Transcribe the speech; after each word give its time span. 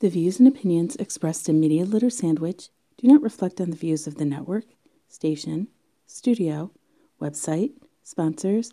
The 0.00 0.08
views 0.08 0.38
and 0.38 0.48
opinions 0.48 0.96
expressed 0.96 1.46
in 1.46 1.60
Media 1.60 1.84
Litter 1.84 2.08
Sandwich 2.08 2.70
do 2.96 3.06
not 3.06 3.20
reflect 3.20 3.60
on 3.60 3.68
the 3.68 3.76
views 3.76 4.06
of 4.06 4.14
the 4.14 4.24
network, 4.24 4.64
station, 5.08 5.68
studio, 6.06 6.70
website, 7.20 7.72
sponsors, 8.02 8.72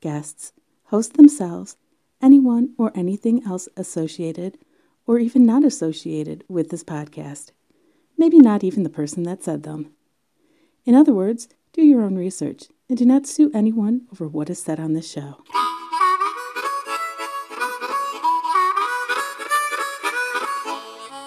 guests, 0.00 0.52
hosts 0.84 1.16
themselves, 1.16 1.76
anyone 2.22 2.74
or 2.78 2.92
anything 2.94 3.44
else 3.44 3.68
associated 3.76 4.56
or 5.04 5.18
even 5.18 5.44
not 5.44 5.64
associated 5.64 6.44
with 6.48 6.70
this 6.70 6.84
podcast. 6.84 7.50
Maybe 8.16 8.38
not 8.38 8.62
even 8.62 8.84
the 8.84 8.88
person 8.88 9.24
that 9.24 9.42
said 9.42 9.64
them. 9.64 9.90
In 10.84 10.94
other 10.94 11.12
words, 11.12 11.48
do 11.72 11.82
your 11.82 12.02
own 12.02 12.14
research 12.14 12.66
and 12.88 12.96
do 12.96 13.04
not 13.04 13.26
sue 13.26 13.50
anyone 13.52 14.02
over 14.12 14.28
what 14.28 14.48
is 14.48 14.62
said 14.62 14.78
on 14.78 14.92
this 14.92 15.10
show. 15.10 15.42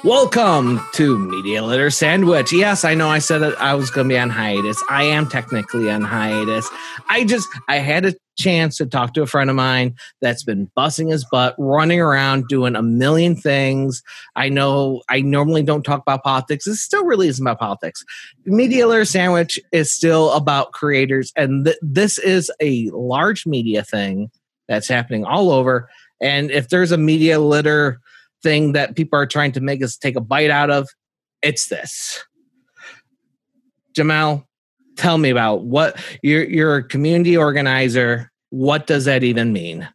Welcome 0.04 0.81
to 0.93 1.15
Media 1.20 1.63
Litter 1.63 1.91
Sandwich. 1.91 2.52
Yes, 2.52 2.84
I 2.84 2.95
know 2.95 3.07
I 3.07 3.20
said 3.20 3.38
that 3.44 3.62
I 3.62 3.75
was 3.75 3.91
going 3.91 4.09
to 4.09 4.13
be 4.16 4.17
on 4.17 4.31
hiatus. 4.31 4.84
I 4.89 5.03
am 5.03 5.30
technically 5.30 5.91
on 5.91 6.02
hiatus. 6.02 6.67
I 7.08 7.23
just 7.23 7.48
I 7.67 7.77
had 7.77 8.05
a 8.05 8.16
chance 8.35 8.77
to 8.77 8.88
talk 8.88 9.13
to 9.13 9.22
a 9.22 9.27
friend 9.27 9.52
of 9.52 9.55
mine 9.55 9.94
that's 10.20 10.44
been 10.44 10.72
busting 10.75 11.09
his 11.09 11.23
butt, 11.31 11.53
running 11.59 11.99
around 11.99 12.48
doing 12.48 12.75
a 12.75 12.81
million 12.81 13.35
things. 13.35 14.02
I 14.35 14.49
know 14.49 15.03
I 15.08 15.22
normally 15.22 15.61
don't 15.61 15.84
talk 15.84 16.02
about 16.02 16.23
politics. 16.23 16.66
This 16.66 16.81
still 16.81 17.05
really 17.05 17.27
isn't 17.27 17.45
about 17.45 17.59
politics. 17.59 18.03
Media 18.45 18.88
Litter 18.88 19.05
Sandwich 19.05 19.59
is 19.72 19.94
still 19.94 20.31
about 20.31 20.72
creators, 20.72 21.31
and 21.36 21.66
th- 21.66 21.77
this 21.83 22.17
is 22.17 22.52
a 22.59 22.89
large 22.91 23.45
media 23.45 23.83
thing 23.83 24.31
that's 24.67 24.88
happening 24.88 25.25
all 25.25 25.52
over. 25.52 25.91
And 26.20 26.49
if 26.49 26.70
there's 26.70 26.91
a 26.91 26.97
media 26.97 27.39
litter 27.39 27.99
thing 28.44 28.73
that 28.73 28.95
people 28.95 29.18
are 29.18 29.26
trying 29.26 29.52
to 29.54 29.62
make 29.62 29.84
us 29.84 29.98
take 29.98 30.16
a 30.16 30.22
bite 30.22 30.50
out 30.50 30.70
of, 30.70 30.88
it's 31.41 31.68
this. 31.68 32.23
Jamal, 33.95 34.48
tell 34.95 35.17
me 35.17 35.30
about 35.30 35.64
what 35.64 36.00
you're 36.22 36.44
you're 36.44 36.78
a 36.78 36.83
community 36.83 37.36
organizer. 37.36 38.31
What 38.50 38.88
does 38.88 39.06
that 39.06 39.23
even 39.23 39.53
mean? 39.53 39.88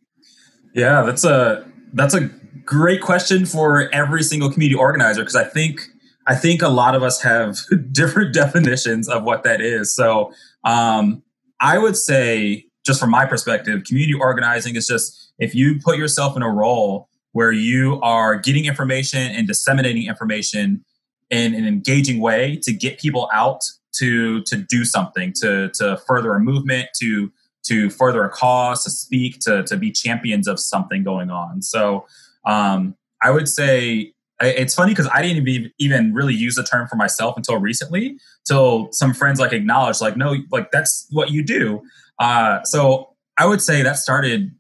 Yeah, 0.75 1.03
that's 1.03 1.25
a 1.25 1.67
that's 1.93 2.15
a 2.15 2.31
great 2.65 3.01
question 3.01 3.47
for 3.47 3.89
every 3.95 4.23
single 4.23 4.51
community 4.51 4.79
organizer 4.79 5.23
because 5.23 5.37
I 5.37 5.45
think 5.45 5.81
I 6.27 6.35
think 6.35 6.61
a 6.61 6.69
lot 6.69 6.95
of 6.95 7.03
us 7.03 7.23
have 7.23 7.59
different 7.93 8.35
definitions 8.35 9.09
of 9.09 9.23
what 9.23 9.45
that 9.45 9.61
is. 9.61 9.95
So 9.95 10.33
um, 10.65 11.23
I 11.61 11.79
would 11.79 11.97
say, 11.97 12.67
just 12.85 13.01
from 13.01 13.11
my 13.11 13.25
perspective, 13.25 13.85
community 13.85 14.15
organizing 14.15 14.77
is 14.77 14.87
just 14.87 15.33
if 15.39 15.55
you 15.55 15.81
put 15.83 15.97
yourself 15.97 16.37
in 16.37 16.43
a 16.43 16.51
role 16.51 17.09
where 17.37 17.53
you 17.53 18.01
are 18.01 18.35
getting 18.35 18.65
information 18.65 19.21
and 19.21 19.47
disseminating 19.47 20.07
information 20.07 20.83
in 21.29 21.55
an 21.55 21.67
engaging 21.67 22.19
way 22.19 22.59
to 22.63 22.73
get 22.73 22.99
people 22.99 23.29
out 23.31 23.61
to 23.93 24.41
to 24.45 24.57
do 24.57 24.87
something 24.87 25.35
to 25.35 25.69
to 25.75 25.99
further 26.07 26.35
a 26.35 26.41
movement 26.41 26.89
to 26.99 27.31
to 27.63 27.91
further 27.91 28.25
a 28.25 28.31
cause 28.31 28.83
to 28.85 28.91
speak 28.91 29.39
to 29.41 29.63
to 29.65 29.77
be 29.77 29.93
champions 29.93 30.49
of 30.49 30.59
something 30.59 31.05
going 31.05 31.29
on. 31.31 31.61
So 31.61 32.07
um, 32.47 32.97
i 33.23 33.31
would 33.31 33.49
say 33.49 34.15
it's 34.41 34.75
funny 34.75 34.93
because 34.93 35.09
i 35.13 35.21
didn't 35.21 35.73
even 35.79 36.15
really 36.15 36.35
use 36.35 36.55
the 36.55 36.63
term 36.63 36.87
for 36.89 36.97
myself 36.97 37.37
until 37.37 37.59
recently 37.59 38.19
till 38.47 38.89
some 38.93 39.13
friends 39.13 39.41
like 39.41 39.53
acknowledged 39.53 40.01
like 40.01 40.17
no 40.17 40.37
like 40.51 40.71
that's 40.71 41.07
what 41.11 41.31
you 41.31 41.45
do. 41.45 41.83
Uh, 42.19 42.63
so 42.63 43.11
i 43.37 43.45
would 43.45 43.61
say 43.61 43.83
that 43.83 43.99
started 43.99 44.53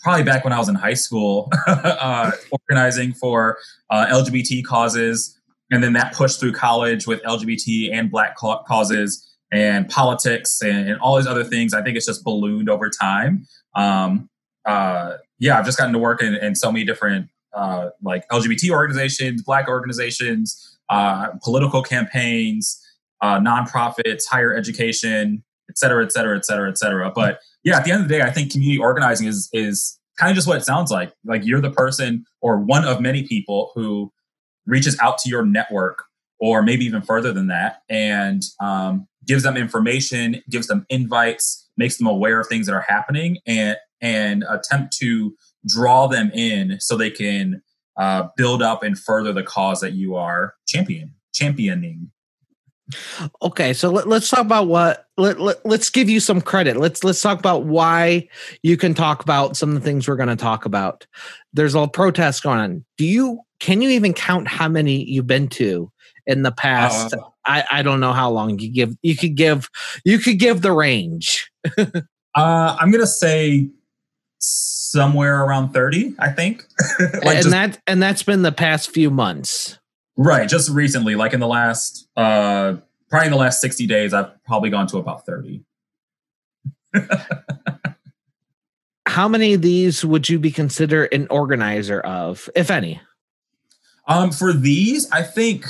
probably 0.00 0.24
back 0.24 0.44
when 0.44 0.52
I 0.52 0.58
was 0.58 0.68
in 0.68 0.74
high 0.74 0.94
school, 0.94 1.50
uh, 1.66 2.30
organizing 2.50 3.12
for 3.12 3.58
uh, 3.90 4.06
LGBT 4.06 4.64
causes, 4.64 5.38
and 5.70 5.82
then 5.82 5.92
that 5.94 6.14
pushed 6.14 6.40
through 6.40 6.52
college 6.52 7.06
with 7.06 7.22
LGBT 7.22 7.90
and 7.92 8.10
Black 8.10 8.36
causes 8.36 9.36
and 9.52 9.88
politics 9.88 10.60
and, 10.62 10.88
and, 10.88 11.00
all 11.00 11.16
these 11.16 11.26
other 11.26 11.44
things. 11.44 11.72
I 11.72 11.82
think 11.82 11.96
it's 11.96 12.06
just 12.06 12.24
ballooned 12.24 12.68
over 12.68 12.90
time. 12.90 13.46
Um, 13.74 14.28
uh, 14.64 15.14
yeah, 15.38 15.58
I've 15.58 15.64
just 15.64 15.78
gotten 15.78 15.92
to 15.92 15.98
work 15.98 16.22
in, 16.22 16.34
in 16.34 16.54
so 16.54 16.72
many 16.72 16.84
different 16.84 17.28
uh, 17.54 17.90
like 18.02 18.28
LGBT 18.28 18.70
organizations, 18.70 19.42
Black 19.42 19.68
organizations, 19.68 20.78
uh, 20.88 21.28
political 21.42 21.82
campaigns, 21.82 22.82
uh, 23.22 23.38
nonprofits, 23.38 24.24
higher 24.28 24.54
education, 24.54 25.42
et 25.68 25.78
cetera, 25.78 26.04
et 26.04 26.12
cetera, 26.12 26.36
et 26.36 26.44
cetera, 26.44 26.68
et 26.68 26.78
cetera. 26.78 27.10
But 27.14 27.40
yeah, 27.64 27.76
at 27.76 27.84
the 27.84 27.92
end 27.92 28.02
of 28.02 28.08
the 28.08 28.14
day, 28.14 28.22
I 28.22 28.30
think 28.30 28.52
community 28.52 28.78
organizing 28.78 29.26
is 29.26 29.48
is 29.52 29.98
kind 30.18 30.30
of 30.30 30.36
just 30.36 30.48
what 30.48 30.56
it 30.56 30.64
sounds 30.64 30.90
like. 30.90 31.12
Like 31.24 31.44
you're 31.44 31.60
the 31.60 31.70
person 31.70 32.24
or 32.40 32.58
one 32.58 32.84
of 32.84 33.00
many 33.00 33.26
people 33.26 33.72
who 33.74 34.12
reaches 34.66 34.98
out 35.00 35.18
to 35.18 35.28
your 35.28 35.44
network 35.44 36.04
or 36.38 36.62
maybe 36.62 36.84
even 36.84 37.02
further 37.02 37.32
than 37.32 37.46
that 37.48 37.82
and 37.88 38.42
um, 38.60 39.06
gives 39.26 39.42
them 39.42 39.56
information, 39.56 40.42
gives 40.50 40.66
them 40.66 40.84
invites, 40.90 41.68
makes 41.76 41.96
them 41.96 42.06
aware 42.06 42.40
of 42.40 42.46
things 42.46 42.66
that 42.66 42.74
are 42.74 42.84
happening 42.86 43.38
and 43.46 43.76
and 44.00 44.44
attempt 44.48 44.96
to 44.98 45.34
draw 45.66 46.06
them 46.06 46.30
in 46.32 46.78
so 46.80 46.96
they 46.96 47.10
can 47.10 47.62
uh, 47.98 48.28
build 48.36 48.62
up 48.62 48.82
and 48.82 48.98
further 48.98 49.32
the 49.32 49.42
cause 49.42 49.80
that 49.80 49.92
you 49.92 50.14
are 50.14 50.54
champion 50.66 51.14
championing. 51.32 52.10
Okay, 53.42 53.72
so 53.72 53.90
let, 53.90 54.06
us 54.06 54.30
talk 54.30 54.40
about 54.40 54.68
what 54.68 55.08
let, 55.16 55.40
let, 55.40 55.64
let's 55.66 55.90
give 55.90 56.08
you 56.08 56.20
some 56.20 56.40
credit. 56.40 56.76
Let's 56.76 57.02
let's 57.02 57.20
talk 57.20 57.38
about 57.38 57.64
why 57.64 58.28
you 58.62 58.76
can 58.76 58.94
talk 58.94 59.22
about 59.22 59.56
some 59.56 59.70
of 59.70 59.74
the 59.74 59.80
things 59.80 60.06
we're 60.06 60.16
going 60.16 60.28
to 60.28 60.36
talk 60.36 60.64
about. 60.64 61.06
There's 61.52 61.74
a 61.74 61.88
protests 61.88 62.40
going 62.40 62.60
on. 62.60 62.84
Do 62.96 63.04
you 63.04 63.40
can 63.58 63.82
you 63.82 63.90
even 63.90 64.14
count 64.14 64.46
how 64.46 64.68
many 64.68 65.04
you've 65.04 65.26
been 65.26 65.48
to 65.48 65.90
in 66.26 66.42
the 66.42 66.52
past? 66.52 67.14
Uh, 67.14 67.22
I 67.44 67.64
I 67.70 67.82
don't 67.82 67.98
know 67.98 68.12
how 68.12 68.30
long 68.30 68.58
you 68.60 68.70
give. 68.70 68.96
You 69.02 69.16
could 69.16 69.34
give 69.34 69.68
you 70.04 70.18
could 70.18 70.38
give 70.38 70.62
the 70.62 70.72
range. 70.72 71.50
uh, 71.78 71.96
I'm 72.34 72.92
gonna 72.92 73.06
say 73.06 73.68
somewhere 74.38 75.42
around 75.42 75.72
30 75.72 76.14
i 76.18 76.30
think 76.30 76.64
like 77.00 77.12
and 77.12 77.36
just, 77.36 77.50
that 77.50 77.78
and 77.86 78.02
that's 78.02 78.22
been 78.22 78.42
the 78.42 78.52
past 78.52 78.90
few 78.90 79.10
months 79.10 79.78
Right, 80.16 80.48
just 80.48 80.70
recently, 80.70 81.14
like 81.14 81.34
in 81.34 81.40
the 81.40 81.46
last, 81.46 82.08
uh, 82.16 82.76
probably 83.10 83.26
in 83.26 83.32
the 83.32 83.38
last 83.38 83.60
sixty 83.60 83.86
days, 83.86 84.14
I've 84.14 84.42
probably 84.44 84.70
gone 84.70 84.86
to 84.88 84.98
about 84.98 85.26
thirty. 85.26 85.62
How 89.06 89.28
many 89.28 89.54
of 89.54 89.62
these 89.62 90.04
would 90.04 90.28
you 90.28 90.38
be 90.38 90.50
considered 90.50 91.12
an 91.12 91.26
organizer 91.30 92.00
of, 92.00 92.50
if 92.54 92.70
any? 92.70 93.00
Um, 94.08 94.30
for 94.30 94.52
these, 94.52 95.10
I 95.10 95.22
think 95.22 95.66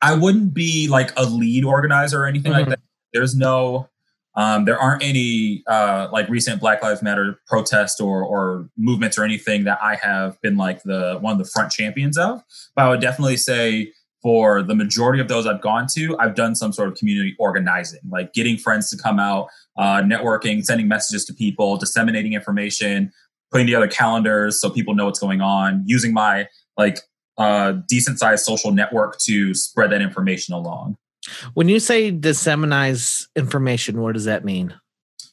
I 0.00 0.14
wouldn't 0.14 0.54
be 0.54 0.88
like 0.88 1.12
a 1.16 1.24
lead 1.24 1.64
organizer 1.64 2.22
or 2.22 2.26
anything 2.26 2.52
mm-hmm. 2.52 2.60
like 2.60 2.68
that. 2.68 2.80
There's 3.12 3.34
no 3.34 3.88
um, 4.36 4.66
there 4.66 4.78
aren't 4.78 5.02
any 5.02 5.64
uh, 5.66 6.08
like 6.12 6.28
recent 6.28 6.60
Black 6.60 6.82
Lives 6.82 7.02
Matter 7.02 7.40
protests 7.46 8.00
or, 8.00 8.22
or 8.22 8.68
movements 8.76 9.18
or 9.18 9.24
anything 9.24 9.64
that 9.64 9.78
I 9.82 9.96
have 9.96 10.40
been 10.42 10.56
like 10.56 10.82
the 10.82 11.18
one 11.20 11.32
of 11.32 11.38
the 11.38 11.50
front 11.50 11.72
champions 11.72 12.18
of. 12.18 12.42
But 12.74 12.84
I 12.84 12.88
would 12.90 13.00
definitely 13.00 13.38
say 13.38 13.92
for 14.22 14.62
the 14.62 14.74
majority 14.74 15.20
of 15.20 15.28
those 15.28 15.46
I've 15.46 15.62
gone 15.62 15.86
to, 15.94 16.16
I've 16.18 16.34
done 16.34 16.54
some 16.54 16.72
sort 16.72 16.88
of 16.88 16.96
community 16.96 17.34
organizing, 17.38 18.00
like 18.10 18.34
getting 18.34 18.58
friends 18.58 18.90
to 18.90 18.96
come 18.96 19.18
out, 19.18 19.48
uh, 19.78 20.02
networking, 20.02 20.64
sending 20.64 20.88
messages 20.88 21.24
to 21.26 21.34
people, 21.34 21.76
disseminating 21.76 22.34
information, 22.34 23.12
putting 23.50 23.66
together 23.66 23.88
calendars 23.88 24.60
so 24.60 24.68
people 24.68 24.94
know 24.94 25.06
what's 25.06 25.20
going 25.20 25.40
on, 25.40 25.82
using 25.86 26.12
my 26.12 26.48
like 26.76 26.98
uh, 27.38 27.72
decent 27.88 28.18
sized 28.18 28.44
social 28.44 28.70
network 28.70 29.18
to 29.20 29.54
spread 29.54 29.90
that 29.92 30.02
information 30.02 30.54
along. 30.54 30.96
When 31.54 31.68
you 31.68 31.80
say 31.80 32.10
disseminate 32.10 33.26
information, 33.34 34.00
what 34.00 34.14
does 34.14 34.24
that 34.24 34.44
mean? 34.44 34.74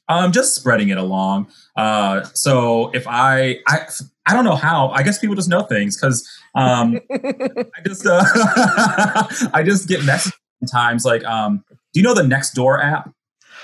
I'm 0.09 0.25
um, 0.25 0.31
just 0.31 0.53
spreading 0.53 0.89
it 0.89 0.97
along. 0.97 1.47
Uh, 1.77 2.23
so 2.33 2.91
if 2.93 3.07
I, 3.07 3.59
I, 3.67 3.87
I 4.25 4.33
don't 4.33 4.43
know 4.43 4.55
how. 4.55 4.89
I 4.89 5.01
guess 5.01 5.19
people 5.19 5.35
just 5.35 5.49
know 5.49 5.63
things 5.63 5.95
because 5.95 6.29
um, 6.55 6.99
I 7.11 7.81
just, 7.85 8.05
uh, 8.05 8.23
I 9.53 9.63
just 9.65 9.87
get 9.87 10.03
messages 10.03 10.37
sometimes 10.59 11.05
like, 11.05 11.23
um, 11.23 11.63
do 11.93 11.99
you 11.99 12.03
know 12.03 12.13
the 12.13 12.23
Nextdoor 12.23 12.83
app? 12.83 13.13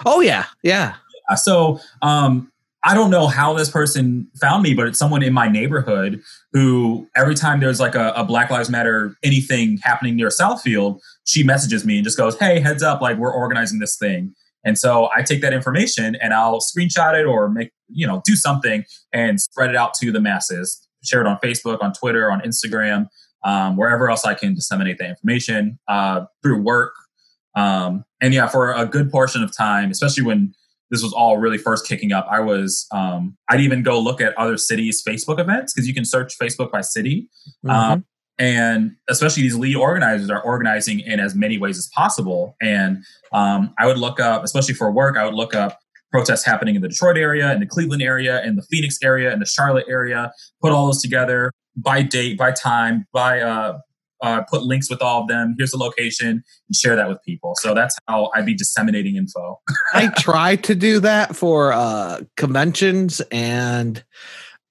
Oh 0.05 0.21
yeah, 0.21 0.45
yeah. 0.63 0.95
yeah 1.29 1.35
so 1.35 1.79
um, 2.01 2.51
I 2.83 2.93
don't 2.93 3.09
know 3.09 3.27
how 3.27 3.53
this 3.53 3.69
person 3.69 4.27
found 4.39 4.63
me, 4.63 4.73
but 4.73 4.87
it's 4.87 4.99
someone 4.99 5.23
in 5.23 5.33
my 5.33 5.47
neighborhood 5.47 6.21
who 6.53 7.07
every 7.15 7.35
time 7.35 7.59
there's 7.59 7.79
like 7.79 7.95
a, 7.95 8.13
a, 8.15 8.23
Black 8.23 8.49
Lives 8.49 8.69
Matter 8.69 9.15
anything 9.23 9.79
happening 9.83 10.15
near 10.15 10.29
Southfield, 10.29 10.99
she 11.29 11.43
messages 11.43 11.85
me 11.85 11.97
and 11.97 12.03
just 12.03 12.17
goes, 12.17 12.37
Hey, 12.39 12.59
heads 12.59 12.81
up, 12.81 13.01
like 13.01 13.17
we're 13.17 13.33
organizing 13.33 13.77
this 13.77 13.97
thing. 13.97 14.33
And 14.65 14.77
so 14.77 15.09
I 15.15 15.21
take 15.21 15.41
that 15.41 15.53
information 15.53 16.15
and 16.15 16.33
I'll 16.33 16.59
screenshot 16.59 17.17
it 17.19 17.25
or 17.25 17.49
make, 17.49 17.69
you 17.87 18.05
know, 18.05 18.21
do 18.25 18.35
something 18.35 18.83
and 19.13 19.39
spread 19.39 19.69
it 19.69 19.75
out 19.75 19.93
to 19.95 20.11
the 20.11 20.19
masses, 20.19 20.85
share 21.03 21.21
it 21.21 21.27
on 21.27 21.37
Facebook, 21.37 21.81
on 21.81 21.93
Twitter, 21.93 22.31
on 22.31 22.41
Instagram, 22.41 23.05
um, 23.45 23.77
wherever 23.77 24.09
else 24.09 24.25
I 24.25 24.33
can 24.33 24.55
disseminate 24.55 24.97
that 24.97 25.09
information 25.09 25.79
uh, 25.87 26.25
through 26.41 26.61
work. 26.61 26.93
Um, 27.55 28.03
and 28.19 28.33
yeah, 28.33 28.47
for 28.47 28.73
a 28.73 28.85
good 28.85 29.11
portion 29.11 29.43
of 29.43 29.55
time, 29.55 29.91
especially 29.91 30.23
when 30.23 30.53
this 30.91 31.03
was 31.03 31.13
all 31.13 31.37
really 31.37 31.59
first 31.59 31.87
kicking 31.87 32.11
up, 32.11 32.27
I 32.29 32.39
was 32.39 32.87
um, 32.91 33.37
I'd 33.49 33.61
even 33.61 33.83
go 33.83 33.99
look 33.99 34.19
at 34.19 34.35
other 34.37 34.57
cities' 34.57 35.03
Facebook 35.07 35.39
events 35.39 35.73
because 35.73 35.87
you 35.87 35.93
can 35.93 36.03
search 36.03 36.33
Facebook 36.41 36.71
by 36.71 36.81
city. 36.81 37.29
Mm-hmm. 37.65 37.99
And 38.39 38.95
especially 39.09 39.43
these 39.43 39.57
lead 39.57 39.75
organizers 39.75 40.29
are 40.29 40.41
organizing 40.41 41.01
in 41.01 41.19
as 41.19 41.35
many 41.35 41.57
ways 41.57 41.77
as 41.77 41.89
possible. 41.93 42.55
And 42.61 43.03
um, 43.33 43.73
I 43.77 43.85
would 43.85 43.97
look 43.97 44.19
up, 44.19 44.43
especially 44.45 44.75
for 44.75 44.89
work, 44.91 45.17
I 45.17 45.25
would 45.25 45.35
look 45.35 45.53
up 45.53 45.77
protests 46.11 46.45
happening 46.45 46.75
in 46.75 46.81
the 46.81 46.87
Detroit 46.87 47.17
area, 47.17 47.51
in 47.53 47.59
the 47.59 47.67
Cleveland 47.67 48.01
area, 48.01 48.41
in 48.43 48.55
the 48.55 48.63
Phoenix 48.63 48.97
area, 49.03 49.31
in 49.33 49.39
the 49.39 49.45
Charlotte 49.45 49.85
area. 49.89 50.31
Put 50.61 50.71
all 50.71 50.85
those 50.87 51.01
together 51.01 51.51
by 51.75 52.01
date, 52.01 52.37
by 52.37 52.51
time, 52.51 53.05
by 53.13 53.41
uh, 53.41 53.77
uh, 54.21 54.41
put 54.49 54.63
links 54.63 54.89
with 54.89 55.01
all 55.01 55.21
of 55.21 55.27
them. 55.27 55.55
Here's 55.57 55.71
the 55.71 55.77
location, 55.77 56.29
and 56.29 56.75
share 56.75 56.95
that 56.95 57.07
with 57.07 57.19
people. 57.25 57.53
So 57.55 57.73
that's 57.73 57.95
how 58.07 58.31
I'd 58.35 58.45
be 58.45 58.53
disseminating 58.53 59.15
info. 59.15 59.59
I 59.93 60.07
try 60.17 60.55
to 60.57 60.75
do 60.75 60.99
that 61.01 61.35
for 61.35 61.71
uh, 61.73 62.21
conventions, 62.37 63.21
and 63.31 64.03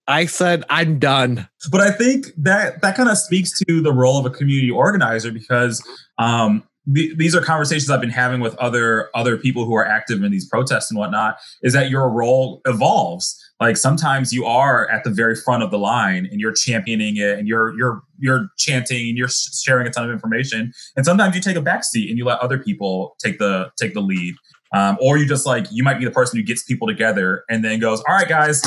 I 0.08 0.24
said 0.24 0.64
I'm 0.70 0.98
done. 0.98 1.46
But 1.70 1.82
I 1.82 1.90
think 1.90 2.28
that 2.38 2.80
that 2.80 2.96
kind 2.96 3.08
of 3.08 3.18
speaks 3.18 3.56
to 3.60 3.80
the 3.82 3.92
role 3.92 4.18
of 4.18 4.26
a 4.26 4.30
community 4.30 4.70
organizer 4.70 5.30
because 5.30 5.86
um, 6.18 6.64
these 6.86 7.36
are 7.36 7.42
conversations 7.42 7.90
I've 7.90 8.00
been 8.00 8.08
having 8.08 8.40
with 8.40 8.56
other 8.56 9.10
other 9.14 9.36
people 9.36 9.66
who 9.66 9.74
are 9.74 9.86
active 9.86 10.22
in 10.22 10.32
these 10.32 10.48
protests 10.48 10.90
and 10.90 10.98
whatnot. 10.98 11.36
Is 11.62 11.74
that 11.74 11.90
your 11.90 12.08
role 12.08 12.62
evolves? 12.64 13.38
Like 13.60 13.76
sometimes 13.76 14.32
you 14.32 14.46
are 14.46 14.88
at 14.90 15.04
the 15.04 15.10
very 15.10 15.36
front 15.36 15.62
of 15.62 15.70
the 15.70 15.78
line 15.78 16.26
and 16.30 16.40
you're 16.40 16.54
championing 16.54 17.18
it 17.18 17.38
and 17.38 17.46
you're 17.46 17.76
you're 17.76 18.00
you're 18.18 18.48
chanting 18.56 19.10
and 19.10 19.18
you're 19.18 19.28
sharing 19.28 19.86
a 19.86 19.90
ton 19.90 20.04
of 20.04 20.10
information. 20.10 20.72
And 20.96 21.04
sometimes 21.04 21.34
you 21.36 21.42
take 21.42 21.56
a 21.56 21.62
back 21.62 21.84
seat 21.84 22.08
and 22.08 22.16
you 22.16 22.24
let 22.24 22.40
other 22.40 22.58
people 22.58 23.16
take 23.22 23.38
the 23.38 23.70
take 23.78 23.92
the 23.92 24.00
lead. 24.00 24.34
Um, 24.74 24.98
or 25.00 25.18
you 25.18 25.26
just 25.26 25.44
like 25.44 25.66
you 25.70 25.82
might 25.82 25.98
be 25.98 26.06
the 26.06 26.10
person 26.10 26.38
who 26.38 26.44
gets 26.44 26.62
people 26.62 26.88
together 26.88 27.44
and 27.50 27.64
then 27.64 27.80
goes, 27.80 28.02
"All 28.08 28.14
right, 28.14 28.28
guys, 28.28 28.62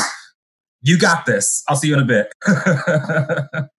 you 0.82 0.98
got 0.98 1.26
this. 1.26 1.64
I'll 1.68 1.76
see 1.76 1.90
you 1.90 1.96
in 1.96 2.00
a 2.00 2.06
bit." 2.06 2.34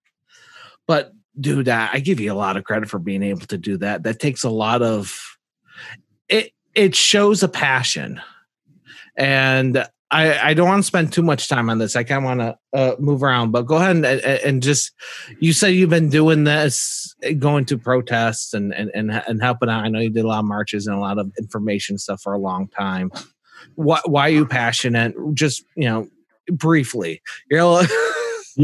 but 0.86 1.12
dude, 1.40 1.68
I 1.68 1.98
give 2.00 2.20
you 2.20 2.32
a 2.32 2.34
lot 2.34 2.56
of 2.56 2.64
credit 2.64 2.88
for 2.88 2.98
being 2.98 3.22
able 3.22 3.46
to 3.46 3.58
do 3.58 3.76
that. 3.78 4.02
That 4.02 4.20
takes 4.20 4.44
a 4.44 4.50
lot 4.50 4.82
of 4.82 5.18
it. 6.28 6.52
It 6.74 6.94
shows 6.94 7.42
a 7.42 7.48
passion, 7.48 8.20
and 9.16 9.86
I, 10.12 10.50
I 10.50 10.54
don't 10.54 10.68
want 10.68 10.82
to 10.82 10.86
spend 10.86 11.10
too 11.10 11.22
much 11.22 11.48
time 11.48 11.70
on 11.70 11.78
this. 11.78 11.96
I 11.96 12.04
kind 12.04 12.18
of 12.18 12.24
want 12.24 12.40
to 12.40 12.58
uh, 12.78 12.96
move 12.98 13.22
around, 13.22 13.50
but 13.50 13.62
go 13.62 13.76
ahead 13.76 13.96
and, 13.96 14.04
and 14.04 14.62
just. 14.62 14.92
You 15.40 15.54
said 15.54 15.68
you've 15.68 15.90
been 15.90 16.10
doing 16.10 16.44
this, 16.44 17.14
going 17.38 17.64
to 17.66 17.78
protests 17.78 18.52
and 18.52 18.74
and 18.74 18.90
and, 18.94 19.10
and 19.10 19.42
helping 19.42 19.70
out. 19.70 19.84
I 19.84 19.88
know 19.88 20.00
you 20.00 20.10
did 20.10 20.24
a 20.24 20.28
lot 20.28 20.40
of 20.40 20.44
marches 20.44 20.86
and 20.86 20.96
a 20.96 21.00
lot 21.00 21.18
of 21.18 21.32
information 21.38 21.96
stuff 21.96 22.20
for 22.20 22.34
a 22.34 22.38
long 22.38 22.68
time. 22.68 23.10
Why, 23.74 24.00
why 24.04 24.22
are 24.28 24.32
you 24.32 24.46
passionate? 24.46 25.14
Just 25.32 25.64
you 25.76 25.88
know, 25.88 26.08
briefly. 26.56 27.22
You're. 27.50 27.82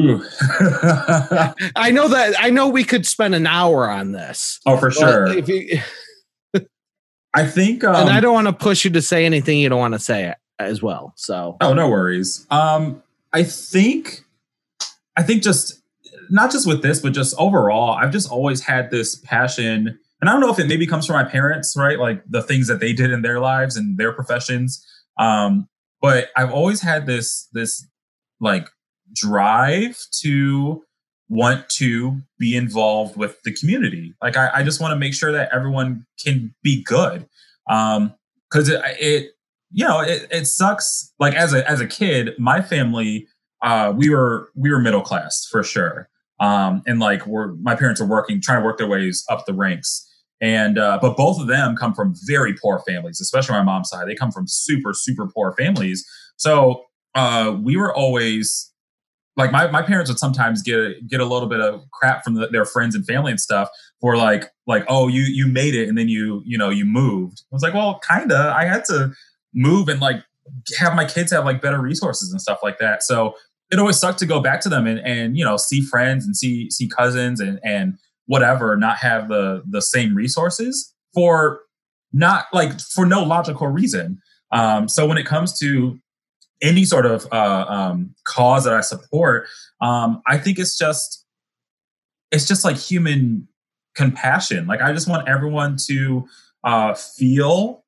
I 1.77 1.91
know 1.93 2.09
that 2.09 2.35
I 2.39 2.51
know 2.51 2.69
we 2.69 2.85
could 2.85 3.07
spend 3.07 3.35
an 3.35 3.47
hour 3.47 3.89
on 3.89 4.13
this. 4.13 4.61
Oh, 4.67 4.77
for 4.77 4.91
sure. 4.91 5.39
You, 5.39 5.81
I 7.35 7.47
think, 7.47 7.85
um, 7.85 7.95
and 7.97 8.11
I 8.11 8.17
um, 8.17 8.23
don't 8.23 8.35
want 8.35 8.47
to 8.49 8.53
push 8.53 8.85
you 8.85 8.91
to 8.91 9.03
say 9.03 9.25
anything 9.25 9.59
you 9.59 9.69
don't 9.69 9.79
want 9.79 9.95
to 9.95 10.01
say 10.01 10.35
as 10.59 10.83
well. 10.83 11.13
So, 11.17 11.57
oh, 11.61 11.73
no 11.73 11.89
worries. 11.89 12.47
Um, 12.51 13.03
I 13.33 13.45
think, 13.45 14.25
I 15.17 15.23
think 15.23 15.43
just 15.43 15.81
not 16.31 16.51
just 16.51 16.67
with 16.67 16.83
this, 16.83 17.01
but 17.01 17.13
just 17.13 17.35
overall, 17.39 17.93
I've 17.93 18.13
just 18.13 18.31
always 18.31 18.61
had 18.63 18.91
this 18.91 19.17
passion, 19.17 19.99
and 20.21 20.29
I 20.29 20.33
don't 20.33 20.41
know 20.41 20.53
if 20.53 20.59
it 20.59 20.67
maybe 20.67 20.87
comes 20.87 21.07
from 21.07 21.17
my 21.17 21.25
parents, 21.25 21.75
right? 21.77 21.99
Like 21.99 22.23
the 22.29 22.43
things 22.43 22.67
that 22.67 22.81
they 22.81 22.93
did 22.93 23.11
in 23.11 23.23
their 23.23 23.41
lives 23.41 23.77
and 23.77 23.97
their 23.97 24.13
professions. 24.13 24.85
Um, 25.19 25.69
but 26.01 26.29
I've 26.37 26.53
always 26.53 26.83
had 26.83 27.07
this 27.07 27.49
this 27.53 27.87
like 28.41 28.69
drive 29.15 29.99
to 30.23 30.85
want 31.29 31.69
to 31.69 32.23
be 32.39 32.57
involved 32.57 33.17
with 33.17 33.41
the 33.43 33.53
community. 33.53 34.15
Like 34.23 34.37
I, 34.37 34.51
I 34.55 34.63
just 34.63 34.81
want 34.81 34.93
to 34.93 34.97
make 34.97 35.15
sure 35.15 35.33
that 35.33 35.51
everyone 35.53 36.07
can 36.23 36.55
be 36.63 36.83
good. 36.83 37.29
Um, 37.69 38.15
cause 38.51 38.69
it, 38.69 38.81
it 38.99 39.33
you 39.71 39.87
know, 39.87 40.01
it, 40.01 40.27
it 40.31 40.47
sucks. 40.47 41.13
Like 41.19 41.35
as 41.35 41.53
a, 41.53 41.69
as 41.71 41.81
a 41.81 41.87
kid, 41.87 42.35
my 42.39 42.63
family, 42.63 43.29
uh, 43.61 43.93
we 43.95 44.09
were, 44.09 44.49
we 44.55 44.71
were 44.71 44.79
middle 44.79 45.03
class 45.03 45.47
for 45.51 45.63
sure. 45.63 46.09
Um, 46.41 46.83
and 46.87 46.99
like 46.99 47.27
we're, 47.27 47.49
my 47.55 47.75
parents 47.75 48.01
are 48.01 48.07
working, 48.07 48.41
trying 48.41 48.61
to 48.61 48.65
work 48.65 48.79
their 48.79 48.87
ways 48.87 49.25
up 49.29 49.45
the 49.45 49.53
ranks. 49.53 50.08
And, 50.41 50.79
uh, 50.79 50.99
but 51.03 51.17
both 51.17 51.41
of 51.41 51.49
them 51.49 51.77
come 51.77 51.95
from 51.95 52.15
very 52.27 52.55
poor 52.55 52.81
families, 52.87 53.21
especially 53.21 53.55
my 53.55 53.63
mom's 53.63 53.89
side. 53.89 54.07
They 54.07 54.15
come 54.15 54.31
from 54.31 54.47
super, 54.47 54.93
super 54.95 55.27
poor 55.27 55.53
families. 55.53 56.07
So, 56.37 56.85
uh, 57.15 57.57
we 57.61 57.77
were 57.77 57.95
always 57.95 58.73
like 59.39 59.53
my, 59.53 59.69
my 59.69 59.83
parents 59.83 60.11
would 60.11 60.19
sometimes 60.19 60.63
get 60.63 61.07
get 61.09 61.21
a 61.21 61.25
little 61.25 61.49
bit 61.49 61.61
of 61.61 61.83
crap 61.93 62.25
from 62.25 62.35
the, 62.35 62.49
their 62.49 62.65
friends 62.65 62.95
and 62.95 63.07
family 63.07 63.31
and 63.31 63.41
stuff 63.41 63.69
for 64.01 64.17
like 64.17 64.51
like 64.67 64.85
oh 64.89 65.09
you 65.09 65.23
you 65.23 65.47
made 65.47 65.75
it 65.75 65.89
and 65.89 65.97
then 65.97 66.09
you 66.09 66.43
you 66.45 66.59
know 66.59 66.69
you 66.69 66.85
moved. 66.85 67.43
I 67.51 67.55
was 67.55 67.63
like 67.63 67.73
well 67.73 68.01
kinda 68.09 68.53
I 68.55 68.67
had 68.67 68.85
to 68.87 69.13
move 69.55 69.89
and 69.89 70.01
like 70.01 70.23
have 70.79 70.95
my 70.95 71.05
kids 71.05 71.33
have 71.33 71.45
like 71.45 71.63
better 71.63 71.81
resources 71.81 72.33
and 72.33 72.41
stuff 72.41 72.59
like 72.63 72.79
that. 72.79 73.03
So 73.03 73.35
it 73.71 73.79
always 73.79 73.99
sucked 73.99 74.19
to 74.19 74.27
go 74.27 74.41
back 74.41 74.61
to 74.63 74.69
them 74.69 74.87
and 74.87 74.99
and 75.01 75.39
you 75.39 75.45
know 75.45 75.57
see 75.57 75.81
friends 75.83 76.27
and 76.27 76.37
see 76.37 76.69
see 76.71 76.89
cousins 76.89 77.41
and 77.41 77.61
and 77.65 77.97
whatever 78.29 78.77
not 78.77 78.99
have 78.99 79.29
the 79.29 79.63
the 79.69 79.83
same 79.83 80.15
resources 80.15 80.95
for 81.13 81.63
not 82.13 82.45
like 82.53 82.81
for 82.81 83.05
no 83.05 83.25
logical 83.25 83.67
reason. 83.67 84.21
Um, 84.53 84.89
so 84.89 85.07
when 85.07 85.19
it 85.19 85.27
comes 85.27 85.59
to 85.59 85.99
any 86.63 86.85
sort 86.85 87.07
of 87.07 87.27
uh, 87.33 87.67
um, 87.69 88.15
cause 88.25 88.65
that 88.65 88.75
I 88.75 88.81
support, 88.83 89.47
um, 89.81 90.23
I 90.27 90.39
think 90.39 90.59
it's 90.59 90.79
just 90.79 91.27
it's 92.31 92.47
just 92.47 92.65
like 92.65 92.77
human 92.77 93.49
compassion. 93.97 94.67
Like 94.67 94.81
I 94.81 94.93
just 94.93 95.09
want 95.09 95.29
everyone 95.29 95.77
to 95.87 96.29
uh, 96.65 96.95
feel 96.95 97.85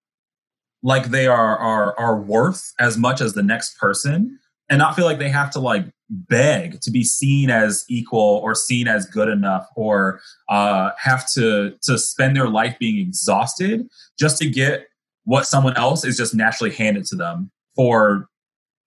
like 0.83 1.07
they 1.07 1.27
are 1.27 1.59
are 1.59 1.99
are 1.99 2.21
worth 2.21 2.73
as 2.81 2.97
much 2.97 3.21
as 3.21 3.35
the 3.35 3.43
next 3.43 3.79
person, 3.79 4.39
and 4.71 4.79
not 4.79 4.95
feel 4.95 5.05
like 5.05 5.19
they 5.19 5.29
have 5.29 5.51
to 5.51 5.61
like 5.61 5.85
beg 6.09 6.81
to 6.81 6.91
be 6.91 7.05
seen 7.05 7.51
as 7.51 7.85
equal 7.89 8.41
or 8.43 8.55
seen 8.55 8.89
as 8.89 9.05
good 9.07 9.29
enough 9.29 9.67
or 9.77 10.21
uh, 10.49 10.91
have 10.99 11.31
to 11.33 11.75
to 11.83 11.99
spend 11.99 12.37
their 12.37 12.49
life 12.49 12.77
being 12.79 13.07
exhausted 13.07 13.87
just 14.19 14.39
to 14.39 14.49
get 14.49 14.87
what 15.25 15.45
someone 15.45 15.77
else 15.77 16.05
is 16.05 16.17
just 16.17 16.35
naturally 16.35 16.73
handed 16.73 17.05
to 17.05 17.17
them 17.17 17.51
for 17.77 18.29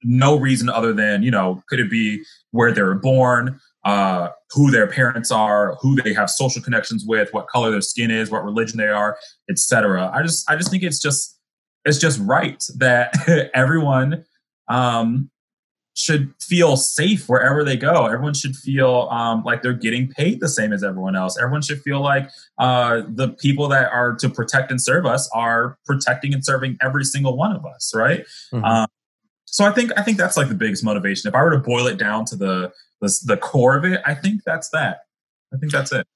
no 0.04 0.38
reason 0.38 0.70
other 0.70 0.94
than 0.94 1.22
you 1.22 1.32
know 1.32 1.62
could 1.70 1.80
it 1.80 1.90
be 1.90 2.24
where 2.52 2.72
they 2.72 2.82
were 2.82 2.96
born 2.96 3.60
uh, 3.86 4.30
who 4.52 4.72
their 4.72 4.88
parents 4.88 5.32
are 5.32 5.76
who 5.82 5.96
they 6.02 6.14
have 6.14 6.30
social 6.30 6.62
connections 6.62 7.06
with 7.06 7.34
what 7.34 7.48
color 7.48 7.72
their 7.72 7.82
skin 7.82 8.12
is 8.12 8.32
what 8.32 8.44
religion 8.44 8.78
they 8.78 8.88
are 8.88 9.18
etc 9.50 10.10
i 10.14 10.22
just 10.22 10.50
i 10.50 10.56
just 10.56 10.70
think 10.70 10.84
it's 10.84 11.00
just 11.00 11.40
it's 11.86 11.98
just 11.98 12.20
right 12.22 12.64
that 12.78 13.14
everyone 13.54 14.26
um, 14.70 15.30
should 15.96 16.34
feel 16.40 16.76
safe 16.76 17.30
wherever 17.30 17.64
they 17.64 17.78
go. 17.78 18.06
Everyone 18.06 18.34
should 18.34 18.56
feel 18.56 19.08
um, 19.12 19.44
like 19.44 19.62
they're 19.62 19.74
getting 19.74 20.08
paid 20.08 20.40
the 20.40 20.50
same 20.50 20.74
as 20.74 20.84
everyone 20.84 21.16
else. 21.16 21.38
Everyone 21.38 21.62
should 21.62 21.82
feel 21.82 22.02
like 22.02 22.30
uh, 22.58 23.04
the 23.08 23.30
people 23.30 23.68
that 23.68 23.92
are 23.92 24.16
to 24.16 24.30
protect 24.30 24.72
and 24.72 24.82
serve 24.82 25.06
us 25.06 25.30
are 25.34 25.78
protecting 25.86 26.34
and 26.34 26.44
serving 26.44 26.78
every 26.82 27.04
single 27.04 27.38
one 27.38 27.56
of 27.56 27.66
us, 27.66 27.94
right? 27.96 28.26
Mm-hmm. 28.52 28.66
Um, 28.66 28.88
so 29.46 29.66
I 29.66 29.72
think 29.72 29.92
I 29.96 30.02
think 30.02 30.18
that's 30.18 30.36
like 30.36 30.50
the 30.50 30.56
biggest 30.56 30.84
motivation. 30.84 31.28
If 31.28 31.36
I 31.36 31.44
were 31.44 31.52
to 31.52 31.60
boil 31.60 31.86
it 31.86 31.98
down 31.98 32.26
to 32.26 32.36
the 32.36 32.72
the, 33.02 33.20
the 33.26 33.38
core 33.38 33.78
of 33.78 33.86
it, 33.86 34.02
I 34.04 34.16
think 34.16 34.42
that's 34.46 34.70
that. 34.70 35.02
I 35.54 35.58
think 35.58 35.72
that's 35.72 35.92
it. 35.92 36.08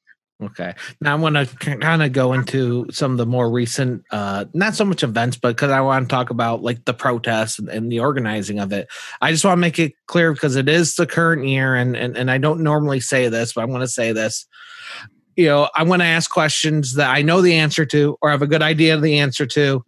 Okay. 0.44 0.76
Now 1.02 1.14
I 1.14 1.16
want 1.16 1.36
to 1.36 1.48
kind 1.56 2.04
of 2.04 2.12
go 2.12 2.34
into 2.34 2.86
some 2.92 3.12
of 3.12 3.18
the 3.18 3.26
more 3.26 3.50
recent, 3.50 4.04
uh, 4.12 4.46
not 4.54 4.76
so 4.76 4.86
much 4.86 5.02
events, 5.02 5.36
but 5.36 5.56
because 5.56 5.72
I 5.72 5.82
want 5.82 6.08
to 6.08 6.14
talk 6.14 6.30
about 6.30 6.62
like 6.62 6.86
the 6.86 6.94
protests 6.94 7.58
and, 7.58 7.68
and, 7.70 7.92
the 7.92 8.02
organizing 8.02 8.60
of 8.60 8.72
it. 8.72 8.88
I 9.20 9.32
just 9.32 9.44
want 9.44 9.58
to 9.58 9.62
make 9.62 9.80
it 9.80 9.94
clear 10.06 10.34
because 10.34 10.56
it 10.56 10.70
is 10.70 10.94
the 10.94 11.08
current 11.08 11.48
year, 11.48 11.74
and, 11.74 11.98
and 11.98 12.16
and 12.16 12.30
I 12.30 12.38
don't 12.38 12.62
normally 12.62 13.00
say 13.00 13.30
this, 13.30 13.54
but 13.54 13.62
I 13.62 13.66
want 13.66 13.82
to 13.82 13.88
say 13.88 14.12
this. 14.12 14.46
You 15.36 15.48
know, 15.48 15.70
I 15.76 15.82
want 15.82 16.04
to 16.04 16.08
ask 16.08 16.30
questions 16.30 16.96
that 16.96 17.10
I 17.10 17.24
know 17.24 17.42
the 17.42 17.56
answer 17.56 17.86
to 17.88 18.16
or 18.22 18.30
have 18.30 18.44
a 18.44 18.48
good 18.48 18.62
idea 18.62 18.94
of 18.94 19.02
the 19.02 19.18
answer 19.18 19.48
to, 19.48 19.84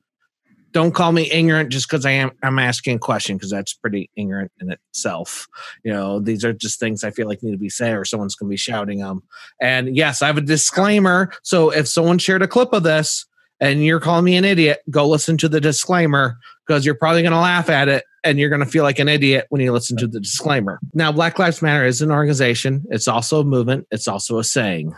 don't 0.72 0.94
call 0.94 1.12
me 1.12 1.30
ignorant 1.32 1.70
just 1.70 1.90
because 1.90 2.06
I 2.06 2.12
am 2.12 2.32
I'm 2.44 2.60
asking 2.60 2.96
a 2.96 3.00
question 3.00 3.38
because 3.38 3.52
that's 3.52 3.74
pretty 3.74 4.10
ignorant 4.16 4.52
in 4.60 4.72
itself. 4.72 5.48
You 5.84 5.92
know, 5.92 6.20
these 6.20 6.46
are 6.46 6.54
just 6.54 6.80
things 6.80 7.04
I 7.04 7.12
feel 7.12 7.28
like 7.28 7.42
need 7.42 7.52
to 7.52 7.58
be 7.58 7.70
said 7.70 7.96
or 7.96 8.06
someone's 8.06 8.36
gonna 8.36 8.50
be 8.50 8.58
shouting 8.58 9.00
them. 9.00 9.24
And 9.62 9.96
yes, 9.96 10.22
I 10.22 10.28
have 10.28 10.38
a 10.38 10.42
disclaimer. 10.42 11.32
So 11.44 11.72
if 11.72 11.88
someone 11.88 12.18
shared 12.18 12.42
a 12.42 12.48
clip 12.48 12.74
of 12.74 12.84
this 12.84 13.26
and 13.60 13.84
you're 13.84 14.00
calling 14.00 14.26
me 14.26 14.36
an 14.36 14.46
idiot, 14.46 14.82
go 14.90 15.08
listen 15.08 15.38
to 15.38 15.50
the 15.50 15.62
disclaimer 15.62 16.38
because 16.68 16.86
you're 16.86 16.96
probably 16.96 17.24
gonna 17.24 17.42
laugh 17.42 17.70
at 17.70 17.88
it 17.88 18.04
and 18.24 18.38
you're 18.38 18.50
gonna 18.50 18.66
feel 18.66 18.84
like 18.84 19.00
an 19.00 19.10
idiot 19.10 19.48
when 19.50 19.62
you 19.62 19.72
listen 19.72 19.98
to 19.98 20.08
the 20.08 20.20
disclaimer. 20.20 20.80
Now, 20.94 21.12
Black 21.12 21.40
Lives 21.40 21.62
Matter 21.62 21.86
is 21.86 22.02
an 22.02 22.12
organization, 22.12 22.86
it's 22.90 23.08
also 23.08 23.42
a 23.42 23.46
movement, 23.46 23.88
it's 23.92 24.08
also 24.08 24.38
a 24.38 24.44
saying. 24.44 24.94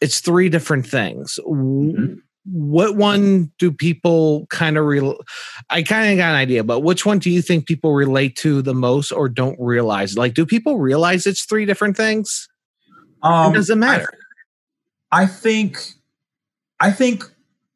It's 0.00 0.20
three 0.20 0.48
different 0.48 0.86
things. 0.86 1.38
Mm-hmm 1.46 2.14
what 2.44 2.96
one 2.96 3.50
do 3.58 3.72
people 3.72 4.46
kind 4.50 4.76
of 4.76 4.84
i 5.70 5.82
kind 5.82 6.12
of 6.12 6.18
got 6.18 6.30
an 6.30 6.36
idea 6.36 6.62
but 6.62 6.80
which 6.80 7.06
one 7.06 7.18
do 7.18 7.30
you 7.30 7.40
think 7.40 7.66
people 7.66 7.94
relate 7.94 8.36
to 8.36 8.60
the 8.60 8.74
most 8.74 9.10
or 9.10 9.28
don't 9.28 9.58
realize 9.58 10.16
like 10.16 10.34
do 10.34 10.44
people 10.44 10.78
realize 10.78 11.26
it's 11.26 11.44
three 11.46 11.64
different 11.64 11.96
things 11.96 12.48
Um, 13.24 13.52
it 13.52 13.56
doesn't 13.56 13.78
matter. 13.78 14.08
I, 15.10 15.22
I 15.22 15.26
think, 15.26 15.78
I 16.78 16.92
think 16.92 17.24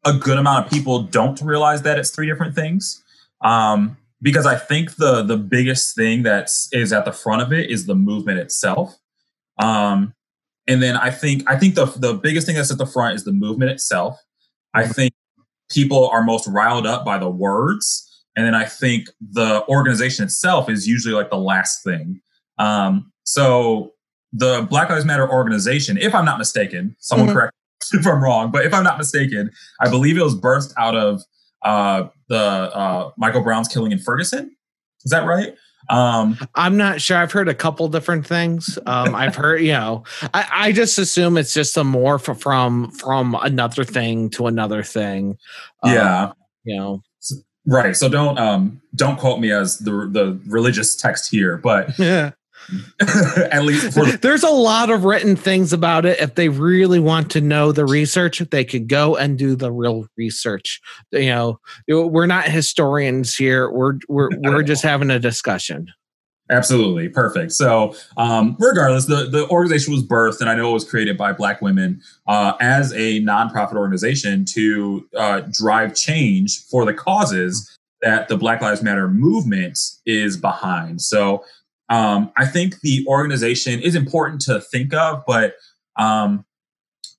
a 0.05 0.13
good 0.13 0.39
amount 0.39 0.67
of 0.67 0.73
people 0.73 1.03
don't 1.03 1.41
realize 1.41 1.83
that 1.83 1.99
it's 1.99 2.11
three 2.11 2.27
different 2.27 2.55
things. 2.55 3.03
Um, 3.41 3.97
because 4.21 4.47
I 4.47 4.57
think 4.57 4.97
the 4.97 5.23
the 5.23 5.37
biggest 5.37 5.95
thing 5.95 6.25
that 6.25 6.51
is 6.73 6.93
at 6.93 7.05
the 7.05 7.13
front 7.13 7.41
of 7.41 7.53
it 7.53 7.71
is 7.71 7.87
the 7.87 7.95
movement 7.95 8.41
itself. 8.41 8.99
Um, 9.59 10.13
and 10.67 10.83
then 10.83 10.97
I 10.97 11.11
think 11.11 11.49
I 11.49 11.57
think 11.57 11.77
the 11.77 11.87
the 11.87 12.15
biggest 12.15 12.47
thing 12.47 12.57
that's 12.57 12.73
at 12.73 12.79
the 12.79 12.87
front 12.87 13.15
is 13.15 13.25
the 13.25 13.33
movement 13.33 13.71
itself. 13.71 14.19
I 14.75 14.83
mm-hmm. 14.83 14.93
think 14.93 15.13
people 15.71 16.09
are 16.09 16.23
most 16.23 16.47
riled 16.49 16.87
up 16.87 17.05
by 17.05 17.19
the 17.19 17.29
words, 17.29 18.05
and 18.37 18.47
then 18.47 18.55
I 18.55 18.65
think 18.65 19.09
the 19.21 19.67
organization 19.69 20.25
itself 20.25 20.71
is 20.71 20.87
usually 20.87 21.15
like 21.15 21.31
the 21.31 21.39
last 21.39 21.83
thing. 21.85 22.21
Um, 22.59 23.13
so 23.25 23.93
the 24.33 24.67
Black 24.69 24.91
Lives 24.91 25.05
Matter 25.05 25.31
organization, 25.31 25.99
if 25.99 26.15
I'm 26.15 26.25
not 26.25 26.39
mistaken, 26.39 26.97
someone 26.99 27.29
mm-hmm. 27.29 27.37
correct 27.37 27.55
if 27.93 28.07
I'm 28.07 28.23
wrong, 28.23 28.51
but 28.51 28.65
if 28.65 28.75
I'm 28.75 28.85
not 28.85 28.99
mistaken, 28.99 29.51
I 29.81 29.89
believe 29.89 30.17
it 30.17 30.23
was 30.23 30.35
birthed 30.35 30.73
out 30.77 30.97
of 30.97 31.23
uh, 31.63 32.09
the 32.29 32.39
uh, 32.39 33.11
Michael 33.17 33.43
Brown's 33.43 33.69
killing 33.69 33.93
in 33.93 33.99
Ferguson. 33.99 34.55
Is 35.05 35.11
that 35.11 35.27
right? 35.27 35.55
Um, 35.91 36.39
I'm 36.55 36.77
not 36.77 37.01
sure. 37.01 37.17
I've 37.17 37.33
heard 37.33 37.49
a 37.49 37.55
couple 37.55 37.89
different 37.89 38.27
things. 38.27 38.79
Um, 38.87 39.15
I've 39.15 39.35
heard, 39.35 39.63
you 39.63 39.73
know, 39.73 40.05
I, 40.35 40.47
I, 40.53 40.73
just 40.73 40.99
assume 40.99 41.39
it's 41.39 41.55
just 41.55 41.77
a 41.79 41.83
morph 41.83 42.39
from 42.41 42.91
from 42.91 43.35
another 43.41 43.85
thing 43.85 44.29
to 44.31 44.47
another 44.49 44.83
thing. 44.83 45.39
Um, 45.83 45.93
yeah, 45.95 46.33
you 46.65 46.77
know, 46.77 47.03
right. 47.67 47.97
So 47.97 48.09
don't 48.09 48.39
um 48.39 48.83
don't 48.95 49.19
quote 49.19 49.41
me 49.41 49.51
as 49.51 49.79
the 49.79 49.91
the 49.91 50.39
religious 50.47 50.95
text 50.95 51.31
here, 51.31 51.57
but 51.57 51.99
yeah. 51.99 52.33
At 53.01 53.65
least 53.65 53.95
the- 53.95 54.19
there's 54.23 54.43
a 54.43 54.51
lot 54.51 54.91
of 54.91 55.05
written 55.05 55.37
things 55.37 55.73
about 55.73 56.05
it. 56.05 56.21
If 56.21 56.35
they 56.35 56.49
really 56.49 57.01
want 57.01 57.31
to 57.33 57.41
know 57.41 57.73
the 57.73 57.87
research, 57.87 58.39
they 58.51 58.65
could 58.65 58.89
go 58.89 59.17
and 59.17 59.39
do 59.39 59.57
the 59.57 59.73
real 59.73 60.07
research. 60.17 60.81
You 61.13 61.27
know, 61.27 61.61
we're 61.89 62.27
not 62.27 62.45
historians 62.45 63.35
here. 63.35 63.71
We're 63.71 63.95
we're 64.09 64.31
we're 64.43 64.63
just 64.63 64.83
having 64.83 65.11
a 65.11 65.19
discussion. 65.19 65.89
Absolutely 66.51 67.11
perfect. 67.11 67.53
So, 67.53 67.95
um, 68.17 68.57
regardless, 68.59 69.05
the 69.05 69.29
the 69.29 69.47
organization 69.49 69.93
was 69.93 70.03
birthed, 70.03 70.41
and 70.41 70.49
I 70.49 70.55
know 70.55 70.71
it 70.71 70.75
was 70.75 70.89
created 70.89 71.19
by 71.19 71.33
Black 71.33 71.61
women 71.61 72.01
uh, 72.27 72.55
as 72.61 72.93
a 72.93 73.21
nonprofit 73.21 73.75
organization 73.77 74.47
to 74.47 75.07
uh, 75.17 75.43
drive 75.53 75.95
change 75.95 76.65
for 76.71 76.87
the 76.87 76.95
causes 76.95 77.77
that 78.01 78.29
the 78.29 78.37
Black 78.37 78.63
Lives 78.63 78.83
Matter 78.83 79.09
movement 79.09 79.79
is 80.07 80.39
behind. 80.39 81.03
So, 81.03 81.45
um, 81.89 82.33
I 82.37 82.47
think 82.47 82.81
the 82.81 83.05
organization 83.09 83.81
is 83.81 83.95
important 83.95 84.41
to 84.43 84.61
think 84.61 84.93
of, 84.93 85.23
but 85.27 85.55
um, 85.97 86.45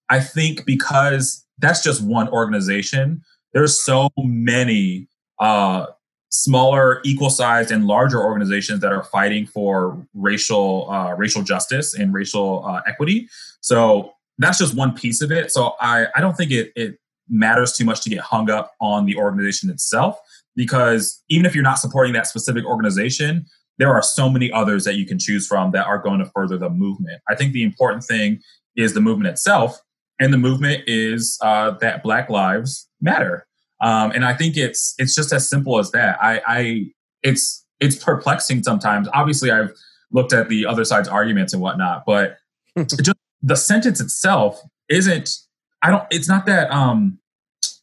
I 0.09 0.19
think 0.19 0.65
because 0.65 1.45
that's 1.57 1.83
just 1.83 2.03
one 2.03 2.29
organization, 2.29 3.21
there's 3.53 3.83
so 3.83 4.09
many 4.17 5.07
uh, 5.39 5.87
smaller, 6.29 7.01
equal-sized, 7.03 7.71
and 7.71 7.85
larger 7.85 8.23
organizations 8.23 8.81
that 8.81 8.91
are 8.91 9.03
fighting 9.03 9.45
for 9.45 10.05
racial 10.13 10.89
uh, 10.91 11.13
racial 11.13 11.41
justice 11.41 11.93
and 11.95 12.13
racial 12.13 12.63
uh, 12.65 12.81
equity. 12.87 13.27
So 13.61 14.13
that's 14.37 14.57
just 14.57 14.75
one 14.75 14.93
piece 14.93 15.21
of 15.21 15.31
it. 15.31 15.51
So 15.51 15.73
I, 15.81 16.07
I 16.15 16.21
don't 16.21 16.37
think 16.37 16.51
it, 16.51 16.71
it 16.75 16.99
matters 17.27 17.73
too 17.73 17.85
much 17.85 18.01
to 18.01 18.09
get 18.09 18.19
hung 18.19 18.49
up 18.49 18.73
on 18.79 19.05
the 19.05 19.15
organization 19.17 19.69
itself 19.69 20.17
because 20.55 21.23
even 21.29 21.45
if 21.45 21.53
you're 21.53 21.63
not 21.63 21.79
supporting 21.79 22.13
that 22.13 22.27
specific 22.27 22.65
organization, 22.65 23.45
there 23.79 23.89
are 23.89 24.03
so 24.03 24.29
many 24.29 24.51
others 24.51 24.83
that 24.83 24.95
you 24.95 25.05
can 25.05 25.17
choose 25.17 25.47
from 25.47 25.71
that 25.71 25.87
are 25.87 25.97
going 25.97 26.19
to 26.19 26.25
further 26.25 26.57
the 26.57 26.69
movement. 26.69 27.21
I 27.29 27.35
think 27.35 27.53
the 27.53 27.63
important 27.63 28.03
thing 28.03 28.41
is 28.75 28.93
the 28.93 29.01
movement 29.01 29.29
itself, 29.29 29.79
and 30.19 30.33
the 30.33 30.37
movement 30.37 30.83
is 30.85 31.39
uh, 31.41 31.71
that 31.79 32.03
Black 32.03 32.29
Lives 32.29 32.87
Matter. 33.01 33.47
Um, 33.81 34.11
and 34.11 34.25
I 34.25 34.33
think 34.33 34.57
it's 34.57 34.93
it's 34.99 35.15
just 35.15 35.31
as 35.33 35.49
simple 35.49 35.79
as 35.79 35.91
that. 35.91 36.21
I, 36.21 36.41
I 36.45 36.85
it's 37.23 37.65
it's 37.79 37.95
perplexing 37.95 38.63
sometimes. 38.63 39.07
Obviously, 39.13 39.49
I've 39.49 39.71
looked 40.11 40.33
at 40.33 40.49
the 40.49 40.65
other 40.65 40.83
side's 40.83 41.07
arguments 41.07 41.53
and 41.53 41.61
whatnot, 41.61 42.03
but 42.05 42.37
just 42.77 43.17
the 43.41 43.55
sentence 43.55 44.01
itself 44.01 44.61
isn't. 44.89 45.37
I 45.81 45.91
don't. 45.91 46.03
It's 46.11 46.27
not 46.27 46.45
that 46.47 46.69
um, 46.69 47.17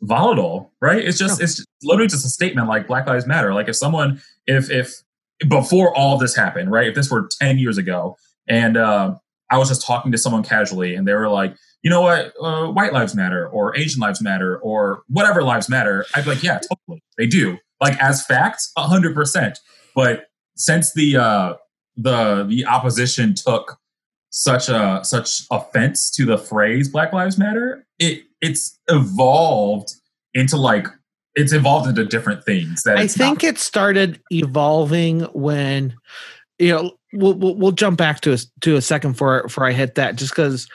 volatile, 0.03 0.73
right? 0.83 1.03
It's 1.03 1.19
just 1.19 1.41
no. 1.41 1.45
it's 1.45 1.65
literally 1.83 2.09
just 2.09 2.27
a 2.27 2.29
statement 2.29 2.69
like 2.69 2.87
Black 2.87 3.07
Lives 3.07 3.27
Matter. 3.27 3.55
Like 3.55 3.69
if 3.69 3.77
someone 3.77 4.21
if 4.47 4.71
if 4.71 5.03
before 5.49 5.95
all 5.95 6.19
this 6.19 6.35
happened, 6.35 6.71
right? 6.71 6.89
If 6.89 6.95
this 6.95 7.11
were 7.11 7.29
10 7.41 7.59
years 7.59 7.79
ago 7.79 8.17
and 8.49 8.77
uh, 8.77 9.15
I 9.51 9.59
was 9.59 9.69
just 9.69 9.87
talking 9.87 10.13
to 10.13 10.19
someone 10.19 10.43
casually 10.43 10.95
and 10.95 11.07
they 11.07 11.15
were 11.15 11.29
like, 11.29 11.55
you 11.83 11.91
know 11.91 12.01
what, 12.01 12.33
uh, 12.41 12.67
white 12.69 12.93
lives 12.93 13.15
matter 13.15 13.49
or 13.49 13.77
Asian 13.77 14.01
lives 14.01 14.21
matter 14.21 14.59
or 14.59 15.03
whatever 15.09 15.43
lives 15.43 15.69
matter, 15.69 16.05
I'd 16.15 16.25
be 16.25 16.31
like, 16.31 16.43
yeah, 16.43 16.59
totally. 16.59 17.03
They 17.19 17.27
do. 17.27 17.59
Like 17.81 18.01
as 18.03 18.25
facts, 18.25 18.73
100%. 18.79 19.57
But 19.95 20.25
since 20.57 20.93
the, 20.95 21.17
uh, 21.17 21.55
the, 21.97 22.45
the 22.49 22.67
opposition 22.67 23.35
took 23.35 23.79
such 24.37 24.69
a 24.69 25.01
such 25.03 25.43
offense 25.51 26.11
to 26.11 26.27
the 26.27 26.37
phrase 26.37 26.91
Black 26.91 27.13
Lives 27.13 27.39
Matter, 27.39 27.87
it 27.99 28.25
it's 28.43 28.79
evolved 28.89 29.95
into 30.35 30.59
like 30.59 30.87
it's 31.37 31.53
evolved 31.53 31.89
into 31.89 32.05
different 32.05 32.45
things. 32.45 32.83
That 32.83 32.97
I 32.97 33.07
think 33.07 33.43
not- 33.43 33.51
it 33.51 33.59
started 33.59 34.21
evolving 34.31 35.21
when 35.33 35.95
you 36.59 36.71
know 36.71 36.93
we'll, 37.13 37.35
we'll, 37.35 37.55
we'll 37.55 37.73
jump 37.73 37.99
back 37.99 38.21
to 38.23 38.33
a, 38.33 38.39
to 38.63 38.77
a 38.77 38.83
second 38.83 39.15
for 39.15 39.43
before 39.45 39.67
I 39.67 39.73
hit 39.73 39.95
that 39.95 40.17
just 40.17 40.33
because 40.33 40.67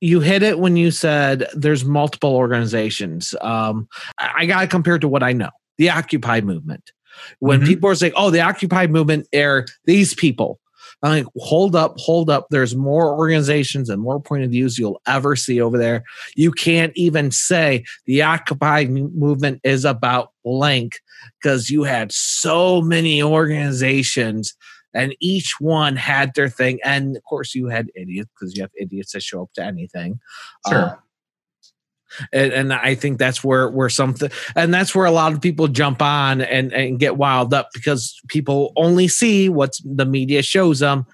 you 0.00 0.20
hit 0.20 0.42
it 0.42 0.58
when 0.58 0.76
you 0.76 0.90
said 0.90 1.46
there's 1.54 1.84
multiple 1.84 2.34
organizations. 2.34 3.34
Um, 3.40 3.88
I, 4.18 4.46
got 4.46 4.60
to 4.60 4.66
compare 4.66 4.98
to 4.98 5.08
what 5.08 5.22
I 5.22 5.32
know 5.32 5.50
the 5.78 5.90
Occupy 5.90 6.40
movement. 6.40 6.92
When 7.38 7.60
mm-hmm. 7.60 7.68
people 7.68 7.90
are 7.90 7.94
saying, 7.94 8.12
"Oh, 8.16 8.30
the 8.30 8.40
Occupy 8.40 8.86
movement 8.86 9.28
are 9.34 9.66
these 9.84 10.14
people," 10.14 10.60
I'm 11.04 11.10
like, 11.10 11.26
hold 11.36 11.76
up, 11.76 11.94
hold 11.98 12.30
up. 12.30 12.46
There's 12.50 12.74
more 12.74 13.14
organizations 13.14 13.90
and 13.90 14.00
more 14.00 14.20
point 14.20 14.42
of 14.42 14.50
views 14.50 14.78
you'll 14.78 15.00
ever 15.06 15.36
see 15.36 15.60
over 15.60 15.76
there. 15.76 16.02
You 16.34 16.50
can't 16.50 16.92
even 16.96 17.30
say 17.30 17.84
the 18.06 18.22
Occupy 18.22 18.86
movement 18.86 19.60
is 19.64 19.84
about 19.84 20.32
blank 20.44 20.94
because 21.42 21.68
you 21.68 21.82
had 21.82 22.10
so 22.10 22.80
many 22.80 23.22
organizations 23.22 24.54
and 24.94 25.14
each 25.20 25.56
one 25.58 25.96
had 25.96 26.32
their 26.34 26.48
thing. 26.48 26.78
And 26.84 27.16
of 27.16 27.24
course, 27.24 27.54
you 27.54 27.66
had 27.66 27.90
idiots 27.94 28.30
because 28.38 28.56
you 28.56 28.62
have 28.62 28.70
idiots 28.78 29.12
that 29.12 29.22
show 29.22 29.42
up 29.42 29.52
to 29.54 29.64
anything. 29.64 30.20
Sure. 30.68 30.78
Uh, 30.78 30.94
and, 32.32 32.52
and, 32.52 32.72
I 32.72 32.94
think 32.94 33.18
that's 33.18 33.42
where 33.42 33.68
where 33.68 33.88
something 33.88 34.30
and 34.56 34.72
that's 34.72 34.94
where 34.94 35.06
a 35.06 35.10
lot 35.10 35.32
of 35.32 35.40
people 35.40 35.68
jump 35.68 36.02
on 36.02 36.40
and 36.40 36.72
and 36.72 36.98
get 36.98 37.16
wild 37.16 37.54
up 37.54 37.70
because 37.72 38.20
people 38.28 38.72
only 38.76 39.08
see 39.08 39.48
what 39.48 39.78
the 39.84 40.04
media 40.04 40.42
shows 40.42 40.80
them 40.80 41.06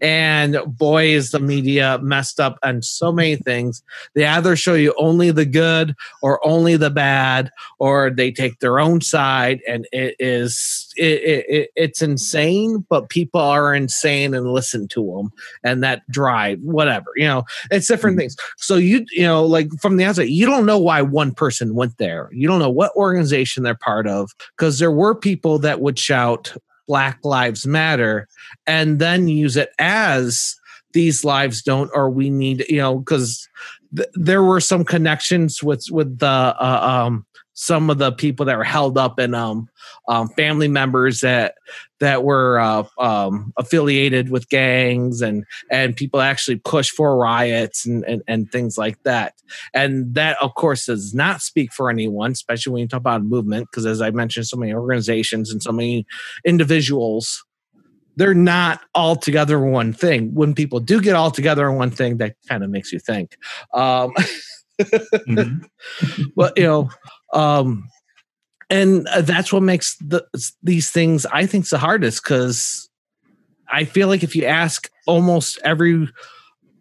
and 0.00 0.58
boy, 0.66 1.06
is 1.06 1.30
the 1.30 1.40
media 1.40 1.98
messed 2.02 2.40
up 2.40 2.58
on 2.62 2.82
so 2.82 3.10
many 3.12 3.36
things. 3.36 3.82
They 4.14 4.26
either 4.26 4.56
show 4.56 4.74
you 4.74 4.94
only 4.98 5.30
the 5.30 5.46
good 5.46 5.94
or 6.22 6.44
only 6.46 6.76
the 6.76 6.90
bad, 6.90 7.50
or 7.78 8.10
they 8.10 8.30
take 8.30 8.60
their 8.60 8.78
own 8.78 9.00
side, 9.00 9.60
and 9.68 9.86
it 9.92 10.16
is 10.18 10.92
it, 10.96 11.44
it, 11.48 11.70
it's 11.76 12.02
insane. 12.02 12.84
But 12.88 13.08
people 13.08 13.40
are 13.40 13.74
insane 13.74 14.34
and 14.34 14.52
listen 14.52 14.88
to 14.88 15.16
them, 15.16 15.30
and 15.62 15.82
that 15.82 16.02
drive 16.10 16.60
whatever 16.60 17.06
you 17.16 17.26
know. 17.26 17.44
It's 17.70 17.88
different 17.88 18.14
mm-hmm. 18.14 18.20
things. 18.20 18.36
So 18.56 18.76
you 18.76 19.04
you 19.12 19.22
know 19.22 19.44
like 19.44 19.68
from 19.80 19.96
the 19.96 20.04
outside, 20.04 20.28
you 20.28 20.46
don't 20.46 20.66
know 20.66 20.78
why 20.78 21.02
one 21.02 21.32
person 21.32 21.74
went 21.74 21.98
there. 21.98 22.28
You 22.32 22.48
don't 22.48 22.58
know 22.58 22.70
what 22.70 22.94
organization 22.96 23.62
they're 23.62 23.74
part 23.74 24.06
of 24.06 24.30
because 24.56 24.78
there 24.78 24.92
were 24.92 25.14
people 25.14 25.58
that 25.60 25.80
would 25.80 25.98
shout 25.98 26.54
Black 26.86 27.18
Lives 27.24 27.66
Matter 27.66 28.28
and 28.66 28.98
then 28.98 29.28
use 29.28 29.56
it 29.56 29.70
as 29.78 30.56
these 30.92 31.24
lives 31.24 31.62
don't 31.62 31.90
or 31.92 32.08
we 32.08 32.30
need 32.30 32.64
you 32.68 32.78
know 32.78 32.98
because 32.98 33.48
th- 33.94 34.08
there 34.14 34.42
were 34.42 34.60
some 34.60 34.84
connections 34.84 35.62
with 35.62 35.84
with 35.90 36.18
the 36.18 36.26
uh, 36.26 37.04
um 37.06 37.26
some 37.56 37.88
of 37.88 37.96
the 37.96 38.12
people 38.12 38.44
that 38.44 38.58
were 38.58 38.64
held 38.64 38.98
up 38.98 39.18
and 39.18 39.34
um, 39.34 39.68
um, 40.08 40.28
family 40.28 40.68
members 40.68 41.20
that 41.20 41.54
that 42.00 42.22
were 42.22 42.60
uh, 42.60 42.84
um, 42.98 43.54
affiliated 43.56 44.30
with 44.30 44.48
gangs 44.50 45.22
and 45.22 45.44
and 45.70 45.96
people 45.96 46.20
actually 46.20 46.56
push 46.56 46.90
for 46.90 47.16
riots 47.16 47.86
and, 47.86 48.04
and 48.04 48.22
and 48.28 48.52
things 48.52 48.76
like 48.76 49.02
that. 49.04 49.34
And 49.72 50.14
that, 50.14 50.36
of 50.42 50.54
course, 50.54 50.84
does 50.84 51.14
not 51.14 51.40
speak 51.40 51.72
for 51.72 51.88
anyone, 51.88 52.32
especially 52.32 52.74
when 52.74 52.82
you 52.82 52.88
talk 52.88 53.00
about 53.00 53.24
movement, 53.24 53.68
because 53.70 53.86
as 53.86 54.02
I 54.02 54.10
mentioned, 54.10 54.46
so 54.46 54.58
many 54.58 54.74
organizations 54.74 55.50
and 55.50 55.62
so 55.62 55.72
many 55.72 56.06
individuals. 56.44 57.42
They're 58.18 58.34
not 58.34 58.80
all 58.94 59.16
together 59.16 59.60
one 59.60 59.92
thing. 59.92 60.34
When 60.34 60.54
people 60.54 60.80
do 60.80 61.02
get 61.02 61.14
all 61.14 61.30
together 61.30 61.68
in 61.68 61.76
one 61.76 61.90
thing, 61.90 62.16
that 62.18 62.36
kind 62.48 62.64
of 62.64 62.70
makes 62.70 62.90
you 62.90 62.98
think. 62.98 63.36
Um, 63.74 64.14
mm-hmm. 64.80 66.22
but 66.34 66.56
you 66.56 66.64
know, 66.64 66.90
um, 67.36 67.88
and 68.70 69.06
uh, 69.08 69.20
that's 69.20 69.52
what 69.52 69.62
makes 69.62 69.96
the, 69.98 70.26
these 70.62 70.90
things 70.90 71.26
I 71.26 71.46
think 71.46 71.68
the 71.68 71.78
hardest 71.78 72.24
because 72.24 72.88
I 73.68 73.84
feel 73.84 74.08
like 74.08 74.22
if 74.22 74.34
you 74.34 74.44
ask 74.44 74.90
almost 75.06 75.58
every 75.64 76.08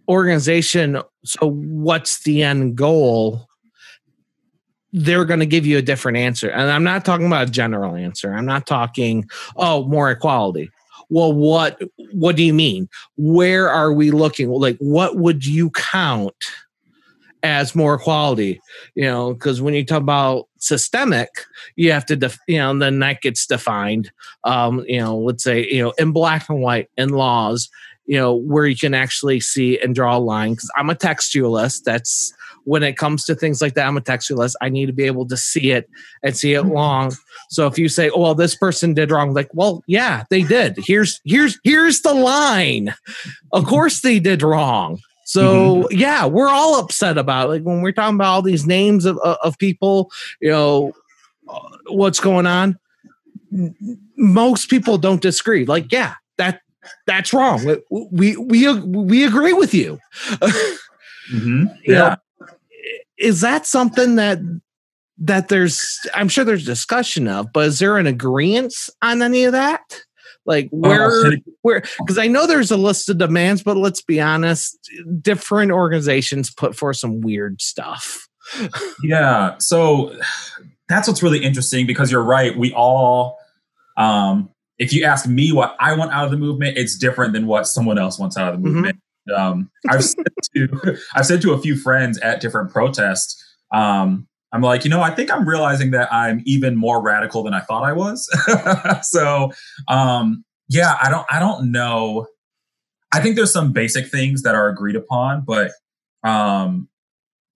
organization, 0.07 1.01
so 1.23 1.51
what's 1.51 2.23
the 2.23 2.41
end 2.41 2.75
goal? 2.75 3.47
They're 4.93 5.25
going 5.25 5.41
to 5.41 5.45
give 5.45 5.65
you 5.65 5.77
a 5.77 5.81
different 5.81 6.17
answer. 6.17 6.49
And 6.49 6.71
I'm 6.71 6.83
not 6.83 7.03
talking 7.03 7.27
about 7.27 7.49
a 7.49 7.51
general 7.51 7.95
answer. 7.95 8.33
I'm 8.33 8.45
not 8.45 8.65
talking, 8.65 9.29
oh, 9.57 9.85
more 9.87 10.09
equality. 10.09 10.69
Well, 11.09 11.33
what 11.33 11.79
what 12.13 12.35
do 12.35 12.43
you 12.43 12.53
mean? 12.53 12.89
Where 13.17 13.69
are 13.69 13.93
we 13.93 14.09
looking? 14.09 14.49
Like 14.49 14.77
what 14.79 15.17
would 15.17 15.45
you 15.45 15.69
count 15.69 16.33
as 17.45 17.75
more 17.75 17.97
quality 17.97 18.59
You 18.95 19.03
know, 19.03 19.33
because 19.33 19.61
when 19.61 19.73
you 19.73 19.85
talk 19.85 20.01
about 20.01 20.47
systemic, 20.57 21.29
you 21.75 21.91
have 21.91 22.05
to, 22.07 22.15
def- 22.15 22.39
you 22.47 22.57
know, 22.57 22.77
then 22.77 22.99
that 22.99 23.21
gets 23.21 23.45
defined. 23.45 24.11
Um, 24.43 24.83
you 24.87 24.99
know, 24.99 25.17
let's 25.17 25.43
say, 25.43 25.67
you 25.69 25.83
know, 25.83 25.93
in 25.97 26.11
black 26.11 26.49
and 26.49 26.61
white 26.61 26.89
in 26.97 27.09
laws, 27.09 27.69
you 28.07 28.17
know, 28.17 28.33
where 28.35 28.65
you 28.65 28.75
can 28.75 28.93
actually 28.93 29.39
see 29.39 29.79
and 29.79 29.95
draw 29.95 30.17
a 30.17 30.19
line. 30.19 30.53
Because 30.53 30.71
I'm 30.75 30.89
a 30.89 30.95
textualist. 30.95 31.83
That's 31.83 32.33
when 32.65 32.83
it 32.83 32.97
comes 32.97 33.23
to 33.25 33.35
things 33.35 33.61
like 33.61 33.75
that. 33.75 33.87
I'm 33.87 33.97
a 33.97 34.01
textualist. 34.01 34.55
I 34.61 34.69
need 34.69 34.87
to 34.87 34.93
be 34.93 35.05
able 35.05 35.27
to 35.27 35.37
see 35.37 35.71
it 35.71 35.89
and 36.23 36.35
see 36.35 36.53
it 36.53 36.63
mm-hmm. 36.63 36.73
long. 36.73 37.13
So 37.49 37.67
if 37.67 37.77
you 37.77 37.89
say, 37.89 38.09
"Oh, 38.09 38.21
well, 38.21 38.35
this 38.35 38.55
person 38.55 38.93
did 38.93 39.11
wrong," 39.11 39.33
like, 39.33 39.49
well, 39.53 39.83
yeah, 39.87 40.23
they 40.29 40.43
did. 40.43 40.77
Here's 40.77 41.21
here's 41.25 41.59
here's 41.63 42.01
the 42.01 42.13
line. 42.13 42.93
Of 43.51 43.65
course, 43.65 44.01
they 44.01 44.19
did 44.19 44.41
wrong. 44.41 44.99
So 45.25 45.83
mm-hmm. 45.83 45.97
yeah, 45.97 46.25
we're 46.25 46.49
all 46.49 46.79
upset 46.79 47.17
about 47.17 47.47
it. 47.47 47.49
like 47.49 47.61
when 47.63 47.81
we're 47.81 47.91
talking 47.91 48.15
about 48.15 48.31
all 48.31 48.41
these 48.41 48.65
names 48.65 49.05
of 49.05 49.17
of 49.17 49.57
people. 49.57 50.11
You 50.39 50.51
know, 50.51 50.93
what's 51.87 52.19
going 52.19 52.45
on? 52.45 52.77
Most 54.17 54.69
people 54.69 54.97
don't 54.97 55.21
disagree. 55.21 55.65
Like, 55.65 55.91
yeah, 55.91 56.13
that 56.37 56.61
that's 57.07 57.33
wrong. 57.33 57.65
We 57.89 58.37
we 58.37 58.67
we 58.67 59.25
agree 59.25 59.53
with 59.53 59.73
you. 59.73 59.99
mm-hmm. 61.31 61.65
Yeah. 61.65 61.73
You 61.85 61.93
know, 61.93 62.15
is 63.17 63.41
that 63.41 63.65
something 63.65 64.15
that 64.15 64.39
that 65.17 65.47
there's 65.47 65.99
I'm 66.13 66.29
sure 66.29 66.43
there's 66.43 66.65
discussion 66.65 67.27
of, 67.27 67.51
but 67.53 67.67
is 67.67 67.79
there 67.79 67.97
an 67.97 68.07
agreement 68.07 68.73
on 69.01 69.21
any 69.21 69.45
of 69.45 69.53
that? 69.53 70.01
Like 70.45 70.69
oh, 70.73 70.77
where 70.77 71.09
oh, 71.09 71.31
where 71.61 71.83
because 71.99 72.17
I 72.17 72.27
know 72.27 72.45
there's 72.45 72.71
a 72.71 72.77
list 72.77 73.09
of 73.09 73.17
demands, 73.17 73.63
but 73.63 73.77
let's 73.77 74.01
be 74.01 74.21
honest, 74.21 74.77
different 75.21 75.71
organizations 75.71 76.53
put 76.53 76.75
for 76.75 76.93
some 76.93 77.21
weird 77.21 77.61
stuff. 77.61 78.27
yeah. 79.03 79.57
So 79.57 80.15
that's 80.87 81.07
what's 81.07 81.23
really 81.23 81.43
interesting 81.43 81.87
because 81.87 82.11
you're 82.11 82.23
right. 82.23 82.55
We 82.55 82.73
all 82.73 83.37
um 83.97 84.49
if 84.77 84.93
you 84.93 85.05
ask 85.05 85.27
me 85.27 85.51
what 85.51 85.75
I 85.79 85.95
want 85.95 86.11
out 86.11 86.25
of 86.25 86.31
the 86.31 86.37
movement, 86.37 86.77
it's 86.77 86.97
different 86.97 87.33
than 87.33 87.47
what 87.47 87.65
someone 87.65 87.97
else 87.97 88.19
wants 88.19 88.37
out 88.37 88.53
of 88.53 88.61
the 88.61 88.67
mm-hmm. 88.67 88.75
movement. 88.75 88.99
Mm-hmm. 89.29 89.41
Um, 89.41 89.71
I've 89.89 90.03
said 90.03 90.25
to 90.55 90.97
I've 91.15 91.25
said 91.25 91.41
to 91.41 91.53
a 91.53 91.61
few 91.61 91.75
friends 91.75 92.19
at 92.19 92.41
different 92.41 92.71
protests, 92.71 93.41
um, 93.73 94.27
I'm 94.55 94.61
like, 94.61 94.85
you 94.85 94.89
know, 94.89 95.01
I 95.01 95.11
think 95.11 95.29
I'm 95.29 95.47
realizing 95.47 95.91
that 95.91 96.11
I'm 96.13 96.41
even 96.45 96.77
more 96.77 97.01
radical 97.01 97.43
than 97.43 97.53
I 97.53 97.59
thought 97.59 97.83
I 97.83 97.91
was. 97.91 98.29
so, 99.01 99.51
um, 99.89 100.45
yeah, 100.69 100.97
I 101.01 101.09
don't 101.09 101.25
I 101.29 101.39
don't 101.39 101.73
know. 101.73 102.27
I 103.13 103.19
think 103.19 103.35
there's 103.35 103.51
some 103.51 103.73
basic 103.73 104.07
things 104.07 104.43
that 104.43 104.55
are 104.55 104.69
agreed 104.69 104.95
upon, 104.95 105.43
but 105.45 105.71
um, 106.23 106.87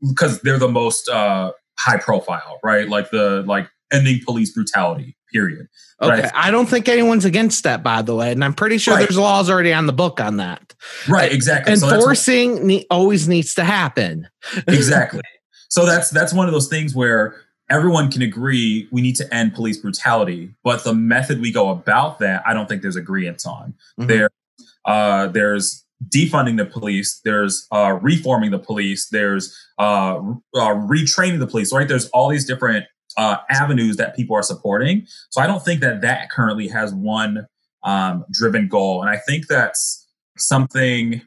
because 0.06 0.42
they're 0.42 0.60
the 0.60 0.68
most 0.68 1.08
uh, 1.08 1.54
high 1.78 1.98
profile, 1.98 2.60
right? 2.66 2.90
Like 2.90 3.12
the 3.12 3.44
like 3.48 3.70
ending 3.94 4.20
police 4.26 4.52
brutality 4.52 5.16
period. 5.32 5.68
Okay, 6.02 6.24
right? 6.24 6.32
I 6.36 6.52
don't 6.52 6.68
think 6.68 6.90
anyone's 6.90 7.24
against 7.24 7.64
that, 7.64 7.82
by 7.82 8.02
the 8.02 8.14
way, 8.14 8.34
and 8.34 8.44
I'm 8.44 8.54
pretty 8.54 8.78
sure 8.78 8.96
right. 8.96 9.08
there's 9.08 9.18
laws 9.18 9.50
already 9.50 9.72
on 9.72 9.86
the 9.86 9.94
book 9.94 10.20
on 10.20 10.36
that. 10.38 10.74
Right, 11.08 11.32
exactly. 11.32 11.72
Enforcing 11.72 12.58
so 12.58 12.64
ne- 12.64 12.86
always 12.92 13.30
needs 13.30 13.54
to 13.56 13.64
happen. 13.64 14.28
exactly. 14.68 15.22
So 15.70 15.86
that's 15.86 16.10
that's 16.10 16.34
one 16.34 16.48
of 16.48 16.54
those 16.54 16.68
things 16.68 16.96
where 16.96 17.36
everyone 17.70 18.12
can 18.12 18.22
agree 18.22 18.88
we 18.92 19.02
need 19.02 19.16
to 19.16 19.34
end 19.34 19.54
police 19.54 19.78
brutality, 19.78 20.54
but 20.64 20.84
the 20.84 20.94
method 20.94 21.40
we 21.40 21.52
go 21.52 21.70
about 21.70 22.20
that, 22.20 22.44
I 22.46 22.54
don't 22.54 22.68
think 22.68 22.82
there's 22.82 22.96
agreement 22.96 23.46
on. 23.46 23.76
Mm-hmm. 24.00 24.08
There, 24.08 24.30
uh, 24.86 25.28
there's 25.28 25.86
defunding 26.08 26.58
the 26.58 26.66
police. 26.66 27.22
There's 27.24 27.68
uh, 27.72 28.00
reforming 28.02 28.52
the 28.52 28.60
police. 28.60 29.10
There's 29.10 29.56
uh, 29.78 30.18
uh, 30.18 30.76
retraining 30.76 31.40
the 31.40 31.48
police. 31.48 31.72
Right? 31.72 31.88
There's 31.88 32.10
all 32.10 32.30
these 32.30 32.46
different 32.46 32.86
uh, 33.18 33.38
avenues 33.50 33.98
that 33.98 34.16
people 34.16 34.36
are 34.36 34.44
supporting. 34.44 35.06
So 35.30 35.42
I 35.42 35.48
don't 35.48 35.64
think 35.64 35.82
that 35.82 36.02
that 36.02 36.30
currently 36.30 36.68
has 36.70 36.94
one 36.94 37.46
um, 37.84 38.26
driven 38.32 38.68
goal, 38.68 39.02
and 39.02 39.10
I 39.10 39.18
think 39.18 39.48
that's 39.48 40.08
something. 40.38 41.22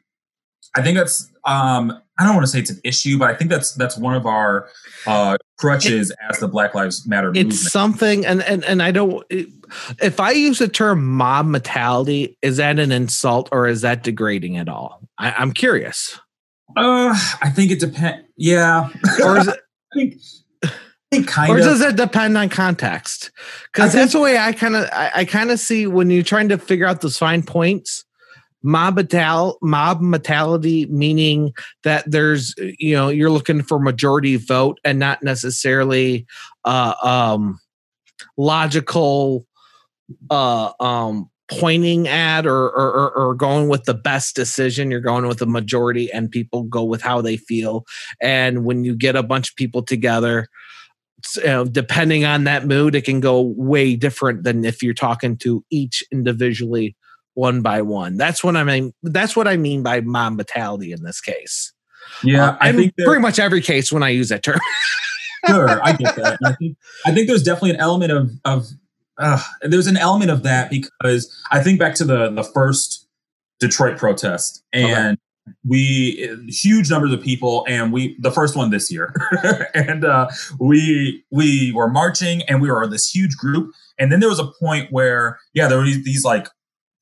I 0.75 0.83
think 0.83 0.97
that's 0.97 1.31
um, 1.45 2.01
I 2.19 2.25
don't 2.25 2.35
want 2.35 2.47
to 2.47 2.53
say 2.53 2.61
it's 2.61 2.71
an 2.71 2.81
issue, 2.85 3.19
but 3.19 3.31
I 3.31 3.35
think 3.35 3.51
that's 3.51 3.73
that's 3.73 3.97
one 3.97 4.15
of 4.15 4.27
our 4.27 4.69
uh, 5.07 5.37
crutches 5.59 6.11
it, 6.11 6.19
as 6.31 6.39
the 6.39 6.49
Black 6.49 6.75
Lives 6.75 7.07
Matter 7.07 7.31
it's 7.31 7.37
movement. 7.37 7.55
something, 7.55 8.27
and 8.27 8.43
and 8.43 8.65
and 8.65 8.83
I 8.83 8.91
don't. 8.91 9.25
If 10.01 10.21
I 10.21 10.31
use 10.33 10.59
the 10.59 10.69
term 10.69 11.05
mob 11.05 11.47
mentality, 11.47 12.39
is 12.43 12.59
that 12.59 12.79
an 12.79 12.93
insult 12.93 13.49
or 13.53 13.67
is 13.67 13.81
that 13.81 14.03
degrading 14.03 14.57
at 14.57 14.69
all? 14.69 15.01
I, 15.19 15.33
I'm 15.33 15.53
curious. 15.53 16.19
Uh, 16.77 17.15
I 17.43 17.51
think 17.51 17.71
it 17.71 17.81
depends. 17.81 18.27
Yeah, 18.37 18.89
or 19.25 19.39
is 19.39 19.49
it? 19.49 19.61
I 20.65 20.71
think 21.11 21.29
kind 21.29 21.53
or 21.53 21.59
does 21.59 21.81
it 21.81 21.97
depend 21.97 22.39
on 22.39 22.49
context? 22.49 23.31
Because 23.73 23.93
that's 23.93 24.13
the 24.13 24.21
way 24.21 24.39
I 24.39 24.53
kind 24.53 24.77
of 24.77 24.89
I, 24.93 25.11
I 25.17 25.25
kind 25.25 25.51
of 25.51 25.59
see 25.59 25.87
when 25.87 26.11
you're 26.11 26.23
trying 26.23 26.49
to 26.51 26.59
figure 26.59 26.87
out 26.87 27.01
those 27.01 27.19
fine 27.19 27.43
points. 27.43 28.05
Mob 28.63 28.97
metal, 28.97 29.59
mob 29.63 30.01
mentality, 30.01 30.87
meaning 30.87 31.53
that 31.85 32.05
there's 32.11 32.55
you 32.79 32.95
know 32.95 33.09
you're 33.09 33.31
looking 33.31 33.63
for 33.63 33.79
majority 33.79 34.37
vote 34.37 34.79
and 34.85 34.99
not 34.99 35.23
necessarily 35.23 36.27
uh, 36.65 36.95
um, 37.03 37.59
logical 38.37 39.47
uh, 40.31 40.73
um, 40.81 41.29
pointing 41.51 42.09
at 42.09 42.47
or, 42.47 42.67
or, 42.67 43.11
or 43.13 43.35
going 43.35 43.69
with 43.69 43.85
the 43.85 43.95
best 43.95 44.35
decision. 44.35 44.91
You're 44.91 45.01
going 45.01 45.27
with 45.27 45.39
the 45.39 45.47
majority, 45.47 46.11
and 46.13 46.31
people 46.31 46.63
go 46.65 46.85
with 46.85 47.03
how 47.03 47.21
they 47.21 47.37
feel. 47.37 47.85
And 48.21 48.65
when 48.65 48.85
you 48.85 48.95
get 48.95 49.17
a 49.17 49.23
bunch 49.23 49.51
of 49.51 49.57
people 49.57 49.83
together, 49.83 50.49
you 51.37 51.45
know, 51.45 51.65
depending 51.65 52.25
on 52.25 52.45
that 52.45 52.67
mood, 52.67 52.95
it 52.95 53.05
can 53.05 53.21
go 53.21 53.41
way 53.41 53.97
different 53.97 54.45
than 54.45 54.65
if 54.65 54.83
you're 54.83 54.95
talking 54.95 55.37
to 55.39 55.65
each 55.71 56.03
individually 56.11 56.97
one 57.35 57.63
by 57.63 57.83
one. 57.83 58.17
That's 58.17 58.43
what 58.45 58.57
I 58.57 58.65
mean. 58.65 58.93
That's 59.03 59.37
what 59.37 59.49
I 59.49 59.57
mean 59.57 59.83
by 59.83 60.01
mob 60.01 60.37
mentality 60.37 60.93
in 60.93 61.03
this 61.03 61.21
case. 61.21 61.73
Yeah, 62.23 62.51
uh, 62.51 62.57
I 62.61 62.73
think 62.73 62.95
pretty 62.97 63.21
much 63.21 63.39
every 63.39 63.63
case 63.63 63.93
when 63.93 64.03
I 64.03 64.11
use 64.11 64.29
that 64.29 64.43
term. 64.43 64.61
sure, 65.49 65.83
I 65.83 65.93
get 65.93 66.17
that. 66.17 66.39
I 66.45 66.53
think 66.53 66.77
I 67.07 67.13
think 67.13 67.29
there's 67.29 67.43
definitely 67.43 67.71
an 67.71 67.81
element 67.81 68.13
of 68.13 68.31
of 68.45 68.67
uh, 69.19 69.43
there's 69.63 69.87
an 69.87 69.97
element 69.97 70.31
of 70.31 70.43
that 70.43 70.71
because 70.71 71.43
I 71.51 71.63
think 71.63 71.79
back 71.79 71.95
to 71.97 72.05
the 72.05 72.31
the 72.31 72.45
first 72.45 73.09
Detroit 73.61 73.97
protest 73.97 74.65
and 74.73 75.19
we 75.67 76.29
huge 76.49 76.91
numbers 76.91 77.13
of 77.13 77.21
people 77.21 77.65
and 77.69 77.93
we 77.93 78.17
the 78.21 78.31
first 78.31 78.57
one 78.57 78.71
this 78.71 78.91
year 78.93 79.15
and 79.75 80.05
uh, 80.05 80.29
we 80.59 81.25
we 81.31 81.73
were 81.73 81.89
marching 81.89 82.43
and 82.43 82.61
we 82.61 82.71
were 82.71 82.87
this 82.87 83.09
huge 83.09 83.37
group 83.37 83.73
and 83.99 84.13
then 84.13 84.21
there 84.21 84.29
was 84.29 84.39
a 84.39 84.47
point 84.61 84.91
where 84.93 85.39
yeah 85.55 85.67
there 85.69 85.79
were 85.79 85.85
these, 85.85 86.05
these 86.05 86.25
like 86.25 86.49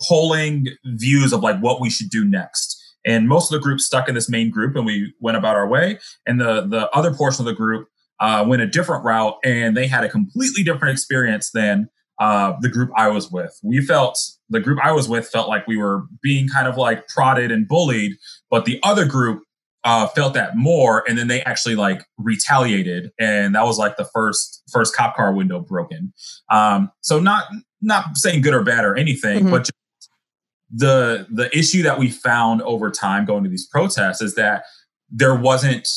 polling 0.09 0.67
views 0.85 1.33
of 1.33 1.41
like 1.41 1.59
what 1.61 1.81
we 1.81 1.91
should 1.91 2.11
do 2.11 2.25
next 2.25 2.77
and 3.07 3.29
most 3.29 3.53
of 3.53 3.59
the 3.59 3.63
group 3.63 3.81
stuck 3.81 4.09
in 4.09 4.15
this 4.15 4.29
main 4.29 4.51
group 4.51 4.77
and 4.77 4.85
we 4.85 5.13
went 5.21 5.37
about 5.37 5.57
our 5.57 5.69
way 5.69 5.99
and 6.27 6.41
the 6.41 6.67
the 6.67 6.89
other 6.91 7.13
portion 7.13 7.43
of 7.43 7.47
the 7.47 7.57
group 7.57 7.89
uh, 8.21 8.45
went 8.47 8.61
a 8.63 8.67
different 8.67 9.05
route 9.05 9.37
and 9.45 9.77
they 9.77 9.87
had 9.87 10.05
a 10.05 10.09
completely 10.09 10.63
different 10.63 10.93
experience 10.93 11.51
than 11.53 11.89
uh, 12.21 12.55
the 12.61 12.69
group 12.69 12.91
I 12.95 13.09
was 13.09 13.31
with. 13.31 13.59
We 13.63 13.81
felt 13.81 14.19
the 14.51 14.61
group 14.61 14.79
I 14.83 14.93
was 14.93 15.09
with 15.09 15.27
felt 15.29 15.49
like 15.49 15.67
we 15.67 15.79
were 15.79 16.05
being 16.23 16.49
kind 16.49 16.69
of 16.69 16.77
like 16.77 17.09
prodded 17.09 17.51
and 17.51 17.67
bullied, 17.67 18.13
but 18.51 18.67
the 18.67 18.79
other 18.83 19.07
group 19.07 19.43
uh, 19.85 20.07
felt 20.09 20.35
that 20.35 20.55
more, 20.55 21.03
and 21.09 21.17
then 21.17 21.29
they 21.29 21.41
actually 21.43 21.77
like 21.77 22.05
retaliated, 22.19 23.11
and 23.19 23.55
that 23.55 23.65
was 23.65 23.79
like 23.79 23.97
the 23.97 24.05
first 24.13 24.63
first 24.71 24.95
cop 24.95 25.17
car 25.17 25.33
window 25.33 25.61
broken. 25.61 26.13
Um, 26.51 26.93
so 27.01 27.19
not 27.19 27.45
not 27.81 28.19
saying 28.19 28.43
good 28.43 28.53
or 28.53 28.63
bad 28.63 28.85
or 28.85 28.95
anything, 28.97 29.45
mm-hmm. 29.45 29.51
but 29.51 29.71
the 30.73 31.27
the 31.31 31.57
issue 31.57 31.83
that 31.83 31.99
we 31.99 32.11
found 32.11 32.63
over 32.63 32.91
time 32.91 33.25
going 33.25 33.45
to 33.45 33.51
these 33.51 33.67
protests 33.67 34.23
is 34.23 34.35
that 34.35 34.65
there 35.11 35.35
wasn't 35.35 35.89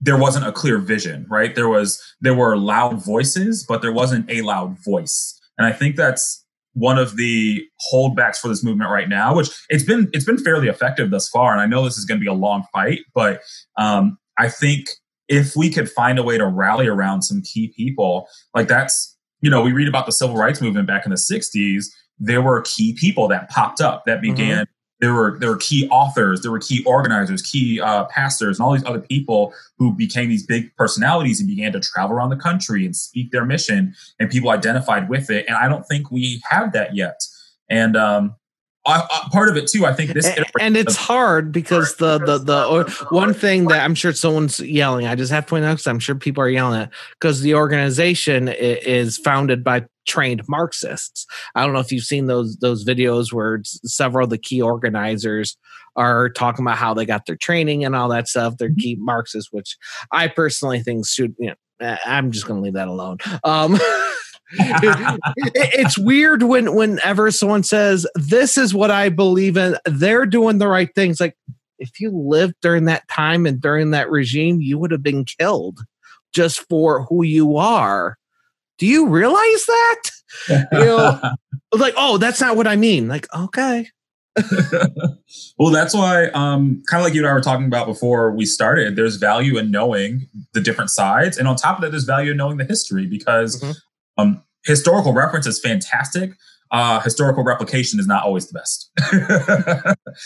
there 0.00 0.18
wasn't 0.18 0.44
a 0.44 0.50
clear 0.50 0.78
vision 0.78 1.24
right 1.30 1.54
there 1.54 1.68
was 1.68 2.02
there 2.20 2.34
were 2.34 2.56
loud 2.56 3.04
voices 3.04 3.64
but 3.68 3.80
there 3.80 3.92
wasn't 3.92 4.28
a 4.28 4.42
loud 4.42 4.76
voice 4.84 5.38
and 5.58 5.66
I 5.66 5.72
think 5.72 5.96
that's 5.96 6.44
one 6.74 6.98
of 6.98 7.16
the 7.16 7.64
holdbacks 7.92 8.36
for 8.36 8.48
this 8.48 8.64
movement 8.64 8.90
right 8.90 9.08
now, 9.08 9.34
which 9.34 9.50
it's 9.68 9.84
been 9.84 10.08
it's 10.12 10.24
been 10.24 10.38
fairly 10.38 10.68
effective 10.68 11.10
thus 11.10 11.28
far. 11.28 11.52
And 11.52 11.60
I 11.60 11.66
know 11.66 11.84
this 11.84 11.98
is 11.98 12.04
going 12.04 12.18
to 12.18 12.24
be 12.24 12.30
a 12.30 12.34
long 12.34 12.64
fight, 12.72 13.00
but 13.14 13.42
um, 13.76 14.18
I 14.38 14.48
think 14.48 14.86
if 15.28 15.54
we 15.54 15.70
could 15.70 15.90
find 15.90 16.18
a 16.18 16.22
way 16.22 16.38
to 16.38 16.46
rally 16.46 16.86
around 16.86 17.22
some 17.22 17.42
key 17.42 17.72
people, 17.76 18.26
like 18.54 18.68
that's 18.68 19.16
you 19.40 19.50
know 19.50 19.62
we 19.62 19.72
read 19.72 19.88
about 19.88 20.06
the 20.06 20.12
civil 20.12 20.36
rights 20.36 20.60
movement 20.60 20.86
back 20.86 21.04
in 21.04 21.10
the 21.10 21.16
'60s. 21.16 21.86
There 22.18 22.42
were 22.42 22.62
key 22.62 22.94
people 22.94 23.28
that 23.28 23.50
popped 23.50 23.80
up 23.80 24.04
that 24.06 24.20
mm-hmm. 24.20 24.34
began. 24.34 24.58
Mm-hmm. 24.64 24.72
there 25.00 25.14
were 25.14 25.36
there 25.40 25.50
were 25.50 25.56
key 25.56 25.88
authors, 25.88 26.42
there 26.42 26.52
were 26.52 26.60
key 26.60 26.84
organizers, 26.84 27.42
key 27.42 27.80
uh, 27.80 28.04
pastors, 28.04 28.58
and 28.58 28.64
all 28.64 28.72
these 28.72 28.84
other 28.84 29.00
people 29.00 29.52
who 29.78 29.92
became 29.92 30.28
these 30.28 30.46
big 30.46 30.74
personalities 30.76 31.40
and 31.40 31.48
began 31.48 31.72
to 31.72 31.80
travel 31.80 32.16
around 32.16 32.30
the 32.30 32.36
country 32.36 32.84
and 32.86 32.94
speak 32.94 33.32
their 33.32 33.44
mission, 33.44 33.94
and 34.20 34.30
people 34.30 34.50
identified 34.50 35.08
with 35.08 35.28
it. 35.30 35.44
And 35.48 35.56
I 35.56 35.68
don't 35.68 35.84
think 35.84 36.10
we 36.10 36.40
have 36.48 36.72
that 36.72 36.94
yet. 36.94 37.20
And 37.68 37.96
um, 37.96 38.36
I, 38.84 39.00
I, 39.08 39.28
part 39.30 39.48
of 39.48 39.56
it 39.56 39.68
too, 39.68 39.86
I 39.86 39.92
think 39.92 40.12
this, 40.12 40.28
and 40.60 40.76
it's 40.76 40.96
hard 40.96 41.52
because 41.52 41.96
the 41.96 42.18
the 42.18 42.38
the 42.38 43.06
one 43.10 43.32
thing 43.32 43.66
that 43.68 43.84
I'm 43.84 43.94
sure 43.94 44.12
someone's 44.12 44.58
yelling. 44.58 45.06
I 45.06 45.14
just 45.14 45.30
have 45.30 45.46
to 45.46 45.50
point 45.50 45.64
out 45.64 45.74
because 45.74 45.86
I'm 45.86 46.00
sure 46.00 46.16
people 46.16 46.42
are 46.42 46.48
yelling 46.48 46.82
at 46.82 46.90
because 47.12 47.42
the 47.42 47.54
organization 47.54 48.48
is 48.48 49.18
founded 49.18 49.62
by 49.62 49.84
trained 50.06 50.42
Marxists. 50.48 51.26
I 51.54 51.64
don't 51.64 51.74
know 51.74 51.80
if 51.80 51.92
you've 51.92 52.02
seen 52.02 52.26
those 52.26 52.56
those 52.56 52.84
videos 52.84 53.32
where 53.32 53.60
several 53.64 54.24
of 54.24 54.30
the 54.30 54.38
key 54.38 54.60
organizers 54.60 55.56
are 55.94 56.28
talking 56.30 56.64
about 56.64 56.78
how 56.78 56.94
they 56.94 57.06
got 57.06 57.26
their 57.26 57.36
training 57.36 57.84
and 57.84 57.94
all 57.94 58.08
that 58.08 58.26
stuff. 58.26 58.56
They're 58.56 58.70
mm-hmm. 58.70 58.80
key 58.80 58.96
Marxists, 58.98 59.52
which 59.52 59.76
I 60.10 60.26
personally 60.26 60.82
think 60.82 61.06
should. 61.06 61.36
You 61.38 61.54
know, 61.80 61.96
I'm 62.04 62.32
just 62.32 62.46
going 62.46 62.58
to 62.58 62.64
leave 62.64 62.74
that 62.74 62.88
alone. 62.88 63.18
Um, 63.44 63.78
it's 64.54 65.98
weird 65.98 66.42
when 66.42 66.74
whenever 66.74 67.30
someone 67.30 67.62
says 67.62 68.06
this 68.14 68.56
is 68.56 68.74
what 68.74 68.90
I 68.90 69.08
believe 69.08 69.56
in, 69.56 69.76
they're 69.84 70.26
doing 70.26 70.58
the 70.58 70.68
right 70.68 70.94
things. 70.94 71.20
Like 71.20 71.36
if 71.78 72.00
you 72.00 72.10
lived 72.10 72.54
during 72.62 72.84
that 72.86 73.06
time 73.08 73.46
and 73.46 73.60
during 73.60 73.90
that 73.90 74.10
regime, 74.10 74.60
you 74.60 74.78
would 74.78 74.90
have 74.90 75.02
been 75.02 75.24
killed 75.24 75.80
just 76.32 76.60
for 76.68 77.04
who 77.04 77.24
you 77.24 77.56
are. 77.56 78.18
Do 78.78 78.86
you 78.86 79.08
realize 79.08 79.66
that? 79.66 80.02
you 80.48 80.66
know, 80.72 81.20
like, 81.72 81.94
oh, 81.96 82.18
that's 82.18 82.40
not 82.40 82.56
what 82.56 82.66
I 82.66 82.76
mean. 82.76 83.08
Like, 83.08 83.26
okay. 83.34 83.88
well, 85.58 85.70
that's 85.70 85.94
why, 85.94 86.26
um, 86.28 86.82
kind 86.88 87.00
of 87.00 87.04
like 87.04 87.14
you 87.14 87.20
and 87.20 87.28
I 87.28 87.32
were 87.34 87.42
talking 87.42 87.66
about 87.66 87.86
before 87.86 88.32
we 88.32 88.46
started, 88.46 88.96
there's 88.96 89.16
value 89.16 89.58
in 89.58 89.70
knowing 89.70 90.26
the 90.54 90.60
different 90.60 90.90
sides. 90.90 91.36
And 91.36 91.46
on 91.46 91.56
top 91.56 91.76
of 91.76 91.82
that, 91.82 91.90
there's 91.90 92.04
value 92.04 92.30
in 92.30 92.38
knowing 92.38 92.56
the 92.56 92.64
history 92.64 93.06
because 93.06 93.60
mm-hmm. 93.60 93.72
Um, 94.18 94.42
historical 94.64 95.12
reference 95.12 95.46
is 95.46 95.60
fantastic. 95.60 96.32
Uh, 96.72 97.00
historical 97.00 97.44
replication 97.44 98.00
is 98.00 98.06
not 98.06 98.24
always 98.24 98.48
the 98.48 98.54
best. 98.54 98.90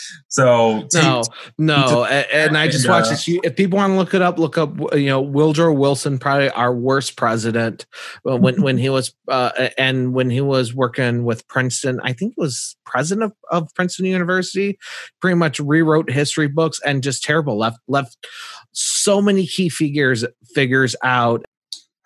so 0.29 0.87
no, 0.93 1.21
no, 1.57 2.05
and, 2.05 2.25
and, 2.31 2.57
I 2.57 2.69
just 2.69 2.85
and, 2.85 2.93
watched 2.93 3.07
uh, 3.07 3.11
this. 3.11 3.27
If 3.27 3.57
people 3.57 3.75
want 3.75 3.91
to 3.91 3.97
look 3.97 4.13
it 4.13 4.21
up, 4.21 4.39
look 4.39 4.57
up. 4.57 4.77
You 4.93 5.07
know, 5.07 5.19
Woodrow 5.19 5.73
Wilson, 5.73 6.17
probably 6.17 6.49
our 6.51 6.73
worst 6.73 7.17
president 7.17 7.85
when 8.23 8.61
when 8.61 8.77
he 8.77 8.87
was 8.87 9.13
uh, 9.27 9.67
and 9.77 10.13
when 10.13 10.29
he 10.29 10.39
was 10.39 10.73
working 10.73 11.25
with 11.25 11.45
Princeton. 11.49 11.99
I 12.01 12.13
think 12.13 12.35
he 12.37 12.41
was 12.41 12.77
president 12.85 13.25
of, 13.25 13.33
of 13.51 13.73
Princeton 13.75 14.05
University. 14.05 14.79
Pretty 15.19 15.35
much 15.35 15.59
rewrote 15.59 16.09
history 16.09 16.47
books 16.47 16.79
and 16.85 17.03
just 17.03 17.25
terrible. 17.25 17.57
Left 17.57 17.79
left 17.89 18.25
so 18.71 19.21
many 19.21 19.45
key 19.45 19.67
figures 19.67 20.23
figures 20.55 20.95
out 21.03 21.43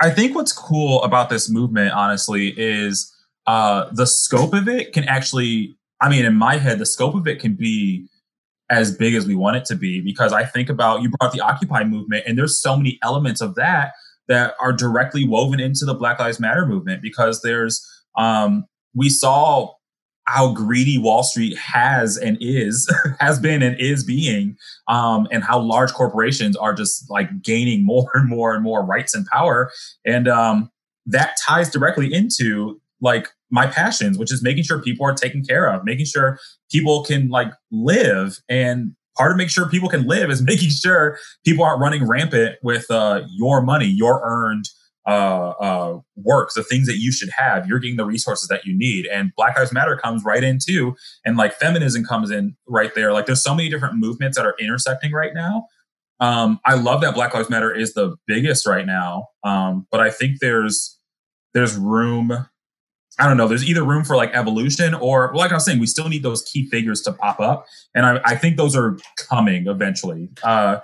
I 0.02 0.10
think 0.10 0.36
what's 0.36 0.52
cool 0.52 1.04
about 1.04 1.30
this 1.30 1.48
movement, 1.48 1.92
honestly, 1.94 2.56
is 2.58 3.16
uh, 3.46 3.86
the 3.94 4.08
scope 4.08 4.54
of 4.56 4.68
it 4.68 4.94
can 4.94 5.04
actually, 5.04 5.78
I 6.02 6.10
mean, 6.10 6.26
in 6.26 6.36
my 6.36 6.58
head, 6.58 6.80
the 6.80 6.88
scope 6.88 7.14
of 7.14 7.28
it 7.28 7.40
can 7.40 7.54
be 7.54 8.08
as 8.72 8.96
big 8.96 9.14
as 9.14 9.28
we 9.28 9.36
want 9.36 9.58
it 9.58 9.66
to 9.66 9.76
be 9.76 10.02
because 10.02 10.34
I 10.34 10.44
think 10.44 10.70
about 10.70 11.04
you 11.04 11.10
brought 11.10 11.34
the 11.34 11.42
Occupy 11.42 11.84
movement, 11.84 12.24
and 12.26 12.36
there's 12.36 12.60
so 12.60 12.76
many 12.76 12.98
elements 13.04 13.42
of 13.42 13.54
that 13.56 13.94
that 14.28 14.56
are 14.60 14.74
directly 14.74 15.28
woven 15.28 15.60
into 15.60 15.86
the 15.86 15.94
Black 15.94 16.20
Lives 16.20 16.40
Matter 16.40 16.66
movement 16.66 17.04
because 17.04 17.42
there's, 17.44 17.86
um, 18.18 18.66
we 18.96 19.08
saw 19.10 19.72
how 20.32 20.54
greedy 20.54 20.98
Wall 20.98 21.24
Street 21.24 21.58
has 21.58 22.16
and 22.16 22.38
is 22.40 22.90
has 23.20 23.40
been 23.40 23.62
and 23.62 23.80
is 23.80 24.04
being, 24.04 24.56
um, 24.88 25.28
and 25.32 25.44
how 25.44 25.60
large 25.60 25.92
corporations 25.92 26.56
are 26.56 26.74
just 26.74 27.10
like 27.10 27.42
gaining 27.42 27.86
more 27.86 28.10
and 28.14 28.30
more 28.30 28.54
and 28.54 28.64
more 28.64 28.86
rights 28.86 29.14
and 29.14 29.26
power, 29.28 29.72
and 30.06 30.28
um, 30.28 30.72
that 31.06 31.36
ties 31.46 31.70
directly 31.70 32.14
into 32.14 32.80
like 33.02 33.28
my 33.50 33.68
passions, 33.68 34.18
which 34.18 34.32
is 34.32 34.42
making 34.42 34.64
sure 34.64 34.82
people 34.82 35.06
are 35.06 35.14
taken 35.14 35.44
care 35.44 35.70
of, 35.70 35.84
making 35.84 36.06
sure 36.06 36.40
people 36.72 37.04
can 37.04 37.28
like 37.28 37.52
live, 37.72 38.40
and 38.48 38.96
part 39.18 39.32
of 39.32 39.38
making 39.38 39.50
sure 39.50 39.68
people 39.68 39.90
can 39.90 40.08
live 40.08 40.30
is 40.30 40.42
making 40.54 40.70
sure 40.70 41.18
people 41.46 41.66
aren't 41.66 41.82
running 41.82 42.08
rampant 42.08 42.56
with 42.64 42.90
uh, 42.90 43.22
your 43.32 43.62
money, 43.62 43.88
your 43.88 44.22
earned 44.24 44.66
uh, 45.08 45.54
uh, 45.60 46.00
works, 46.16 46.54
the 46.54 46.64
things 46.64 46.88
that 46.88 46.98
you 46.98 47.12
should 47.12 47.30
have, 47.30 47.68
you're 47.68 47.80
getting 47.80 47.98
the 47.98 48.06
resources 48.06 48.48
that 48.50 48.66
you 48.66 48.78
need. 48.78 49.08
And 49.08 49.32
Black 49.36 49.58
Lives 49.58 49.74
Matter 49.74 49.98
comes 49.98 50.24
right 50.24 50.44
in 50.44 50.60
too. 50.64 50.96
And 51.26 51.38
like 51.38 51.54
feminism 51.54 52.04
comes 52.04 52.30
in 52.30 52.56
right 52.68 52.94
there. 52.94 53.14
Like 53.14 53.26
there's 53.26 53.44
so 53.44 53.56
many 53.56 53.70
different 53.70 53.96
movements 53.96 54.38
that 54.38 54.46
are 54.46 54.56
intersecting 54.60 55.12
right 55.12 55.34
now. 55.34 55.66
Um, 56.20 56.60
I 56.66 56.76
love 56.76 57.02
that 57.02 57.16
Black 57.16 57.34
Lives 57.34 57.50
Matter 57.50 57.74
is 57.74 57.94
the 57.96 58.16
biggest 58.28 58.68
right 58.68 58.86
now. 58.86 59.28
Um, 59.44 59.88
but 59.92 60.00
I 60.00 60.12
think 60.12 60.40
there's 60.40 61.00
there's 61.54 61.76
room. 61.76 62.32
I 63.20 63.28
don't 63.28 63.38
know. 63.38 63.48
There's 63.48 63.68
either 63.68 63.84
room 63.84 64.04
for 64.04 64.16
like 64.16 64.34
evolution 64.34 64.94
or, 64.94 65.34
like 65.36 65.52
I 65.52 65.56
was 65.56 65.66
saying, 65.66 65.80
we 65.80 65.88
still 65.88 66.08
need 66.08 66.24
those 66.24 66.44
key 66.44 66.70
figures 66.70 67.02
to 67.02 67.12
pop 67.12 67.40
up, 67.40 67.66
and 67.94 68.06
I, 68.06 68.22
I 68.24 68.36
think 68.36 68.56
those 68.56 68.76
are 68.76 68.98
coming 69.18 69.68
eventually. 69.68 70.30
Uh, 70.44 70.78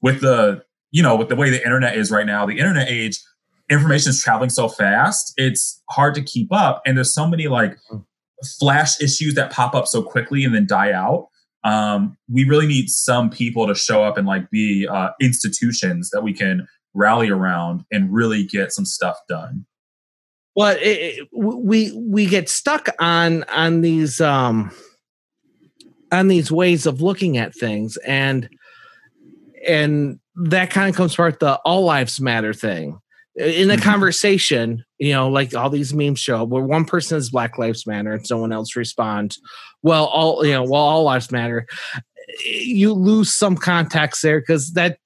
with 0.00 0.20
the 0.20 0.62
you 0.90 1.02
know 1.02 1.16
with 1.16 1.28
the 1.28 1.36
way 1.36 1.50
the 1.50 1.62
internet 1.62 1.96
is 1.96 2.10
right 2.10 2.26
now, 2.26 2.46
the 2.46 2.58
internet 2.58 2.88
age, 2.88 3.18
information 3.72 4.10
is 4.10 4.22
traveling 4.22 4.50
so 4.50 4.68
fast, 4.68 5.32
it's 5.36 5.82
hard 5.90 6.14
to 6.14 6.22
keep 6.22 6.52
up. 6.52 6.82
And 6.86 6.96
there's 6.96 7.14
so 7.14 7.26
many 7.26 7.48
like 7.48 7.76
flash 8.58 9.00
issues 9.00 9.34
that 9.34 9.50
pop 9.50 9.74
up 9.74 9.86
so 9.86 10.02
quickly 10.02 10.44
and 10.44 10.54
then 10.54 10.66
die 10.66 10.92
out. 10.92 11.28
Um, 11.64 12.16
we 12.30 12.44
really 12.44 12.66
need 12.66 12.88
some 12.88 13.30
people 13.30 13.66
to 13.66 13.74
show 13.74 14.02
up 14.02 14.18
and 14.18 14.26
like 14.26 14.50
be 14.50 14.86
uh, 14.86 15.10
institutions 15.20 16.10
that 16.10 16.22
we 16.22 16.32
can 16.32 16.66
rally 16.92 17.30
around 17.30 17.84
and 17.90 18.12
really 18.12 18.44
get 18.44 18.72
some 18.72 18.84
stuff 18.84 19.16
done. 19.28 19.64
Well, 20.54 20.76
it, 20.76 20.82
it, 20.82 21.28
we 21.32 21.92
we 21.96 22.26
get 22.26 22.48
stuck 22.48 22.88
on 22.98 23.44
on 23.44 23.80
these 23.80 24.20
um, 24.20 24.70
on 26.10 26.28
these 26.28 26.52
ways 26.52 26.84
of 26.84 27.00
looking 27.00 27.38
at 27.38 27.54
things, 27.54 27.96
and 27.98 28.50
and 29.66 30.18
that 30.34 30.70
kind 30.70 30.90
of 30.90 30.96
comes 30.96 31.16
part 31.16 31.40
the 31.40 31.54
all 31.64 31.84
lives 31.84 32.20
matter 32.20 32.52
thing 32.52 32.98
in 33.36 33.70
a 33.70 33.74
mm-hmm. 33.74 33.82
conversation, 33.82 34.84
you 34.98 35.12
know, 35.12 35.28
like 35.28 35.54
all 35.54 35.70
these 35.70 35.94
memes 35.94 36.20
show 36.20 36.44
where 36.44 36.62
one 36.62 36.84
person 36.84 37.18
is 37.18 37.30
Black 37.30 37.58
Lives 37.58 37.86
Matter 37.86 38.12
and 38.12 38.26
someone 38.26 38.52
else 38.52 38.76
responds, 38.76 39.40
well, 39.82 40.04
all, 40.06 40.44
you 40.44 40.52
know, 40.52 40.64
well, 40.64 40.82
all 40.82 41.04
lives 41.04 41.32
matter. 41.32 41.66
You 42.44 42.92
lose 42.92 43.32
some 43.32 43.56
context 43.56 44.22
there 44.22 44.40
because 44.40 44.72
that, 44.74 44.98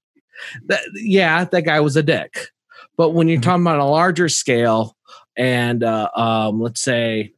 that, 0.67 0.83
yeah, 0.95 1.45
that 1.45 1.63
guy 1.63 1.81
was 1.81 1.97
a 1.97 2.03
dick. 2.03 2.49
But 2.97 3.11
when 3.11 3.29
you're 3.29 3.37
mm-hmm. 3.37 3.51
talking 3.51 3.63
about 3.63 3.79
a 3.79 3.85
larger 3.85 4.29
scale 4.29 4.97
and, 5.37 5.83
uh, 5.85 6.11
um, 6.15 6.61
let's 6.61 6.83
say, 6.83 7.33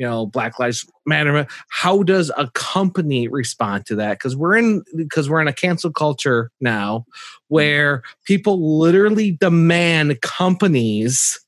you 0.00 0.06
know 0.06 0.24
black 0.24 0.58
lives 0.58 0.90
matter 1.10 1.46
how 1.68 2.02
does 2.02 2.30
a 2.36 2.50
company 2.54 3.28
respond 3.28 3.84
to 3.86 3.94
that? 3.96 4.12
Because 4.18 4.34
we're 4.36 4.56
in 4.56 4.82
because 4.96 5.28
we're 5.28 5.40
in 5.40 5.48
a 5.48 5.52
cancel 5.52 5.92
culture 5.92 6.50
now 6.60 7.04
where 7.48 8.02
people 8.24 8.78
literally 8.78 9.32
demand 9.32 10.20
companies 10.22 11.38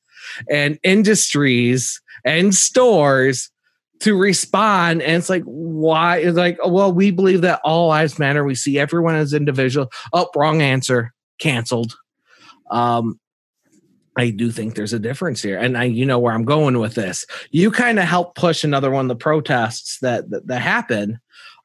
and 0.50 0.78
industries 0.82 2.00
and 2.24 2.54
stores 2.54 3.50
to 4.00 4.16
respond. 4.16 5.00
And 5.00 5.16
it's 5.16 5.30
like 5.30 5.44
why 5.44 6.18
it's 6.18 6.36
like 6.36 6.58
well 6.64 6.92
we 6.92 7.10
believe 7.10 7.40
that 7.42 7.60
all 7.64 7.88
lives 7.88 8.18
matter. 8.18 8.44
We 8.44 8.54
see 8.54 8.78
everyone 8.78 9.14
as 9.14 9.32
individual. 9.32 9.90
Oh 10.12 10.28
wrong 10.36 10.60
answer. 10.60 11.12
Canceled. 11.38 11.94
Um 12.70 13.18
I 14.16 14.30
do 14.30 14.50
think 14.50 14.74
there's 14.74 14.92
a 14.92 14.98
difference 14.98 15.42
here, 15.42 15.58
and 15.58 15.76
I, 15.76 15.84
you 15.84 16.04
know 16.04 16.18
where 16.18 16.34
I'm 16.34 16.44
going 16.44 16.78
with 16.78 16.94
this. 16.94 17.24
You 17.50 17.70
kind 17.70 17.98
of 17.98 18.04
help 18.04 18.34
push 18.34 18.62
another 18.62 18.90
one 18.90 19.06
of 19.06 19.08
the 19.08 19.22
protests 19.22 19.98
that 20.00 20.30
that, 20.30 20.46
that 20.48 20.60
happen, 20.60 21.18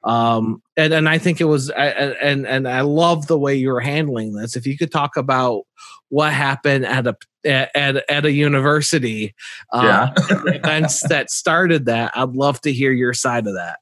um, 0.04 0.62
and 0.78 0.94
and 0.94 1.10
I 1.10 1.18
think 1.18 1.42
it 1.42 1.46
was, 1.46 1.70
and 1.70 2.48
and 2.48 2.68
I 2.68 2.82
love 2.82 3.28
the 3.28 3.38
way 3.38 3.56
you 3.56 3.70
were 3.70 3.82
handling 3.82 4.34
this. 4.34 4.56
If 4.56 4.66
you 4.66 4.78
could 4.78 4.92
talk 4.92 5.18
about 5.18 5.64
what 6.10 6.32
happened 6.32 6.86
at 6.86 7.08
a 7.08 7.18
at 7.46 8.10
at 8.10 8.26
a 8.26 8.32
university, 8.32 9.36
uh, 9.74 10.10
yeah. 10.18 10.38
events 10.48 11.08
that 11.10 11.30
started 11.30 11.86
that, 11.86 12.14
I'd 12.16 12.30
love 12.30 12.62
to 12.62 12.72
hear 12.72 12.92
your 12.92 13.14
side 13.14 13.48
of 13.48 13.56
that. 13.56 13.80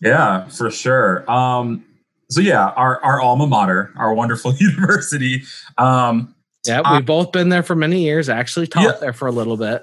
Yeah, 0.00 0.48
for 0.48 0.70
sure. 0.70 1.30
Um, 1.30 1.84
so 2.30 2.40
yeah, 2.40 2.68
our 2.68 3.02
our 3.02 3.20
alma 3.20 3.46
mater, 3.46 3.92
our 3.96 4.14
wonderful 4.14 4.54
university. 4.58 5.42
Um, 5.76 6.34
yeah, 6.68 6.78
we've 6.78 7.00
uh, 7.00 7.00
both 7.00 7.32
been 7.32 7.48
there 7.48 7.62
for 7.62 7.74
many 7.74 8.02
years. 8.02 8.28
I 8.28 8.36
actually 8.38 8.66
taught 8.66 8.84
yeah. 8.84 9.00
there 9.00 9.12
for 9.12 9.28
a 9.28 9.32
little 9.32 9.56
bit. 9.56 9.82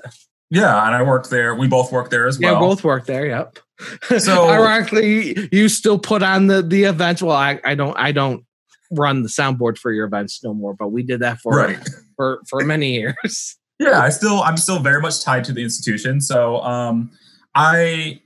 Yeah, 0.50 0.86
and 0.86 0.95
I 0.95 1.02
worked 1.04 1.30
there. 1.30 1.56
We 1.56 1.67
both 1.67 1.91
worked 1.91 2.12
there 2.12 2.28
as 2.28 2.39
well. 2.39 2.54
Yeah, 2.54 2.60
both 2.60 2.84
worked 2.84 3.08
there. 3.08 3.26
Yep. 3.26 3.60
So 4.19 4.48
ironically, 4.48 5.50
you 5.52 5.67
still 5.67 6.00
put 6.00 6.24
on 6.24 6.48
the 6.48 6.62
the 6.62 6.86
events. 6.86 7.21
Well, 7.21 7.36
I, 7.36 7.60
I 7.65 7.76
don't 7.76 7.98
I 7.98 8.13
don't 8.13 8.45
run 8.89 9.21
the 9.21 9.28
soundboard 9.28 9.78
for 9.78 9.91
your 9.91 10.06
events 10.06 10.41
no 10.45 10.54
more, 10.54 10.74
but 10.74 10.93
we 10.93 11.04
did 11.04 11.19
that 11.19 11.39
for 11.39 11.58
right. 11.58 11.89
for 12.15 12.41
for 12.48 12.63
many 12.63 12.93
years. 12.93 13.58
Yeah, 13.78 14.00
I 14.00 14.08
still 14.08 14.39
I'm 14.39 14.56
still 14.56 14.80
very 14.80 15.02
much 15.02 15.21
tied 15.21 15.43
to 15.43 15.52
the 15.52 15.62
institution. 15.62 16.21
So 16.21 16.62
um 16.62 17.12
I 17.56 18.21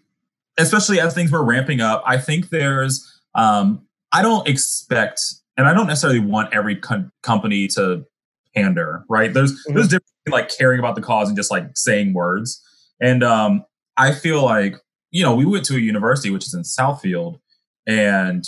especially 0.60 1.00
as 1.00 1.14
things 1.14 1.32
were 1.32 1.44
ramping 1.44 1.82
up, 1.82 2.04
I 2.06 2.18
think 2.18 2.50
there's, 2.50 3.22
um, 3.36 3.88
I 4.12 4.22
don't 4.22 4.48
expect, 4.48 5.22
and 5.58 5.68
I 5.68 5.74
don't 5.74 5.88
necessarily 5.88 6.20
want 6.20 6.54
every 6.54 6.76
com- 6.76 7.12
company 7.24 7.68
to 7.70 8.06
pander, 8.56 9.04
right? 9.10 9.34
There's 9.34 9.54
mm-hmm. 9.54 9.76
there's 9.76 9.88
different 9.88 10.06
like 10.28 10.50
caring 10.56 10.80
about 10.80 10.96
the 10.96 11.02
cause 11.02 11.28
and 11.28 11.38
just 11.38 11.52
like 11.52 11.66
saying 11.76 12.14
words. 12.14 12.62
And 13.02 13.24
um, 13.24 13.66
I 13.98 14.12
feel 14.14 14.44
like 14.44 14.76
you 15.12 15.24
know 15.24 15.36
we 15.36 15.46
went 15.46 15.66
to 15.66 15.76
a 15.76 15.80
university 15.80 16.30
which 16.30 16.46
is 16.46 16.54
in 16.54 16.64
Southfield, 16.64 17.40
and 17.88 18.46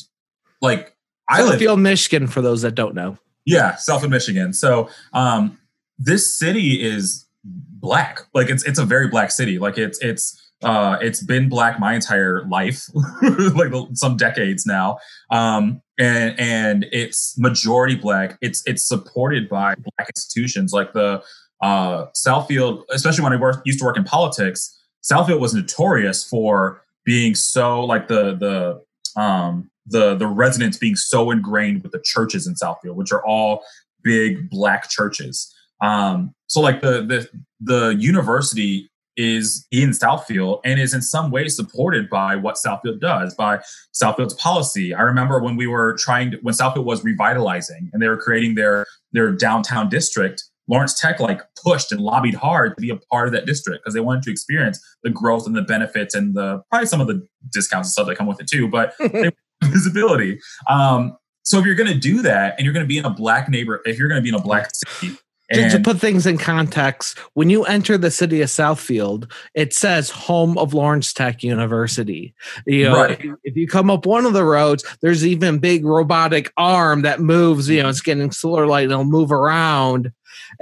like 0.62 0.96
I 1.30 1.44
live 1.44 1.60
Southfield, 1.60 1.82
Michigan, 1.82 2.28
for 2.28 2.42
those 2.42 2.62
that 2.62 2.76
don't 2.76 2.96
know. 2.96 3.18
Yeah, 3.46 3.74
Southfield, 3.74 4.10
Michigan. 4.10 4.54
So 4.54 4.90
um, 5.14 5.58
this 5.98 6.38
city 6.38 6.82
is 6.82 7.26
black. 7.44 8.22
Like 8.34 8.50
it's 8.50 8.64
it's 8.64 8.80
a 8.80 8.86
very 8.86 9.08
black 9.08 9.32
city. 9.32 9.60
Like 9.60 9.78
it's 9.78 10.00
it's 10.02 10.38
uh, 10.64 10.98
it's 11.02 11.24
been 11.24 11.50
black 11.50 11.80
my 11.80 11.94
entire 11.96 12.46
life, 12.48 12.88
like 13.56 13.72
some 13.94 14.16
decades 14.16 14.66
now, 14.66 15.00
um, 15.32 15.82
and 16.02 16.38
and 16.40 16.88
it's 16.92 17.38
majority 17.38 17.96
black. 17.96 18.38
It's 18.42 18.64
it's 18.66 18.84
supported 18.84 19.48
by 19.48 19.76
black 19.76 20.10
institutions 20.10 20.74
like 20.74 20.94
the 20.94 21.22
uh, 21.62 22.08
Southfield, 22.16 22.84
especially 22.92 23.24
when 23.24 23.34
I 23.34 23.36
worked, 23.36 23.66
used 23.66 23.80
to 23.80 23.86
work 23.86 23.98
in 23.98 24.04
politics. 24.04 24.78
Southfield 25.04 25.40
was 25.40 25.54
notorious 25.54 26.24
for 26.28 26.84
being 27.06 27.36
so 27.36 27.86
like 27.86 28.08
the 28.08 28.36
the 28.36 29.22
um, 29.22 29.70
the 29.86 30.16
the 30.16 30.28
residents 30.28 30.78
being 30.78 30.96
so 30.96 31.30
ingrained 31.30 31.84
with 31.84 31.92
the 31.92 32.02
churches 32.04 32.48
in 32.48 32.56
Southfield, 32.56 32.96
which 32.96 33.12
are 33.12 33.24
all 33.24 33.64
big 34.04 34.50
black 34.50 34.90
churches. 34.90 35.54
Um, 35.82 36.34
so 36.48 36.62
like 36.62 36.82
the 36.82 37.06
the 37.06 37.30
the 37.60 37.96
university 38.00 38.91
is 39.18 39.68
in 39.72 39.90
Southfield 39.90 40.62
and 40.64 40.80
is 40.80 40.94
in 40.94 41.02
some 41.02 41.32
way 41.32 41.48
supported 41.48 42.10
by 42.10 42.36
what 42.36 42.56
Southfield 42.56 43.00
does, 43.00 43.36
by 43.36 43.62
Southfield's 43.94 44.34
policy. 44.36 44.94
I 44.94 45.02
remember 45.02 45.40
when 45.40 45.56
we 45.56 45.68
were 45.68 45.96
trying 46.00 46.32
to, 46.32 46.38
when 46.42 46.54
Southfield 46.54 46.86
was 46.86 47.04
revitalizing 47.04 47.90
and 47.94 48.02
they 48.02 48.08
were 48.08 48.18
creating 48.18 48.56
their 48.56 48.86
their 49.12 49.32
downtown 49.32 49.90
district, 49.90 50.44
Lawrence 50.68 51.00
Tech 51.00 51.20
like 51.20 51.42
pushed 51.64 51.92
and 51.92 52.02
lobbied 52.02 52.36
hard 52.36 52.76
to 52.76 52.82
be 52.82 52.90
a 52.90 52.96
part 52.96 53.28
of 53.28 53.34
that 53.34 53.46
district 53.46 53.84
because 53.84 53.94
they 53.94 54.00
wanted 54.00 54.24
to 54.24 54.32
experience 54.32 54.80
the 55.04 55.10
growth 55.10 55.46
and 55.46 55.56
the 55.56 55.62
benefits 55.62 56.16
and 56.16 56.36
the 56.36 56.62
probably 56.70 56.88
some 56.88 57.02
of 57.02 57.08
the 57.08 57.28
discounts 57.52 57.88
and 57.88 57.92
stuff 57.92 58.08
that 58.08 58.18
come 58.18 58.28
with 58.28 58.40
it 58.40 58.48
too, 58.48 58.68
but 58.68 58.94
visibility. 59.66 60.40
Um, 60.70 61.18
so 61.44 61.60
if 61.60 61.66
you're 61.66 61.76
going 61.76 61.92
to 61.92 61.98
do 61.98 62.22
that 62.22 62.56
and 62.58 62.66
you're 62.66 62.74
going 62.74 62.86
to 62.86 62.88
be 62.88 62.98
in 62.98 63.06
a 63.06 63.10
black 63.10 63.50
neighbor, 63.50 63.82
if 63.86 63.98
you're 63.98 64.08
going 64.08 64.20
to 64.20 64.24
be 64.24 64.30
in 64.30 64.36
a 64.36 64.42
black 64.42 64.70
city, 64.74 65.18
and 65.52 65.72
to 65.72 65.80
put 65.80 66.00
things 66.00 66.26
in 66.26 66.38
context, 66.38 67.18
when 67.34 67.50
you 67.50 67.64
enter 67.66 67.98
the 67.98 68.12
city 68.12 68.42
of 68.42 68.50
Southfield, 68.50 69.32
it 69.54 69.74
says 69.74 70.10
home 70.10 70.58
of 70.58 70.74
Lawrence 70.74 71.14
Tech 71.14 71.44
University. 71.44 72.34
You 72.66 72.86
know, 72.86 72.96
right. 72.96 73.20
if, 73.20 73.36
if, 73.44 73.56
you 73.56 73.68
come 73.68 73.90
up 73.90 74.06
one 74.06 74.26
of 74.26 74.34
the 74.34 74.46
roads, 74.46 74.84
there's 75.02 75.26
even 75.26 75.60
big 75.60 75.86
robotic 75.86 76.52
arm 76.58 77.02
that 77.04 77.20
moves, 77.20 77.70
you 77.70 77.84
know, 77.84 77.90
it's 77.90 78.02
getting 78.02 78.32
solar 78.32 78.68
light 78.68 78.84
and 78.84 78.92
it'll 78.92 79.06
move 79.06 79.32
around, 79.32 80.12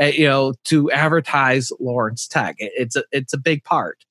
uh, 0.02 0.06
you 0.06 0.28
know, 0.28 0.54
to 0.66 0.92
advertise 0.92 1.72
Lawrence 1.80 2.28
Tech. 2.28 2.56
It, 2.60 2.72
it's 2.76 2.96
a 2.96 3.04
it's 3.12 3.34
a 3.34 3.38
big 3.38 3.64
part. 3.64 4.06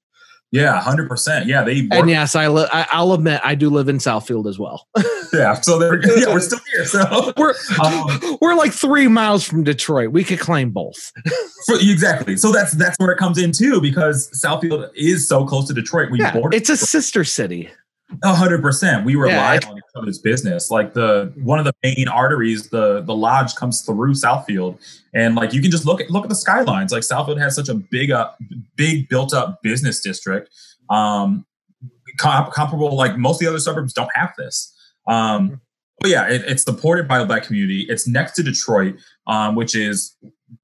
Yeah, 0.50 0.80
hundred 0.80 1.08
percent. 1.08 1.46
Yeah, 1.46 1.62
they 1.62 1.82
work. 1.82 1.92
and 1.92 2.10
yes, 2.10 2.34
I, 2.34 2.48
li- 2.48 2.68
I 2.72 3.02
will 3.02 3.12
admit 3.12 3.40
I 3.44 3.54
do 3.54 3.68
live 3.68 3.88
in 3.88 3.98
Southfield 3.98 4.48
as 4.48 4.58
well. 4.58 4.88
yeah, 5.32 5.54
so 5.54 5.78
they're 5.78 6.00
yeah, 6.18 6.32
we're 6.32 6.40
still 6.40 6.60
here. 6.72 6.86
So 6.86 7.32
we're 7.36 7.54
um, 7.84 8.38
we're 8.40 8.54
like 8.54 8.72
three 8.72 9.08
miles 9.08 9.44
from 9.44 9.62
Detroit. 9.62 10.12
We 10.12 10.24
could 10.24 10.40
claim 10.40 10.70
both. 10.70 11.12
for, 11.66 11.76
exactly. 11.76 12.36
So 12.38 12.50
that's 12.50 12.72
that's 12.72 12.96
where 12.98 13.12
it 13.12 13.18
comes 13.18 13.36
in 13.36 13.52
too, 13.52 13.80
because 13.80 14.30
Southfield 14.42 14.88
is 14.94 15.28
so 15.28 15.44
close 15.44 15.66
to 15.68 15.74
Detroit. 15.74 16.10
We 16.10 16.20
yeah, 16.20 16.40
it's 16.52 16.70
a 16.70 16.76
sister 16.76 17.24
city 17.24 17.70
hundred 18.24 18.62
percent. 18.62 19.04
We 19.04 19.14
rely 19.16 19.58
yeah. 19.62 19.68
on 19.68 19.76
each 19.76 19.82
other's 19.94 20.18
business. 20.18 20.70
Like 20.70 20.94
the 20.94 21.32
one 21.42 21.58
of 21.58 21.64
the 21.64 21.74
main 21.82 22.08
arteries, 22.08 22.70
the 22.70 23.02
the 23.02 23.14
lodge 23.14 23.54
comes 23.54 23.82
through 23.82 24.14
Southfield, 24.14 24.78
and 25.14 25.34
like 25.34 25.52
you 25.52 25.60
can 25.60 25.70
just 25.70 25.86
look 25.86 26.00
at 26.00 26.10
look 26.10 26.24
at 26.24 26.28
the 26.28 26.34
skylines. 26.34 26.92
Like 26.92 27.02
Southfield 27.02 27.38
has 27.40 27.54
such 27.54 27.68
a 27.68 27.74
big 27.74 28.10
up, 28.10 28.38
big 28.76 29.08
built 29.08 29.34
up 29.34 29.62
business 29.62 30.00
district. 30.00 30.50
Um, 30.90 31.44
comp- 32.18 32.52
comparable, 32.52 32.96
like 32.96 33.16
most 33.16 33.36
of 33.36 33.40
the 33.40 33.48
other 33.48 33.60
suburbs 33.60 33.92
don't 33.92 34.10
have 34.14 34.32
this. 34.38 34.74
Um, 35.06 35.60
but 36.00 36.10
yeah, 36.10 36.28
it, 36.28 36.42
it's 36.46 36.62
supported 36.62 37.08
by 37.08 37.18
the 37.18 37.26
black 37.26 37.42
community. 37.42 37.86
It's 37.88 38.06
next 38.06 38.32
to 38.34 38.42
Detroit, 38.42 38.96
um, 39.26 39.54
which 39.54 39.74
is 39.74 40.16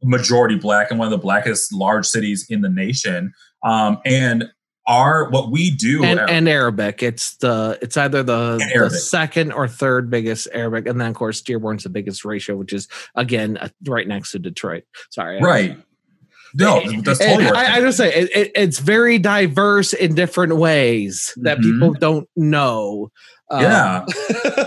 majority 0.02 0.56
black 0.56 0.90
and 0.90 0.98
one 0.98 1.06
of 1.06 1.10
the 1.10 1.18
blackest 1.18 1.72
large 1.72 2.06
cities 2.06 2.46
in 2.48 2.60
the 2.60 2.68
nation. 2.68 3.32
Um, 3.64 3.98
and 4.04 4.50
our 4.86 5.30
what 5.30 5.50
we 5.50 5.70
do 5.70 6.04
and, 6.04 6.20
and 6.20 6.48
Arabic. 6.48 7.02
It's 7.02 7.36
the 7.36 7.78
it's 7.80 7.96
either 7.96 8.22
the, 8.22 8.58
the, 8.74 8.90
second 8.90 9.52
or 9.52 9.66
third 9.66 10.10
biggest 10.10 10.48
Arabic, 10.52 10.86
and 10.86 11.00
then 11.00 11.10
of 11.10 11.16
course 11.16 11.40
Dearborn's 11.40 11.84
the 11.84 11.88
biggest 11.88 12.24
ratio, 12.24 12.56
which 12.56 12.72
is 12.72 12.88
again 13.14 13.56
uh, 13.56 13.68
right 13.86 14.06
next 14.06 14.32
to 14.32 14.38
Detroit. 14.38 14.84
Sorry, 15.10 15.40
right. 15.40 15.78
No, 16.56 16.80
that's 17.02 17.18
totally. 17.18 17.46
I, 17.46 17.76
I, 17.76 17.80
just 17.80 17.98
say 17.98 18.14
it, 18.14 18.30
it, 18.36 18.52
it's 18.54 18.78
very 18.78 19.18
diverse 19.18 19.92
in 19.92 20.14
different 20.14 20.56
ways 20.56 21.32
that 21.38 21.58
mm-hmm. 21.58 21.72
people 21.72 21.94
don't 21.94 22.28
know. 22.36 23.10
Yeah, 23.50 24.06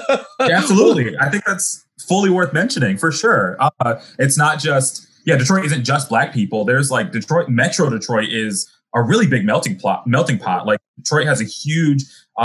um, 0.10 0.20
absolutely. 0.42 1.18
I 1.18 1.30
think 1.30 1.46
that's 1.46 1.86
fully 2.08 2.30
worth 2.30 2.54
mentioning 2.54 2.98
for 2.98 3.12
sure. 3.12 3.56
Uh, 3.60 4.00
it's 4.20 4.38
not 4.38 4.60
just 4.60 5.08
yeah, 5.26 5.36
Detroit 5.36 5.66
isn't 5.66 5.84
just 5.84 6.10
black 6.10 6.34
people. 6.34 6.64
There's 6.64 6.90
like 6.90 7.12
Detroit, 7.12 7.50
Metro 7.50 7.90
Detroit 7.90 8.30
is 8.30 8.70
a 8.96 9.02
really 9.02 9.28
big 9.28 9.46
melting 9.46 9.78
pot. 9.78 10.08
Melting 10.08 10.40
pot. 10.40 10.66
Like 10.66 10.80
Detroit 10.98 11.28
has 11.28 11.42
a 11.42 11.46
huge 11.46 12.04
uh, 12.38 12.42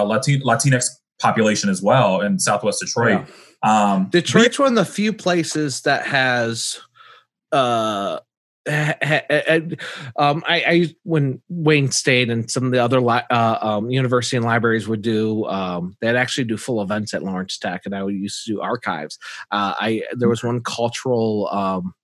uh, 0.00 0.04
Latin, 0.04 0.40
Latinx 0.40 0.86
population 1.20 1.70
as 1.70 1.82
well 1.82 2.20
in 2.20 2.38
Southwest 2.38 2.80
Detroit. 2.80 3.26
Yeah. 3.64 3.92
Um, 3.92 4.08
Detroit's 4.10 4.58
one 4.58 4.68
of 4.68 4.74
the 4.74 4.84
few 4.84 5.12
places 5.12 5.82
that 5.82 6.06
has. 6.06 6.78
Uh, 7.52 8.18
um, 8.68 10.42
I, 10.44 10.64
I, 10.66 10.94
when 11.04 11.40
Wayne 11.48 11.92
State 11.92 12.30
and 12.30 12.50
some 12.50 12.64
of 12.64 12.72
the 12.72 12.82
other 12.82 13.00
li- 13.00 13.22
uh, 13.30 13.58
um, 13.60 13.90
university 13.90 14.36
and 14.36 14.44
libraries 14.44 14.88
would 14.88 15.02
do, 15.02 15.44
um, 15.46 15.96
they'd 16.00 16.16
actually 16.16 16.44
do 16.44 16.56
full 16.56 16.82
events 16.82 17.14
at 17.14 17.22
Lawrence 17.22 17.58
Tech, 17.58 17.82
and 17.86 17.94
I 17.94 18.02
would 18.02 18.14
used 18.14 18.44
to 18.44 18.54
do 18.54 18.60
archives. 18.60 19.18
Uh, 19.52 19.74
I 19.78 20.02
there 20.16 20.28
was 20.28 20.42
one 20.42 20.62
cultural 20.64 21.48
um, 21.52 21.94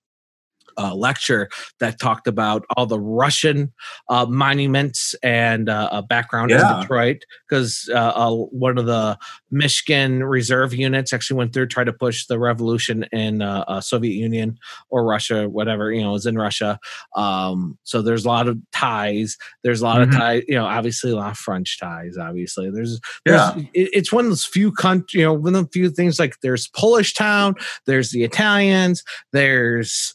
uh, 0.77 0.93
lecture 0.95 1.49
that 1.79 1.99
talked 1.99 2.27
about 2.27 2.65
all 2.75 2.85
the 2.85 2.99
Russian 2.99 3.73
uh, 4.09 4.25
monuments 4.25 5.15
and 5.23 5.69
uh, 5.69 6.01
background 6.07 6.51
yeah. 6.51 6.75
in 6.75 6.81
Detroit 6.81 7.25
because 7.47 7.89
uh, 7.93 8.31
one 8.31 8.77
of 8.77 8.85
the 8.85 9.17
Michigan 9.51 10.23
reserve 10.23 10.73
units 10.73 11.13
actually 11.13 11.37
went 11.37 11.53
through 11.53 11.67
tried 11.67 11.85
to 11.85 11.93
push 11.93 12.25
the 12.25 12.39
revolution 12.39 13.05
in 13.11 13.41
uh, 13.41 13.81
Soviet 13.81 14.13
Union 14.13 14.57
or 14.89 15.05
Russia, 15.05 15.49
whatever 15.49 15.91
you 15.91 16.01
know 16.01 16.15
is 16.15 16.25
in 16.25 16.37
Russia. 16.37 16.79
Um, 17.15 17.77
so 17.83 18.01
there's 18.01 18.25
a 18.25 18.27
lot 18.27 18.47
of 18.47 18.57
ties. 18.71 19.37
There's 19.63 19.81
a 19.81 19.85
lot 19.85 19.97
mm-hmm. 19.97 20.11
of 20.11 20.17
ties. 20.17 20.43
You 20.47 20.55
know, 20.55 20.65
obviously 20.65 21.11
a 21.11 21.15
lot 21.15 21.31
of 21.31 21.37
French 21.37 21.79
ties. 21.79 22.17
Obviously, 22.17 22.69
there's, 22.71 22.99
there's 23.25 23.39
yeah. 23.39 23.63
It, 23.73 23.89
it's 23.93 24.11
one 24.11 24.25
of 24.25 24.31
those 24.31 24.45
few 24.45 24.71
country. 24.71 25.21
You 25.21 25.27
know, 25.27 25.33
one 25.33 25.55
of 25.55 25.65
the 25.65 25.71
few 25.71 25.89
things 25.89 26.19
like 26.19 26.39
there's 26.41 26.67
Polish 26.69 27.13
town. 27.13 27.55
There's 27.85 28.11
the 28.11 28.23
Italians. 28.23 29.03
There's 29.31 30.13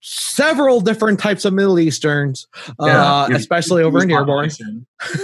several 0.00 0.80
different 0.80 1.20
types 1.20 1.44
of 1.44 1.52
Middle 1.52 1.78
Easterns, 1.78 2.46
yeah, 2.80 3.22
uh, 3.22 3.28
especially 3.32 3.82
over 3.82 4.02
in 4.02 4.08
Dearborn. 4.08 4.50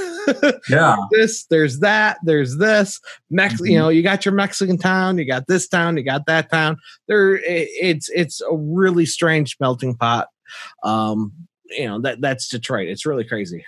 yeah, 0.69 0.97
this 1.11 1.47
there's 1.47 1.81
that 1.81 2.19
there's 2.23 2.57
this 2.59 3.01
Mex. 3.31 3.55
Mm-hmm. 3.55 3.67
You 3.67 3.79
know, 3.79 3.89
you 3.89 4.03
got 4.03 4.25
your 4.25 4.35
Mexican 4.35 4.79
town, 4.79 5.19
you 5.19 5.25
got 5.25 5.47
this 5.47 5.69
town, 5.69 5.97
you 5.97 6.03
got 6.03 6.27
that 6.27 6.51
town. 6.51 6.77
There, 7.09 7.41
it's 7.43 8.09
it's 8.11 8.41
a 8.41 8.57
really 8.57 9.07
strange 9.07 9.57
melting 9.61 9.97
pot. 9.97 10.29
Um, 10.83 11.33
you 11.71 11.87
know 11.87 12.01
that 12.01 12.21
that's 12.21 12.49
Detroit. 12.49 12.89
It's 12.89 13.07
really 13.07 13.25
crazy. 13.25 13.65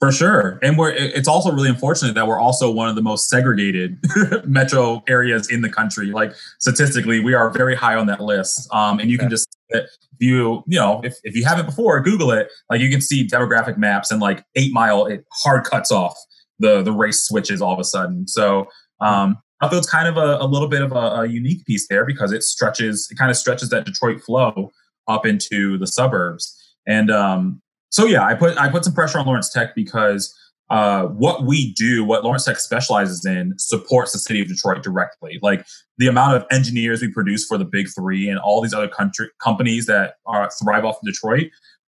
For 0.00 0.12
sure. 0.12 0.60
And 0.62 0.78
we're 0.78 0.90
it's 0.90 1.26
also 1.26 1.50
really 1.50 1.68
unfortunate 1.68 2.14
that 2.14 2.28
we're 2.28 2.38
also 2.38 2.70
one 2.70 2.88
of 2.88 2.94
the 2.94 3.02
most 3.02 3.28
segregated 3.28 3.98
metro 4.44 5.02
areas 5.08 5.50
in 5.50 5.60
the 5.60 5.68
country. 5.68 6.12
Like 6.12 6.34
statistically, 6.60 7.18
we 7.18 7.34
are 7.34 7.50
very 7.50 7.74
high 7.74 7.96
on 7.96 8.06
that 8.06 8.20
list. 8.20 8.72
Um, 8.72 9.00
and 9.00 9.10
you 9.10 9.18
can 9.18 9.28
just 9.28 9.56
if 9.70 9.88
you, 10.20 10.62
you 10.68 10.78
know, 10.78 11.00
if, 11.02 11.16
if 11.24 11.34
you 11.34 11.44
haven't 11.44 11.66
before, 11.66 12.00
Google 12.00 12.30
it, 12.30 12.48
like 12.70 12.80
you 12.80 12.90
can 12.90 13.00
see 13.00 13.26
demographic 13.26 13.76
maps 13.76 14.12
and 14.12 14.20
like 14.20 14.44
eight 14.54 14.72
mile, 14.72 15.06
it 15.06 15.24
hard 15.32 15.64
cuts 15.64 15.90
off 15.90 16.16
the 16.60 16.80
the 16.80 16.92
race 16.92 17.22
switches 17.22 17.60
all 17.60 17.72
of 17.72 17.80
a 17.80 17.84
sudden. 17.84 18.28
So 18.28 18.68
um 19.00 19.38
Southfield's 19.60 19.90
kind 19.90 20.06
of 20.06 20.16
a, 20.16 20.38
a 20.40 20.46
little 20.46 20.68
bit 20.68 20.82
of 20.82 20.92
a, 20.92 21.22
a 21.22 21.26
unique 21.26 21.64
piece 21.66 21.88
there 21.88 22.06
because 22.06 22.30
it 22.32 22.44
stretches, 22.44 23.08
it 23.10 23.18
kind 23.18 23.30
of 23.30 23.36
stretches 23.36 23.70
that 23.70 23.84
Detroit 23.84 24.20
flow 24.20 24.70
up 25.08 25.26
into 25.26 25.78
the 25.78 25.86
suburbs. 25.86 26.54
And 26.86 27.10
um, 27.10 27.60
so 27.90 28.04
yeah, 28.06 28.24
I 28.24 28.34
put 28.34 28.56
I 28.58 28.68
put 28.68 28.84
some 28.84 28.94
pressure 28.94 29.18
on 29.18 29.26
Lawrence 29.26 29.50
Tech 29.52 29.74
because 29.74 30.34
uh, 30.70 31.04
what 31.06 31.44
we 31.46 31.72
do, 31.72 32.04
what 32.04 32.24
Lawrence 32.24 32.44
Tech 32.44 32.58
specializes 32.58 33.24
in, 33.24 33.54
supports 33.58 34.12
the 34.12 34.18
city 34.18 34.42
of 34.42 34.48
Detroit 34.48 34.82
directly. 34.82 35.38
Like 35.40 35.66
the 35.96 36.06
amount 36.08 36.36
of 36.36 36.44
engineers 36.50 37.00
we 37.00 37.10
produce 37.10 37.46
for 37.46 37.56
the 37.56 37.64
Big 37.64 37.88
Three 37.94 38.28
and 38.28 38.38
all 38.38 38.60
these 38.60 38.74
other 38.74 38.88
country 38.88 39.28
companies 39.42 39.86
that 39.86 40.14
are 40.26 40.50
thrive 40.62 40.84
off 40.84 40.96
of 40.96 41.06
Detroit 41.06 41.46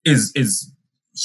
is 0.05 0.31
is 0.35 0.71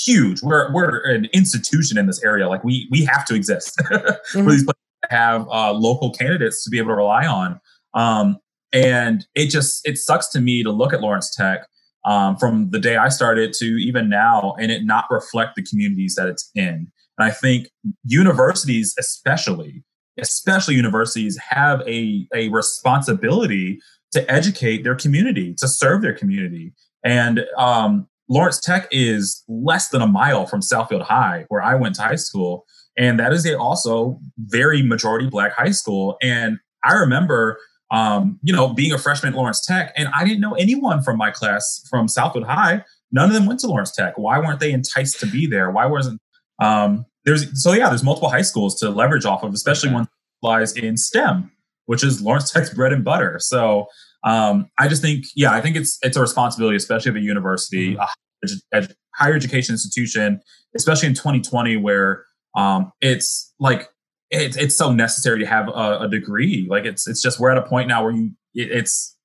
huge. 0.05 0.41
We're 0.41 0.71
we're 0.73 1.03
an 1.03 1.25
institution 1.33 1.97
in 1.97 2.05
this 2.07 2.23
area. 2.23 2.47
Like 2.47 2.63
we 2.63 2.87
we 2.89 3.03
have 3.05 3.25
to 3.25 3.35
exist 3.35 3.77
Mhm. 3.91 4.15
for 4.45 4.51
these 4.51 4.63
places 4.63 4.81
to 5.03 5.09
have 5.09 5.47
uh, 5.49 5.73
local 5.73 6.11
candidates 6.11 6.63
to 6.63 6.69
be 6.69 6.77
able 6.77 6.89
to 6.91 6.95
rely 6.95 7.25
on. 7.27 7.59
Um, 7.93 8.37
and 8.71 9.25
it 9.35 9.47
just 9.47 9.85
it 9.85 9.97
sucks 9.97 10.29
to 10.29 10.39
me 10.39 10.63
to 10.63 10.71
look 10.71 10.93
at 10.93 11.01
Lawrence 11.01 11.35
Tech 11.35 11.67
um, 12.05 12.37
from 12.37 12.69
the 12.71 12.79
day 12.79 12.97
I 12.97 13.09
started 13.09 13.53
to 13.53 13.65
even 13.65 14.09
now, 14.09 14.55
and 14.59 14.71
it 14.71 14.83
not 14.83 15.05
reflect 15.09 15.55
the 15.55 15.63
communities 15.63 16.15
that 16.15 16.27
it's 16.27 16.49
in. 16.55 16.91
And 17.17 17.29
I 17.29 17.31
think 17.31 17.69
universities, 18.03 18.95
especially, 18.97 19.83
especially 20.19 20.75
universities, 20.75 21.37
have 21.37 21.81
a 21.87 22.27
a 22.33 22.49
responsibility 22.49 23.79
to 24.11 24.29
educate 24.31 24.83
their 24.83 24.95
community, 24.95 25.53
to 25.59 25.67
serve 25.67 26.01
their 26.01 26.13
community. 26.13 26.73
And 27.03 27.45
um, 27.57 28.07
Lawrence 28.29 28.59
Tech 28.59 28.87
is 28.91 29.43
less 29.47 29.89
than 29.89 30.01
a 30.01 30.07
mile 30.07 30.45
from 30.45 30.61
Southfield 30.61 31.03
High, 31.03 31.45
where 31.49 31.61
I 31.61 31.75
went 31.75 31.95
to 31.95 32.01
high 32.01 32.15
school, 32.15 32.65
and 32.97 33.19
that 33.19 33.33
is 33.33 33.45
a 33.45 33.57
also 33.57 34.19
very 34.37 34.81
majority 34.81 35.29
black 35.29 35.53
high 35.53 35.71
school. 35.71 36.17
And 36.21 36.57
I 36.83 36.93
remember, 36.93 37.59
um, 37.91 38.39
you 38.41 38.53
know, 38.53 38.69
being 38.69 38.91
a 38.93 38.97
freshman 38.97 39.33
at 39.33 39.37
Lawrence 39.37 39.65
Tech, 39.65 39.93
and 39.97 40.07
I 40.15 40.23
didn't 40.23 40.39
know 40.39 40.53
anyone 40.53 41.03
from 41.03 41.17
my 41.17 41.29
class 41.31 41.85
from 41.89 42.07
Southfield 42.07 42.45
High. 42.45 42.83
None 43.11 43.27
of 43.27 43.33
them 43.33 43.45
went 43.45 43.59
to 43.59 43.67
Lawrence 43.67 43.91
Tech. 43.91 44.17
Why 44.17 44.39
weren't 44.39 44.59
they 44.61 44.71
enticed 44.71 45.19
to 45.19 45.25
be 45.25 45.45
there? 45.45 45.69
Why 45.69 45.85
wasn't 45.85 46.19
um, 46.61 47.05
there's 47.25 47.61
so 47.61 47.73
yeah, 47.73 47.89
there's 47.89 48.03
multiple 48.03 48.29
high 48.29 48.41
schools 48.41 48.79
to 48.79 48.89
leverage 48.89 49.25
off 49.25 49.43
of, 49.43 49.53
especially 49.53 49.89
Okay. 49.89 49.95
one 49.95 50.03
that 50.03 50.47
lies 50.47 50.73
in 50.73 50.95
STEM, 50.97 51.51
which 51.85 52.03
is 52.03 52.21
Lawrence 52.21 52.51
Tech's 52.51 52.73
bread 52.73 52.93
and 52.93 53.03
butter. 53.03 53.37
So 53.39 53.87
um, 54.23 54.69
I 54.79 54.87
just 54.87 55.01
think, 55.01 55.25
yeah, 55.35 55.51
I 55.51 55.61
think 55.61 55.75
it's 55.75 55.97
it's 56.01 56.15
a 56.15 56.21
responsibility, 56.21 56.77
especially 56.77 57.09
of 57.09 57.15
a 57.17 57.21
university, 57.21 57.95
a 57.95 58.07
edu- 58.45 58.61
ed- 58.71 58.95
higher 59.15 59.33
education 59.33 59.73
institution, 59.73 60.39
especially 60.75 61.09
in 61.09 61.13
2020, 61.13 61.77
where 61.77 62.25
um, 62.55 62.91
it's 63.01 63.53
like 63.59 63.89
it's 64.31 64.55
it's 64.55 64.77
so 64.77 64.91
necessary 64.91 65.39
to 65.39 65.45
have 65.45 65.67
a, 65.67 65.99
a 66.01 66.07
degree. 66.09 66.65
Like 66.69 66.85
it's 66.85 67.07
it's 67.07 67.21
just 67.21 67.39
we're 67.39 67.51
at 67.51 67.57
a 67.57 67.63
point 67.63 67.87
now 67.87 68.03
where 68.03 68.13
you 68.13 68.31
it, 68.55 68.71
it's 68.71 69.15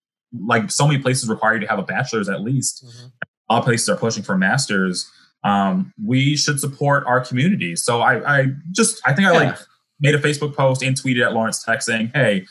like 0.45 0.71
so 0.71 0.87
many 0.87 1.01
places 1.01 1.29
require 1.29 1.55
you 1.55 1.61
to 1.61 1.67
have 1.67 1.79
a 1.79 1.85
bachelor's 1.85 2.29
at 2.29 2.43
least. 2.43 2.85
A 3.49 3.55
lot 3.55 3.61
of 3.61 3.65
places 3.65 3.89
are 3.89 3.97
pushing 3.97 4.25
for 4.25 4.37
masters. 4.37 5.11
Um, 5.45 5.95
we 6.05 6.37
should 6.37 6.59
support 6.59 7.05
our 7.07 7.25
community. 7.25 7.77
So 7.77 8.01
I, 8.01 8.41
I 8.41 8.47
just 8.73 9.01
I 9.07 9.15
think 9.15 9.29
I 9.29 9.31
like 9.31 9.57
made 10.01 10.15
a 10.17 10.19
Facebook 10.19 10.57
post 10.57 10.83
and 10.83 11.01
tweeted 11.01 11.25
at 11.25 11.33
Lawrence 11.33 11.63
Tech 11.63 11.83
saying, 11.83 12.11
"Hey, 12.13 12.47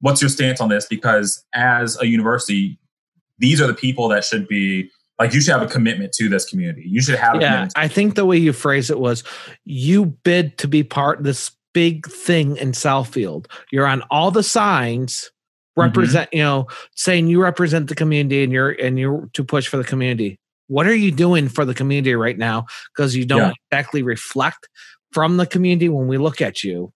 what's 0.00 0.22
your 0.22 0.28
stance 0.28 0.60
on 0.60 0.68
this? 0.68 0.86
Because 0.86 1.44
as 1.52 2.00
a 2.00 2.06
university, 2.06 2.78
these 3.38 3.60
are 3.60 3.66
the 3.66 3.74
people 3.74 4.08
that 4.08 4.24
should 4.24 4.46
be 4.46 4.90
like 5.18 5.34
you 5.34 5.40
should 5.40 5.52
have 5.52 5.62
a 5.62 5.66
commitment 5.66 6.12
to 6.12 6.28
this 6.28 6.44
community. 6.48 6.84
You 6.86 7.02
should 7.02 7.16
have 7.16 7.36
a 7.36 7.40
Yeah. 7.40 7.68
I 7.74 7.88
think 7.88 8.14
the 8.14 8.24
way 8.24 8.36
you 8.36 8.52
phrase 8.52 8.88
it 8.88 9.00
was 9.00 9.24
you 9.64 10.06
bid 10.06 10.58
to 10.58 10.68
be 10.68 10.84
part 10.84 11.18
of 11.18 11.24
this 11.24 11.50
big 11.72 12.06
thing 12.06 12.56
in 12.56 12.72
Southfield. 12.72 13.46
You're 13.70 13.86
on 13.86 14.02
all 14.10 14.30
the 14.30 14.42
signs 14.42 15.30
mm-hmm. 15.78 15.82
represent, 15.82 16.28
you 16.32 16.42
know, 16.42 16.66
saying 16.94 17.28
you 17.28 17.42
represent 17.42 17.88
the 17.88 17.94
community 17.94 18.42
and 18.42 18.52
you're 18.52 18.70
and 18.70 18.98
you're 18.98 19.28
to 19.34 19.44
push 19.44 19.68
for 19.68 19.76
the 19.76 19.84
community. 19.84 20.38
What 20.66 20.86
are 20.86 20.94
you 20.94 21.10
doing 21.10 21.48
for 21.48 21.64
the 21.64 21.74
community 21.74 22.14
right 22.14 22.36
now? 22.36 22.66
Because 22.94 23.16
you 23.16 23.24
don't 23.24 23.40
Yeah. 23.40 23.52
exactly 23.70 24.02
reflect 24.02 24.68
from 25.12 25.38
the 25.38 25.46
community 25.46 25.88
when 25.88 26.06
we 26.08 26.18
look 26.18 26.42
at 26.42 26.62
you. 26.62 26.92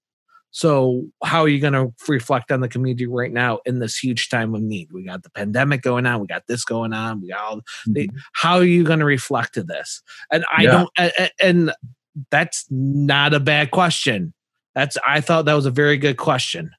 So 0.55 1.07
how 1.25 1.41
are 1.41 1.49
you 1.49 1.61
going 1.61 1.73
to 1.73 1.95
reflect 2.07 2.53
on 2.53 2.61
the 2.61 2.69
community 2.69 3.07
right 3.07 3.33
now 3.33 3.61
in 3.65 3.79
this 3.79 3.97
huge 3.97 4.29
time 4.29 4.55
of 4.55 4.61
need? 4.61 4.89
We 4.93 5.05
got 5.05 5.23
the 5.23 5.31
pandemic 5.31 5.81
going 5.81 6.05
on. 6.05 6.21
We 6.21 6.27
got 6.27 6.47
this 6.47 6.63
going 6.63 6.93
on. 6.93 7.23
We 7.23 7.29
got 7.29 7.41
all 7.41 7.61
they- 7.87 8.09
mm-hmm. 8.09 8.19
how 8.35 8.57
are 8.57 8.65
you 8.65 8.85
going 8.85 8.99
to 8.99 9.07
reflect 9.07 9.55
to 9.55 9.63
this 9.63 10.03
and 10.31 10.45
i 10.55 10.65
Yeah. 10.65 10.71
don't 10.99 11.13
and 11.41 11.73
that's 12.31 12.67
not 12.71 13.33
a 13.33 13.41
bad 13.41 13.71
question 13.71 14.35
that's 14.75 14.97
i 15.07 15.21
thought 15.21 15.45
that 15.45 15.55
was 15.55 15.67
a 15.67 15.71
very 15.71 15.97
good 15.97 16.17
question 16.17 16.71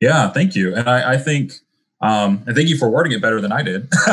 Yeah, 0.00 0.30
thank 0.30 0.54
you. 0.54 0.74
And 0.74 0.88
I, 0.88 1.14
I 1.14 1.16
think, 1.16 1.52
um, 2.02 2.42
and 2.46 2.54
thank 2.54 2.68
you 2.68 2.76
for 2.76 2.90
wording 2.90 3.12
it 3.12 3.22
better 3.22 3.40
than 3.40 3.52
I 3.52 3.62
did. 3.62 3.88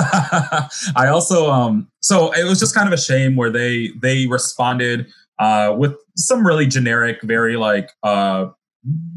I 0.96 1.08
also, 1.08 1.52
um, 1.52 1.90
so 2.02 2.32
it 2.34 2.46
was 2.46 2.60
just 2.60 2.74
kind 2.74 2.88
of 2.88 2.94
a 2.94 3.02
shame 3.02 3.36
where 3.36 3.50
they 3.50 3.90
they 4.02 4.26
responded 4.28 5.08
uh, 5.40 5.76
with 5.78 5.96
some 6.16 6.46
really 6.46 6.68
generic, 6.68 7.22
very 7.24 7.58
like, 7.58 7.90
uh, 8.04 8.48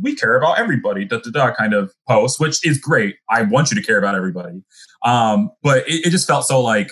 we 0.01 0.15
care 0.15 0.37
about 0.37 0.59
everybody, 0.59 1.05
da 1.05 1.19
da 1.19 1.31
da, 1.31 1.55
kind 1.55 1.75
of 1.75 1.93
post, 2.09 2.41
which 2.41 2.65
is 2.67 2.79
great. 2.79 3.17
I 3.31 3.43
want 3.43 3.71
you 3.71 3.81
to 3.81 3.87
care 3.87 3.99
about 3.99 4.15
everybody, 4.15 4.63
um, 5.05 5.51
but 5.63 5.79
it, 5.89 6.07
it 6.07 6.11
just 6.11 6.27
felt 6.27 6.47
so 6.47 6.61
like 6.61 6.91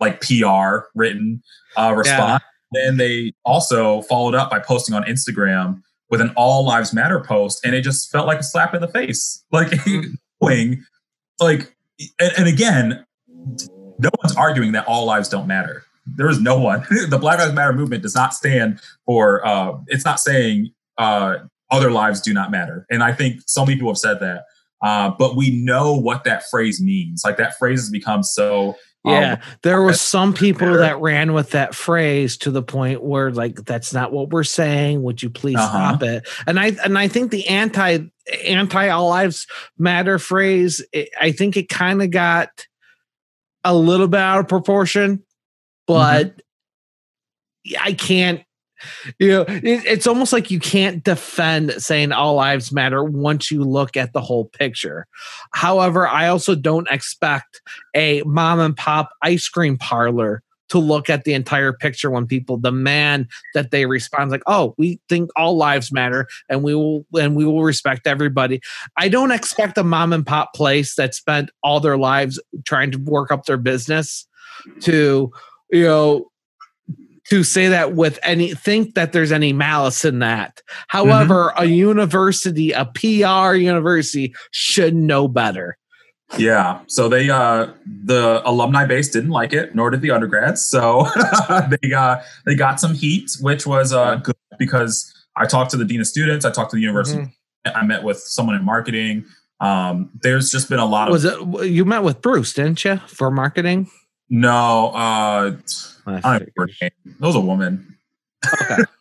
like 0.00 0.20
PR 0.20 0.86
written 0.94 1.42
uh, 1.76 1.94
response. 1.96 2.42
Then 2.72 2.96
they 2.96 3.32
also 3.44 4.02
followed 4.02 4.34
up 4.34 4.50
by 4.50 4.58
posting 4.58 4.94
on 4.94 5.04
Instagram 5.04 5.82
with 6.10 6.20
an 6.20 6.32
all 6.36 6.64
lives 6.64 6.92
matter 6.92 7.20
post 7.20 7.64
and 7.64 7.74
it 7.74 7.82
just 7.82 8.10
felt 8.10 8.26
like 8.26 8.38
a 8.38 8.42
slap 8.42 8.74
in 8.74 8.80
the 8.80 8.88
face. 8.88 9.44
Like 9.50 9.72
knowing 10.40 10.84
like 11.40 11.74
and, 12.20 12.32
and 12.38 12.48
again 12.48 13.04
no 13.98 14.10
one's 14.22 14.36
arguing 14.36 14.72
that 14.72 14.86
all 14.86 15.06
lives 15.06 15.28
don't 15.28 15.46
matter. 15.46 15.84
There 16.06 16.28
is 16.28 16.40
no 16.40 16.58
one. 16.58 16.84
The 17.08 17.18
black 17.18 17.38
lives 17.38 17.52
matter 17.52 17.72
movement 17.72 18.02
does 18.02 18.14
not 18.14 18.34
stand 18.34 18.80
for 19.06 19.46
uh 19.46 19.78
it's 19.86 20.04
not 20.04 20.20
saying 20.20 20.70
uh 20.98 21.36
other 21.70 21.90
lives 21.90 22.20
do 22.20 22.32
not 22.32 22.50
matter. 22.50 22.86
And 22.90 23.02
i 23.02 23.12
think 23.12 23.40
so 23.46 23.64
many 23.64 23.76
people 23.76 23.90
have 23.90 23.98
said 23.98 24.20
that. 24.20 24.44
Uh 24.82 25.10
but 25.18 25.36
we 25.36 25.50
know 25.50 25.94
what 25.94 26.24
that 26.24 26.44
phrase 26.50 26.80
means. 26.80 27.22
Like 27.24 27.36
that 27.38 27.58
phrase 27.58 27.80
has 27.80 27.90
become 27.90 28.22
so 28.22 28.76
yeah. 29.04 29.32
Um, 29.34 29.38
there 29.62 29.82
was 29.82 30.00
some 30.00 30.32
people 30.32 30.72
that 30.78 30.98
ran 31.00 31.32
with 31.34 31.50
that 31.50 31.74
phrase 31.74 32.36
to 32.38 32.50
the 32.50 32.62
point 32.62 33.02
where 33.02 33.30
like 33.30 33.56
that's 33.64 33.92
not 33.92 34.12
what 34.12 34.30
we're 34.30 34.44
saying. 34.44 35.02
Would 35.02 35.22
you 35.22 35.28
please 35.30 35.56
Uh-huh. 35.58 35.68
stop 35.98 36.02
it? 36.02 36.26
And 36.46 36.58
i 36.58 36.68
and 36.84 36.98
i 36.98 37.06
think 37.08 37.30
the 37.30 37.46
anti 37.48 37.98
anti 38.46 38.88
all 38.88 39.08
lives 39.10 39.46
matter 39.78 40.18
phrase 40.18 40.82
it, 40.92 41.10
i 41.20 41.30
think 41.32 41.56
it 41.58 41.68
kind 41.68 42.00
of 42.02 42.10
got 42.10 42.48
a 43.64 43.74
little 43.74 44.08
bit 44.08 44.20
out 44.20 44.40
of 44.40 44.48
proportion 44.48 45.22
but 45.86 46.40
i 47.80 47.92
can't 47.92 48.42
you 49.18 49.28
know 49.28 49.42
it, 49.42 49.84
it's 49.86 50.06
almost 50.06 50.32
like 50.32 50.50
you 50.50 50.60
can't 50.60 51.04
defend 51.04 51.72
saying 51.78 52.12
all 52.12 52.34
lives 52.34 52.72
matter 52.72 53.02
once 53.04 53.50
you 53.50 53.62
look 53.62 53.96
at 53.96 54.12
the 54.12 54.20
whole 54.20 54.46
picture. 54.46 55.06
However 55.52 56.06
i 56.06 56.28
also 56.28 56.54
don't 56.54 56.90
expect 56.90 57.62
a 57.94 58.22
mom 58.22 58.60
and 58.60 58.76
pop 58.76 59.10
ice 59.22 59.48
cream 59.48 59.78
parlor 59.78 60.42
to 60.70 60.78
look 60.78 61.10
at 61.10 61.24
the 61.24 61.34
entire 61.34 61.72
picture 61.72 62.10
when 62.10 62.26
people 62.26 62.56
demand 62.56 63.28
that 63.54 63.70
they 63.70 63.86
respond 63.86 64.30
like 64.30 64.42
oh 64.46 64.74
we 64.78 64.98
think 65.08 65.30
all 65.36 65.56
lives 65.56 65.92
matter 65.92 66.26
and 66.48 66.62
we 66.62 66.74
will 66.74 67.04
and 67.14 67.36
we 67.36 67.44
will 67.44 67.62
respect 67.62 68.06
everybody. 68.06 68.60
I 68.96 69.08
don't 69.08 69.30
expect 69.30 69.78
a 69.78 69.84
mom 69.84 70.12
and 70.12 70.26
pop 70.26 70.54
place 70.54 70.94
that 70.96 71.14
spent 71.14 71.50
all 71.62 71.80
their 71.80 71.98
lives 71.98 72.40
trying 72.64 72.90
to 72.92 72.98
work 72.98 73.30
up 73.30 73.44
their 73.46 73.56
business 73.56 74.26
to 74.80 75.30
you 75.70 75.84
know 75.84 76.30
to 77.30 77.42
say 77.42 77.68
that 77.68 77.94
with 77.94 78.18
any 78.22 78.54
think 78.54 78.94
that 78.94 79.12
there's 79.12 79.32
any 79.32 79.52
malice 79.52 80.04
in 80.04 80.18
that. 80.18 80.62
However, 80.88 81.52
a 81.56 81.64
university, 81.64 82.72
a 82.72 82.84
PR 82.84 83.54
university 83.54 84.34
should 84.50 84.94
know 84.94 85.28
better. 85.28 85.78
Yeah. 86.38 86.80
So 86.86 87.08
they 87.08 87.30
uh 87.30 87.68
the 87.86 88.42
alumni 88.44 88.86
base 88.86 89.10
didn't 89.10 89.30
like 89.30 89.52
it, 89.52 89.74
nor 89.74 89.90
did 89.90 90.00
the 90.00 90.10
undergrads. 90.10 90.64
So 90.64 91.06
they 91.70 91.88
got 91.88 92.22
they 92.44 92.54
got 92.54 92.80
some 92.80 92.94
heat, 92.94 93.30
which 93.40 93.66
was 93.66 93.92
uh 93.92 94.16
good 94.16 94.36
because 94.58 95.12
I 95.36 95.46
talked 95.46 95.70
to 95.72 95.76
the 95.76 95.84
dean 95.84 96.00
of 96.00 96.06
students, 96.06 96.44
I 96.44 96.50
talked 96.50 96.70
to 96.70 96.76
the 96.76 96.82
university, 96.82 97.20
Mm-hmm. 97.22 97.76
I 97.78 97.82
met 97.86 98.02
with 98.02 98.18
someone 98.18 98.56
in 98.56 98.64
marketing. 98.64 99.24
Um 99.60 100.10
there's 100.22 100.50
just 100.50 100.68
been 100.68 100.80
a 100.80 100.86
lot 100.86 101.08
of 101.08 101.12
Was 101.12 101.24
it 101.24 101.70
you 101.70 101.84
met 101.84 102.02
with 102.02 102.20
Bruce, 102.20 102.52
didn't 102.52 102.84
you, 102.84 102.96
for 103.06 103.30
marketing? 103.30 103.90
No 104.30 104.88
uh 104.88 105.56
I 106.06 106.20
I 106.24 106.38
don't 106.38 106.50
her 106.56 106.66
name. 106.80 106.90
It 107.06 107.20
was 107.20 107.34
a 107.36 107.40
woman. 107.40 107.96
Okay. 108.62 108.82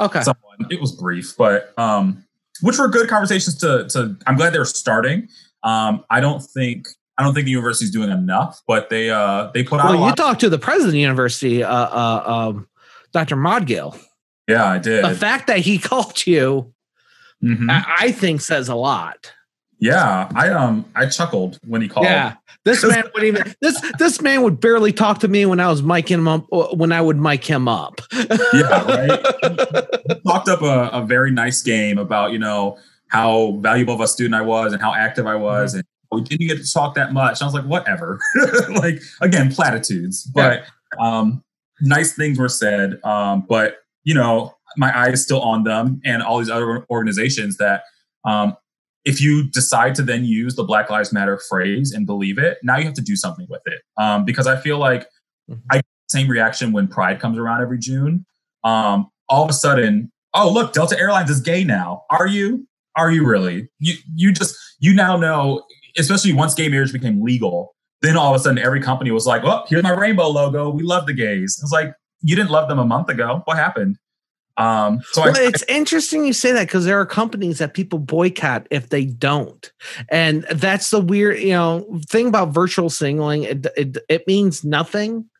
Okay. 0.00 0.22
Someone. 0.22 0.66
It 0.70 0.80
was 0.80 0.92
brief, 0.92 1.36
but 1.36 1.74
um 1.78 2.24
which 2.62 2.78
were 2.78 2.88
good 2.88 3.08
conversations 3.08 3.56
to 3.58 3.86
to 3.88 4.16
I'm 4.26 4.36
glad 4.36 4.52
they 4.54 4.58
were 4.58 4.64
starting. 4.64 5.28
Um 5.62 6.04
I 6.08 6.20
don't 6.20 6.40
think 6.40 6.88
I 7.18 7.22
don't 7.22 7.34
think 7.34 7.44
the 7.44 7.50
university's 7.50 7.90
doing 7.90 8.10
enough, 8.10 8.62
but 8.66 8.88
they 8.88 9.10
uh 9.10 9.50
they 9.52 9.62
put 9.64 9.80
out 9.80 9.90
Well, 9.90 10.08
you 10.08 10.14
talked 10.14 10.40
to 10.40 10.48
the 10.48 10.58
president 10.58 10.88
of 10.88 10.92
the 10.94 11.00
university, 11.00 11.62
uh, 11.62 11.68
uh, 11.70 12.22
um, 12.26 12.68
Dr. 13.12 13.36
Moudgil. 13.36 13.98
yeah, 14.48 14.64
I 14.66 14.78
did. 14.78 15.04
The 15.04 15.14
fact 15.14 15.48
that 15.48 15.58
he 15.58 15.78
called 15.90 16.26
you, 16.26 16.72
Mhm. 17.44 17.68
I, 17.70 18.06
I 18.06 18.12
think, 18.12 18.40
says 18.40 18.68
a 18.70 18.74
lot. 18.74 19.32
Yeah, 19.80 20.30
I 20.34 20.50
um 20.50 20.84
I 20.94 21.06
chuckled 21.06 21.58
when 21.66 21.80
he 21.80 21.88
called. 21.88 22.04
Yeah, 22.04 22.34
this 22.64 22.84
man 22.84 23.04
would 23.14 23.24
even 23.24 23.54
this 23.62 23.80
this 23.98 24.20
man 24.20 24.42
would 24.42 24.60
barely 24.60 24.92
talk 24.92 25.20
to 25.20 25.28
me 25.28 25.46
when 25.46 25.58
I 25.58 25.68
was 25.68 25.80
miking 25.80 26.18
him 26.18 26.28
up 26.28 26.46
uh, 26.52 26.68
when 26.74 26.92
I 26.92 27.00
would 27.00 27.18
mic 27.18 27.44
him 27.44 27.66
up. 27.66 28.00
Yeah, 28.52 28.84
right. 28.84 30.22
Talked 30.26 30.48
up 30.48 30.62
a, 30.62 30.90
a 30.92 31.04
very 31.06 31.30
nice 31.30 31.62
game 31.62 31.98
about 31.98 32.32
you 32.32 32.38
know 32.38 32.78
how 33.08 33.52
valuable 33.60 33.94
of 33.94 34.00
a 34.00 34.08
student 34.08 34.34
I 34.34 34.42
was 34.42 34.72
and 34.72 34.82
how 34.82 34.94
active 34.94 35.26
I 35.26 35.36
was, 35.36 35.74
and 35.74 35.84
we 36.12 36.20
didn't 36.22 36.46
get 36.48 36.58
to 36.58 36.72
talk 36.72 36.94
that 36.96 37.12
much. 37.12 37.40
I 37.40 37.44
was 37.44 37.54
like, 37.54 37.64
whatever. 37.64 38.18
like 38.70 39.00
again, 39.22 39.52
platitudes. 39.52 40.24
But 40.24 40.64
um, 40.98 41.42
nice 41.80 42.12
things 42.12 42.38
were 42.38 42.48
said, 42.48 43.02
um, 43.04 43.46
but 43.48 43.78
you 44.04 44.14
know, 44.14 44.56
my 44.76 44.94
eye 44.94 45.10
is 45.10 45.22
still 45.22 45.40
on 45.40 45.64
them 45.64 46.00
and 46.04 46.22
all 46.22 46.38
these 46.38 46.50
other 46.50 46.84
organizations 46.90 47.56
that 47.56 47.84
um, 48.24 48.56
if 49.04 49.20
you 49.20 49.48
decide 49.50 49.94
to 49.94 50.02
then 50.02 50.24
use 50.24 50.56
the 50.56 50.64
Black 50.64 50.90
Lives 50.90 51.12
Matter 51.12 51.40
phrase 51.48 51.92
and 51.92 52.06
believe 52.06 52.38
it, 52.38 52.58
now 52.62 52.76
you 52.76 52.84
have 52.84 52.94
to 52.94 53.02
do 53.02 53.16
something 53.16 53.46
with 53.48 53.62
it. 53.66 53.80
Um, 53.96 54.24
because 54.24 54.46
I 54.46 54.56
feel 54.56 54.78
like 54.78 55.02
mm-hmm. 55.50 55.54
I 55.70 55.76
get 55.76 55.84
the 56.08 56.18
same 56.18 56.28
reaction 56.28 56.72
when 56.72 56.86
Pride 56.86 57.20
comes 57.20 57.38
around 57.38 57.62
every 57.62 57.78
June. 57.78 58.26
Um, 58.64 59.10
all 59.28 59.42
of 59.44 59.50
a 59.50 59.54
sudden, 59.54 60.12
oh 60.34 60.52
look, 60.52 60.72
Delta 60.72 60.98
Airlines 60.98 61.30
is 61.30 61.40
gay 61.40 61.64
now. 61.64 62.02
Are 62.10 62.26
you? 62.26 62.66
Are 62.96 63.10
you 63.10 63.24
really? 63.24 63.68
You 63.78 63.94
you 64.14 64.32
just 64.32 64.56
you 64.80 64.94
now 64.94 65.16
know, 65.16 65.62
especially 65.96 66.32
once 66.32 66.54
gay 66.54 66.68
marriage 66.68 66.92
became 66.92 67.22
legal, 67.22 67.74
then 68.02 68.16
all 68.16 68.34
of 68.34 68.40
a 68.40 68.42
sudden 68.42 68.58
every 68.58 68.80
company 68.80 69.10
was 69.10 69.26
like, 69.26 69.42
"Oh, 69.44 69.64
here's 69.68 69.82
my 69.82 69.92
rainbow 69.92 70.28
logo. 70.28 70.68
We 70.70 70.82
love 70.82 71.06
the 71.06 71.14
gays." 71.14 71.58
It's 71.62 71.72
like 71.72 71.94
you 72.20 72.36
didn't 72.36 72.50
love 72.50 72.68
them 72.68 72.78
a 72.78 72.84
month 72.84 73.08
ago. 73.08 73.42
What 73.44 73.56
happened? 73.56 73.96
Um, 74.56 75.00
so 75.12 75.22
well, 75.22 75.36
I, 75.36 75.42
it's 75.42 75.64
I, 75.68 75.72
interesting 75.72 76.24
you 76.24 76.32
say 76.32 76.52
that 76.52 76.66
because 76.66 76.84
there 76.84 77.00
are 77.00 77.06
companies 77.06 77.58
that 77.58 77.74
people 77.74 77.98
boycott 77.98 78.66
if 78.70 78.90
they 78.90 79.04
don't, 79.04 79.72
and 80.10 80.44
that's 80.50 80.90
the 80.90 81.00
weird, 81.00 81.38
you 81.38 81.50
know, 81.50 82.00
thing 82.08 82.28
about 82.28 82.52
virtual 82.52 82.90
signaling. 82.90 83.44
It 83.44 83.66
it, 83.76 83.98
it 84.08 84.26
means 84.26 84.62
nothing, 84.64 85.30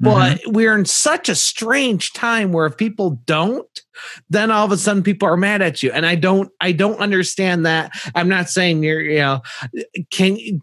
but 0.00 0.38
mm-hmm. 0.38 0.52
we're 0.52 0.76
in 0.76 0.86
such 0.86 1.28
a 1.28 1.34
strange 1.34 2.12
time 2.12 2.52
where 2.52 2.66
if 2.66 2.76
people 2.76 3.20
don't, 3.26 3.82
then 4.30 4.50
all 4.50 4.64
of 4.64 4.72
a 4.72 4.78
sudden 4.78 5.02
people 5.02 5.28
are 5.28 5.36
mad 5.36 5.62
at 5.62 5.82
you, 5.82 5.92
and 5.92 6.06
I 6.06 6.14
don't 6.14 6.50
I 6.60 6.72
don't 6.72 6.98
understand 6.98 7.66
that. 7.66 7.92
I'm 8.14 8.28
not 8.28 8.48
saying 8.48 8.82
you're, 8.82 9.02
you 9.02 9.18
know, 9.18 9.42
can 10.10 10.62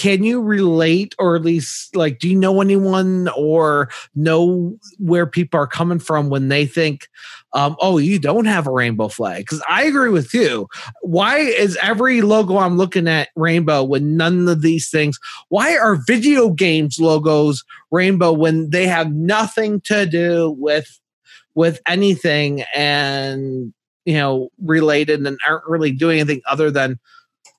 can 0.00 0.24
you 0.24 0.40
relate 0.40 1.14
or 1.18 1.36
at 1.36 1.42
least 1.42 1.94
like 1.94 2.18
do 2.20 2.26
you 2.30 2.34
know 2.34 2.62
anyone 2.62 3.28
or 3.36 3.90
know 4.14 4.74
where 4.98 5.26
people 5.26 5.60
are 5.60 5.66
coming 5.66 5.98
from 5.98 6.30
when 6.30 6.48
they 6.48 6.64
think 6.64 7.06
um, 7.52 7.76
oh 7.80 7.98
you 7.98 8.18
don't 8.18 8.46
have 8.46 8.66
a 8.66 8.70
rainbow 8.70 9.08
flag 9.08 9.42
because 9.42 9.62
i 9.68 9.84
agree 9.84 10.08
with 10.08 10.32
you. 10.32 10.66
Why 11.02 11.36
is 11.40 11.76
every 11.82 12.22
logo 12.22 12.56
i'm 12.56 12.78
looking 12.78 13.08
at 13.08 13.28
rainbow 13.36 13.84
when 13.84 14.16
none 14.16 14.48
of 14.48 14.62
these 14.62 14.88
things 14.88 15.18
why 15.50 15.76
are 15.76 15.96
video 16.06 16.48
games 16.48 16.98
logos 16.98 17.62
rainbow 17.90 18.32
when 18.32 18.70
they 18.70 18.86
have 18.86 19.12
nothing 19.12 19.82
to 19.82 20.06
do 20.06 20.56
with 20.58 20.98
with 21.54 21.78
anything 21.86 22.62
and 22.74 23.74
you 24.06 24.14
know 24.14 24.48
related 24.64 25.26
and 25.26 25.38
aren't 25.46 25.68
really 25.68 25.92
doing 25.92 26.20
anything 26.20 26.40
other 26.46 26.70
than 26.70 26.98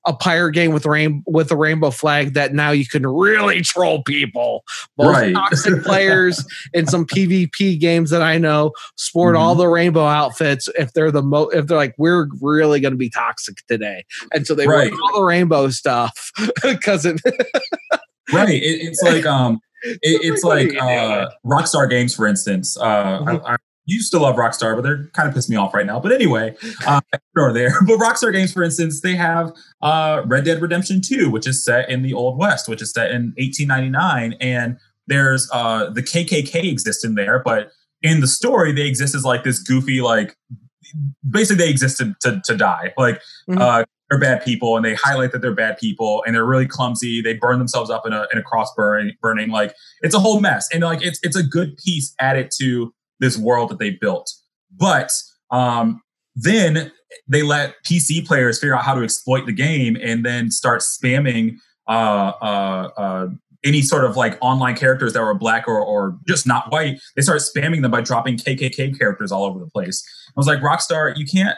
a 0.06 0.12
pirate 0.12 0.52
game 0.52 0.72
with 0.72 0.86
rain 0.86 1.22
with 1.26 1.50
a 1.50 1.56
rainbow 1.56 1.90
flag 1.90 2.34
that 2.34 2.52
now 2.52 2.70
you 2.70 2.86
can 2.86 3.06
really 3.06 3.60
troll 3.60 4.02
people. 4.02 4.64
Both 4.96 5.14
right. 5.14 5.34
toxic 5.34 5.82
players 5.84 6.44
in 6.72 6.86
some 6.86 7.06
PvP 7.06 7.78
games 7.78 8.10
that 8.10 8.22
I 8.22 8.38
know 8.38 8.72
sport 8.96 9.34
mm-hmm. 9.34 9.42
all 9.42 9.54
the 9.54 9.68
rainbow 9.68 10.04
outfits 10.04 10.68
if 10.78 10.92
they're 10.92 11.10
the 11.10 11.22
mo 11.22 11.48
if 11.48 11.66
they're 11.66 11.76
like 11.76 11.94
we're 11.98 12.28
really 12.40 12.80
going 12.80 12.92
to 12.92 12.98
be 12.98 13.10
toxic 13.10 13.56
today, 13.68 14.04
and 14.32 14.46
so 14.46 14.54
they 14.54 14.66
right. 14.66 14.90
wear 14.90 15.00
all 15.02 15.20
the 15.20 15.24
rainbow 15.24 15.70
stuff 15.70 16.32
because 16.62 17.04
it. 17.04 17.20
right, 18.32 18.48
it, 18.48 18.62
it's 18.62 19.02
like 19.02 19.26
um, 19.26 19.60
it, 19.82 20.00
it's 20.02 20.44
like 20.44 20.74
uh, 20.76 21.28
Rockstar 21.44 21.88
Games, 21.88 22.14
for 22.14 22.26
instance. 22.26 22.76
Uh, 22.76 23.20
mm-hmm. 23.20 23.46
I, 23.46 23.56
Used 23.84 24.12
to 24.12 24.18
love 24.18 24.36
Rockstar, 24.36 24.76
but 24.76 24.82
they're 24.82 25.08
kind 25.12 25.28
of 25.28 25.34
pissed 25.34 25.50
me 25.50 25.56
off 25.56 25.74
right 25.74 25.86
now. 25.86 25.98
But 25.98 26.12
anyway, 26.12 26.54
uh, 26.86 27.00
or 27.36 27.52
there. 27.52 27.74
But 27.86 27.98
Rockstar 27.98 28.32
Games, 28.32 28.52
for 28.52 28.62
instance, 28.62 29.00
they 29.00 29.16
have 29.16 29.52
uh, 29.80 30.22
Red 30.26 30.44
Dead 30.44 30.62
Redemption 30.62 31.00
2, 31.00 31.30
which 31.30 31.46
is 31.46 31.64
set 31.64 31.90
in 31.90 32.02
the 32.02 32.14
Old 32.14 32.38
West, 32.38 32.68
which 32.68 32.80
is 32.82 32.92
set 32.92 33.10
in 33.10 33.34
1899, 33.36 34.34
and 34.40 34.78
there's 35.08 35.48
uh, 35.52 35.90
the 35.90 36.02
KKK 36.02 36.70
exists 36.70 37.04
in 37.04 37.16
there, 37.16 37.42
but 37.44 37.72
in 38.02 38.20
the 38.20 38.26
story 38.26 38.72
they 38.72 38.86
exist 38.86 39.14
as 39.14 39.24
like 39.24 39.44
this 39.44 39.58
goofy, 39.58 40.00
like 40.00 40.36
basically 41.28 41.64
they 41.64 41.70
exist 41.70 41.98
to, 41.98 42.40
to 42.44 42.56
die. 42.56 42.92
Like 42.96 43.16
mm-hmm. 43.48 43.58
uh, 43.58 43.84
they're 44.10 44.20
bad 44.20 44.44
people, 44.44 44.76
and 44.76 44.84
they 44.84 44.94
highlight 44.94 45.32
that 45.32 45.40
they're 45.40 45.54
bad 45.54 45.78
people, 45.78 46.22
and 46.26 46.34
they're 46.34 46.44
really 46.44 46.66
clumsy. 46.66 47.22
They 47.22 47.34
burn 47.34 47.58
themselves 47.58 47.90
up 47.90 48.06
in 48.06 48.12
a 48.12 48.26
in 48.32 48.38
a 48.38 48.42
cross 48.42 48.72
burning, 48.74 49.16
burning. 49.20 49.50
Like 49.50 49.74
it's 50.02 50.14
a 50.14 50.18
whole 50.18 50.40
mess, 50.40 50.68
and 50.72 50.82
like 50.82 51.02
it's 51.02 51.18
it's 51.22 51.36
a 51.36 51.42
good 51.42 51.76
piece 51.78 52.14
added 52.20 52.50
to 52.58 52.92
this 53.22 53.38
world 53.38 53.70
that 53.70 53.78
they 53.78 53.90
built. 53.90 54.30
But 54.76 55.10
um, 55.50 56.02
then 56.34 56.92
they 57.28 57.42
let 57.42 57.76
PC 57.84 58.26
players 58.26 58.58
figure 58.58 58.76
out 58.76 58.84
how 58.84 58.94
to 58.94 59.02
exploit 59.02 59.46
the 59.46 59.52
game 59.52 59.96
and 60.02 60.26
then 60.26 60.50
start 60.50 60.80
spamming 60.80 61.56
uh, 61.88 62.32
uh, 62.42 62.90
uh, 62.96 63.28
any 63.64 63.80
sort 63.80 64.04
of 64.04 64.16
like 64.16 64.36
online 64.40 64.76
characters 64.76 65.12
that 65.12 65.22
were 65.22 65.34
black 65.34 65.68
or, 65.68 65.80
or 65.80 66.18
just 66.26 66.46
not 66.46 66.70
white. 66.72 67.00
They 67.14 67.22
started 67.22 67.44
spamming 67.44 67.82
them 67.82 67.92
by 67.92 68.00
dropping 68.00 68.38
KKK 68.38 68.98
characters 68.98 69.30
all 69.30 69.44
over 69.44 69.60
the 69.60 69.70
place. 69.70 70.04
I 70.28 70.32
was 70.36 70.48
like, 70.48 70.60
Rockstar, 70.60 71.16
you 71.16 71.24
can't 71.24 71.56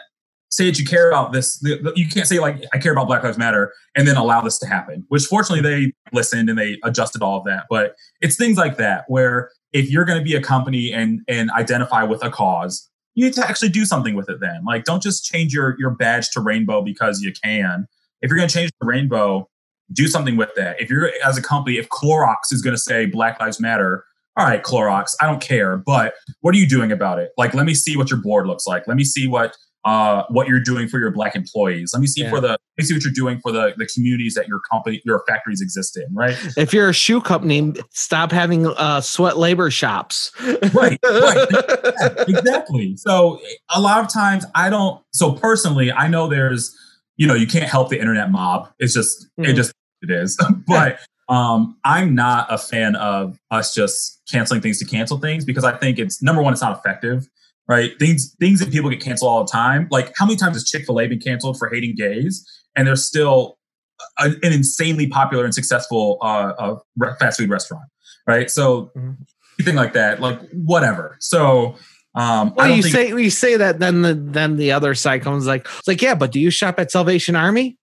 say 0.49 0.65
that 0.65 0.77
you 0.77 0.85
care 0.85 1.09
about 1.09 1.33
this. 1.33 1.59
You 1.63 2.07
can't 2.07 2.27
say 2.27 2.39
like 2.39 2.63
I 2.73 2.77
care 2.77 2.91
about 2.91 3.07
Black 3.07 3.23
Lives 3.23 3.37
Matter 3.37 3.73
and 3.95 4.07
then 4.07 4.17
allow 4.17 4.41
this 4.41 4.59
to 4.59 4.67
happen. 4.67 5.03
Which 5.09 5.23
fortunately 5.25 5.61
they 5.61 5.91
listened 6.13 6.49
and 6.49 6.59
they 6.59 6.77
adjusted 6.83 7.23
all 7.23 7.39
of 7.39 7.45
that. 7.45 7.65
But 7.69 7.95
it's 8.21 8.35
things 8.35 8.57
like 8.57 8.77
that 8.77 9.05
where 9.07 9.49
if 9.75 9.91
you're 9.91 10.05
going 10.05 10.17
to 10.17 10.23
be 10.23 10.35
a 10.35 10.41
company 10.41 10.91
and 10.91 11.19
and 11.27 11.51
identify 11.51 12.01
with 12.03 12.23
a 12.23 12.29
cause, 12.31 12.89
you 13.13 13.25
need 13.25 13.33
to 13.33 13.45
actually 13.47 13.69
do 13.69 13.85
something 13.85 14.15
with 14.15 14.29
it. 14.29 14.39
Then, 14.39 14.63
like, 14.65 14.85
don't 14.85 15.03
just 15.03 15.25
change 15.25 15.53
your 15.53 15.75
your 15.77 15.91
badge 15.91 16.29
to 16.31 16.39
rainbow 16.39 16.81
because 16.81 17.21
you 17.21 17.33
can. 17.43 17.85
If 18.21 18.29
you're 18.29 18.37
going 18.37 18.47
to 18.47 18.53
change 18.53 18.71
the 18.79 18.87
rainbow, 18.87 19.49
do 19.91 20.07
something 20.07 20.37
with 20.37 20.49
that. 20.55 20.81
If 20.81 20.89
you're 20.89 21.11
as 21.23 21.37
a 21.37 21.41
company, 21.41 21.77
if 21.77 21.89
Clorox 21.89 22.53
is 22.53 22.61
going 22.61 22.73
to 22.73 22.81
say 22.81 23.05
Black 23.05 23.39
Lives 23.41 23.59
Matter, 23.59 24.05
all 24.37 24.45
right, 24.45 24.63
Clorox, 24.63 25.13
I 25.21 25.25
don't 25.25 25.41
care, 25.41 25.75
but 25.75 26.13
what 26.39 26.55
are 26.55 26.57
you 26.57 26.67
doing 26.67 26.91
about 26.91 27.19
it? 27.19 27.31
Like, 27.37 27.53
let 27.53 27.65
me 27.65 27.73
see 27.73 27.97
what 27.97 28.09
your 28.09 28.21
board 28.21 28.47
looks 28.47 28.65
like. 28.65 28.87
Let 28.87 28.95
me 28.95 29.03
see 29.03 29.27
what 29.27 29.57
uh, 29.85 30.23
what 30.29 30.47
you're 30.47 30.59
doing 30.59 30.87
for 30.87 30.99
your 30.99 31.11
black 31.11 31.35
employees. 31.35 31.91
Let 31.93 32.01
me 32.01 32.07
see 32.07 32.23
yeah. 32.23 32.31
for 32.31 32.41
the 32.41 32.49
let 32.49 32.59
me 32.79 32.85
see 32.85 32.95
what 32.95 33.03
you're 33.03 33.13
doing 33.13 33.39
for 33.39 33.51
the 33.51 33.73
the 33.77 33.85
communities 33.85 34.33
that 34.33 34.47
your 34.47 34.59
company 34.71 35.01
your 35.05 35.23
factories 35.27 35.61
exist 35.61 35.95
in. 35.95 36.13
Right. 36.13 36.35
If 36.57 36.73
you're 36.73 36.89
a 36.89 36.93
shoe 36.93 37.21
company, 37.21 37.73
stop 37.91 38.31
having 38.31 38.65
uh, 38.65 39.01
sweat 39.01 39.37
labor 39.37 39.69
shops. 39.69 40.31
right. 40.73 40.73
Right. 40.73 40.97
yeah, 41.51 42.23
exactly. 42.27 42.97
So 42.97 43.39
a 43.73 43.79
lot 43.79 44.03
of 44.03 44.11
times 44.11 44.43
I 44.55 44.69
don't. 44.71 45.01
So 45.11 45.33
personally, 45.33 45.91
I 45.91 46.07
know 46.07 46.27
there's 46.27 46.75
you 47.15 47.27
know 47.27 47.35
you 47.35 47.47
can't 47.47 47.69
help 47.69 47.89
the 47.89 47.99
internet 47.99 48.31
mob. 48.31 48.69
It's 48.79 48.93
just 48.93 49.27
mm. 49.39 49.47
it 49.47 49.53
just 49.53 49.71
it 50.01 50.09
is. 50.09 50.35
but 50.67 50.99
um, 51.29 51.77
I'm 51.83 52.15
not 52.15 52.51
a 52.51 52.57
fan 52.57 52.95
of 52.95 53.37
us 53.51 53.73
just 53.73 54.21
canceling 54.31 54.61
things 54.61 54.79
to 54.79 54.85
cancel 54.85 55.19
things 55.19 55.45
because 55.45 55.63
I 55.63 55.77
think 55.77 55.99
it's 55.99 56.23
number 56.23 56.41
one, 56.41 56.53
it's 56.53 56.61
not 56.61 56.77
effective 56.77 57.27
right? 57.67 57.91
Things 57.99 58.35
things 58.39 58.59
that 58.59 58.71
people 58.71 58.89
get 58.89 59.01
canceled 59.01 59.29
all 59.29 59.43
the 59.43 59.51
time. 59.51 59.87
Like 59.91 60.13
how 60.17 60.25
many 60.25 60.37
times 60.37 60.55
has 60.55 60.69
Chick 60.69 60.85
Fil 60.85 60.99
A 60.99 61.07
been 61.07 61.19
canceled 61.19 61.57
for 61.57 61.69
hating 61.69 61.95
gays, 61.95 62.45
and 62.75 62.87
they're 62.87 62.95
still 62.95 63.57
a, 64.19 64.25
an 64.25 64.53
insanely 64.53 65.07
popular 65.07 65.45
and 65.45 65.53
successful 65.53 66.17
uh, 66.21 66.53
uh, 66.57 66.75
fast 67.19 67.39
food 67.39 67.49
restaurant, 67.49 67.85
right? 68.27 68.49
So 68.49 68.91
mm-hmm. 68.97 69.11
anything 69.59 69.75
like 69.75 69.93
that, 69.93 70.21
like 70.21 70.39
whatever. 70.51 71.17
So. 71.19 71.75
Um, 72.17 72.53
well, 72.55 72.73
you 72.73 72.81
think- 72.81 72.95
say 72.95 73.09
you 73.09 73.29
say 73.29 73.57
that, 73.57 73.79
then 73.79 74.01
the 74.01 74.13
then 74.13 74.55
the 74.55 74.71
other 74.71 74.95
side 74.95 75.21
comes 75.21 75.45
like, 75.45 75.67
it's 75.79 75.87
like, 75.87 76.01
yeah, 76.01 76.15
but 76.15 76.31
do 76.31 76.39
you 76.39 76.49
shop 76.49 76.79
at 76.79 76.89
Salvation 76.89 77.35
Army? 77.35 77.77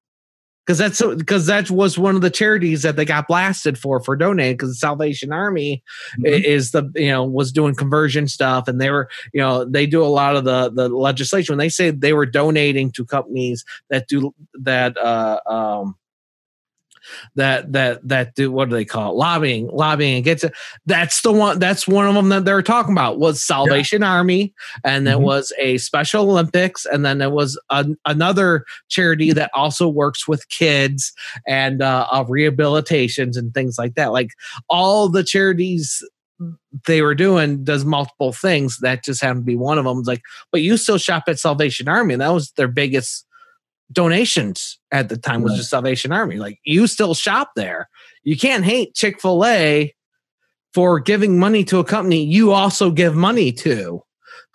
Because 0.66 0.78
that's 0.78 1.02
because 1.16 1.46
that 1.46 1.70
was 1.70 1.98
one 1.98 2.14
of 2.14 2.20
the 2.20 2.30
charities 2.30 2.82
that 2.82 2.96
they 2.96 3.04
got 3.04 3.26
blasted 3.26 3.76
for 3.76 4.00
for 4.02 4.16
donating 4.16 4.54
because 4.54 4.70
the 4.70 4.74
Salvation 4.76 5.32
Army 5.32 5.82
mm-hmm. 6.18 6.26
is 6.26 6.70
the 6.70 6.90
you 6.94 7.08
know 7.08 7.24
was 7.24 7.52
doing 7.52 7.74
conversion 7.74 8.28
stuff 8.28 8.68
and 8.68 8.80
they 8.80 8.90
were 8.90 9.08
you 9.32 9.40
know 9.40 9.64
they 9.64 9.86
do 9.86 10.02
a 10.02 10.06
lot 10.06 10.36
of 10.36 10.44
the 10.44 10.70
the 10.70 10.88
legislation 10.88 11.52
when 11.52 11.58
they 11.58 11.68
say 11.68 11.90
they 11.90 12.12
were 12.12 12.26
donating 12.26 12.92
to 12.92 13.04
companies 13.04 13.64
that 13.90 14.06
do 14.08 14.34
that 14.54 14.96
uh 14.98 15.40
um 15.46 15.96
that 17.34 17.72
that 17.72 18.06
that 18.06 18.34
do 18.34 18.50
what 18.50 18.68
do 18.68 18.74
they 18.74 18.84
call 18.84 19.12
it 19.12 19.16
lobbying 19.16 19.68
lobbying 19.68 20.16
against 20.16 20.44
it 20.44 20.52
that's 20.86 21.22
the 21.22 21.32
one 21.32 21.58
that's 21.58 21.86
one 21.86 22.06
of 22.06 22.14
them 22.14 22.28
that 22.28 22.44
they're 22.44 22.62
talking 22.62 22.92
about 22.92 23.18
was 23.18 23.42
salvation 23.42 24.02
yeah. 24.02 24.12
army 24.12 24.54
and 24.84 25.06
mm-hmm. 25.06 25.22
was 25.22 25.52
a 25.58 25.78
special 25.78 26.30
olympics 26.30 26.84
and 26.86 27.04
then 27.04 27.18
there 27.18 27.30
was 27.30 27.58
a, 27.70 27.86
another 28.06 28.64
charity 28.88 29.32
that 29.32 29.50
also 29.54 29.88
works 29.88 30.26
with 30.28 30.48
kids 30.48 31.12
and 31.46 31.82
uh, 31.82 32.06
uh, 32.10 32.24
rehabilitations 32.24 33.36
and 33.36 33.54
things 33.54 33.76
like 33.78 33.94
that 33.94 34.12
like 34.12 34.30
all 34.68 35.08
the 35.08 35.24
charities 35.24 36.02
they 36.86 37.02
were 37.02 37.14
doing 37.14 37.62
does 37.62 37.84
multiple 37.84 38.32
things 38.32 38.78
that 38.78 39.04
just 39.04 39.22
happened 39.22 39.42
to 39.42 39.46
be 39.46 39.56
one 39.56 39.78
of 39.78 39.84
them 39.84 39.98
it's 39.98 40.08
like 40.08 40.22
but 40.50 40.60
you 40.60 40.76
still 40.76 40.98
shop 40.98 41.24
at 41.28 41.38
salvation 41.38 41.88
army 41.88 42.14
and 42.14 42.20
that 42.20 42.32
was 42.32 42.50
their 42.52 42.68
biggest 42.68 43.26
donations 43.92 44.78
at 44.90 45.08
the 45.08 45.16
time 45.16 45.42
was 45.42 45.54
just 45.56 45.70
Salvation 45.70 46.12
Army. 46.12 46.36
Like 46.36 46.58
you 46.64 46.86
still 46.86 47.14
shop 47.14 47.50
there. 47.56 47.88
You 48.24 48.36
can't 48.36 48.64
hate 48.64 48.94
Chick 48.94 49.20
Fil 49.20 49.44
A 49.44 49.94
for 50.74 51.00
giving 51.00 51.38
money 51.38 51.64
to 51.64 51.78
a 51.78 51.84
company 51.84 52.22
you 52.24 52.52
also 52.52 52.90
give 52.90 53.14
money 53.14 53.52
to. 53.52 54.02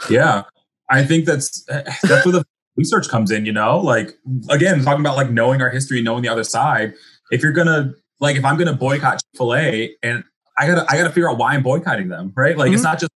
Yeah, 0.09 0.43
I 0.89 1.03
think 1.03 1.25
that's 1.25 1.63
that's 2.03 2.25
where 2.25 2.31
the 2.33 2.45
research 2.75 3.09
comes 3.09 3.31
in. 3.31 3.45
You 3.45 3.51
know, 3.53 3.79
like 3.79 4.17
again, 4.49 4.83
talking 4.83 5.01
about 5.01 5.15
like 5.17 5.31
knowing 5.31 5.61
our 5.61 5.69
history, 5.69 6.01
knowing 6.01 6.21
the 6.23 6.29
other 6.29 6.43
side. 6.43 6.93
If 7.31 7.43
you're 7.43 7.51
gonna 7.51 7.93
like, 8.19 8.35
if 8.37 8.45
I'm 8.45 8.57
gonna 8.57 8.73
boycott 8.73 9.15
Chick 9.15 9.37
Fil 9.37 9.55
A 9.55 9.95
and 10.03 10.23
I 10.57 10.65
gotta 10.67 10.85
I 10.89 10.97
gotta 10.97 11.09
figure 11.09 11.29
out 11.29 11.37
why 11.37 11.53
I'm 11.53 11.63
boycotting 11.63 12.07
them, 12.07 12.31
right? 12.35 12.57
Like 12.57 12.71
Mhm. 12.71 12.75
it's 12.75 12.83
not 12.83 12.99
just 12.99 13.11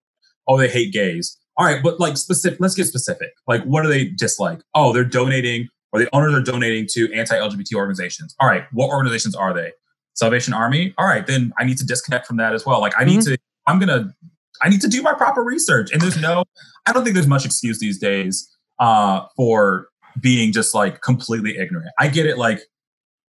oh 0.49 0.59
they 0.59 0.69
hate 0.69 0.93
gays. 0.93 1.37
All 1.57 1.67
right, 1.67 1.83
but 1.83 2.01
like 2.01 2.17
specific. 2.17 2.59
Let's 2.61 2.75
get 2.75 2.87
specific. 2.87 3.31
Like 3.47 3.63
what 3.65 3.83
do 3.83 3.89
they 3.89 4.07
dislike? 4.07 4.61
Oh, 4.75 4.93
they're 4.93 5.05
donating 5.05 5.69
or 5.93 6.01
the 6.01 6.09
owners 6.15 6.35
are 6.35 6.43
donating 6.43 6.87
to 6.93 7.13
anti-LGBT 7.13 7.75
organizations. 7.75 8.35
All 8.41 8.49
right, 8.49 8.65
what 8.73 8.89
organizations 8.89 9.35
are 9.35 9.53
they? 9.53 9.73
Salvation 10.15 10.53
Army. 10.53 10.95
All 10.99 11.07
right, 11.07 11.27
then 11.27 11.53
I 11.59 11.65
need 11.65 11.79
to 11.79 11.87
disconnect 11.87 12.27
from 12.27 12.37
that 12.37 12.53
as 12.53 12.67
well. 12.67 12.81
Like 12.81 12.93
I 12.99 13.05
need 13.05 13.23
to. 13.23 13.39
I'm 13.67 13.79
gonna. 13.79 14.15
I 14.63 14.69
need 14.69 14.81
to 14.83 14.89
do 14.89 15.03
my 15.03 15.15
proper 15.15 15.43
research. 15.43 15.91
And 15.93 16.03
there's 16.03 16.21
no. 16.21 16.45
I 16.87 16.93
don't 16.93 17.05
think 17.05 17.15
there's 17.15 17.27
much 17.27 17.45
excuse 17.45 17.79
these 17.79 17.99
days 17.99 18.49
uh, 18.79 19.23
for 19.37 19.89
being 20.21 20.53
just 20.53 20.75
like 20.75 21.03
completely 21.03 21.57
ignorant. 21.57 21.91
I 21.99 22.09
get 22.09 22.27
it. 22.27 22.39
Like 22.39 22.61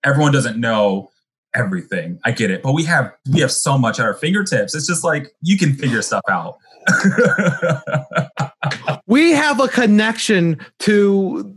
everyone 0.05 0.33
doesn't 0.33 0.59
know 0.59 1.11
everything. 1.55 2.19
I 2.25 2.33
get 2.33 2.51
it, 2.51 2.63
but 2.63 2.73
we 2.73 2.85
have 2.85 3.13
we 3.33 3.41
have 3.41 3.53
so 3.53 3.79
much 3.79 4.01
at 4.01 4.07
our 4.07 4.15
fingertips. 4.15 4.75
It's 4.75 4.87
just 4.87 5.05
like 5.05 5.33
you 5.43 5.59
can 5.59 5.75
figure 5.75 6.03
stuff 6.03 6.25
out. 6.29 6.57
we 9.07 9.33
have 9.33 9.61
a 9.61 9.69
connection 9.69 10.59
to 10.81 11.55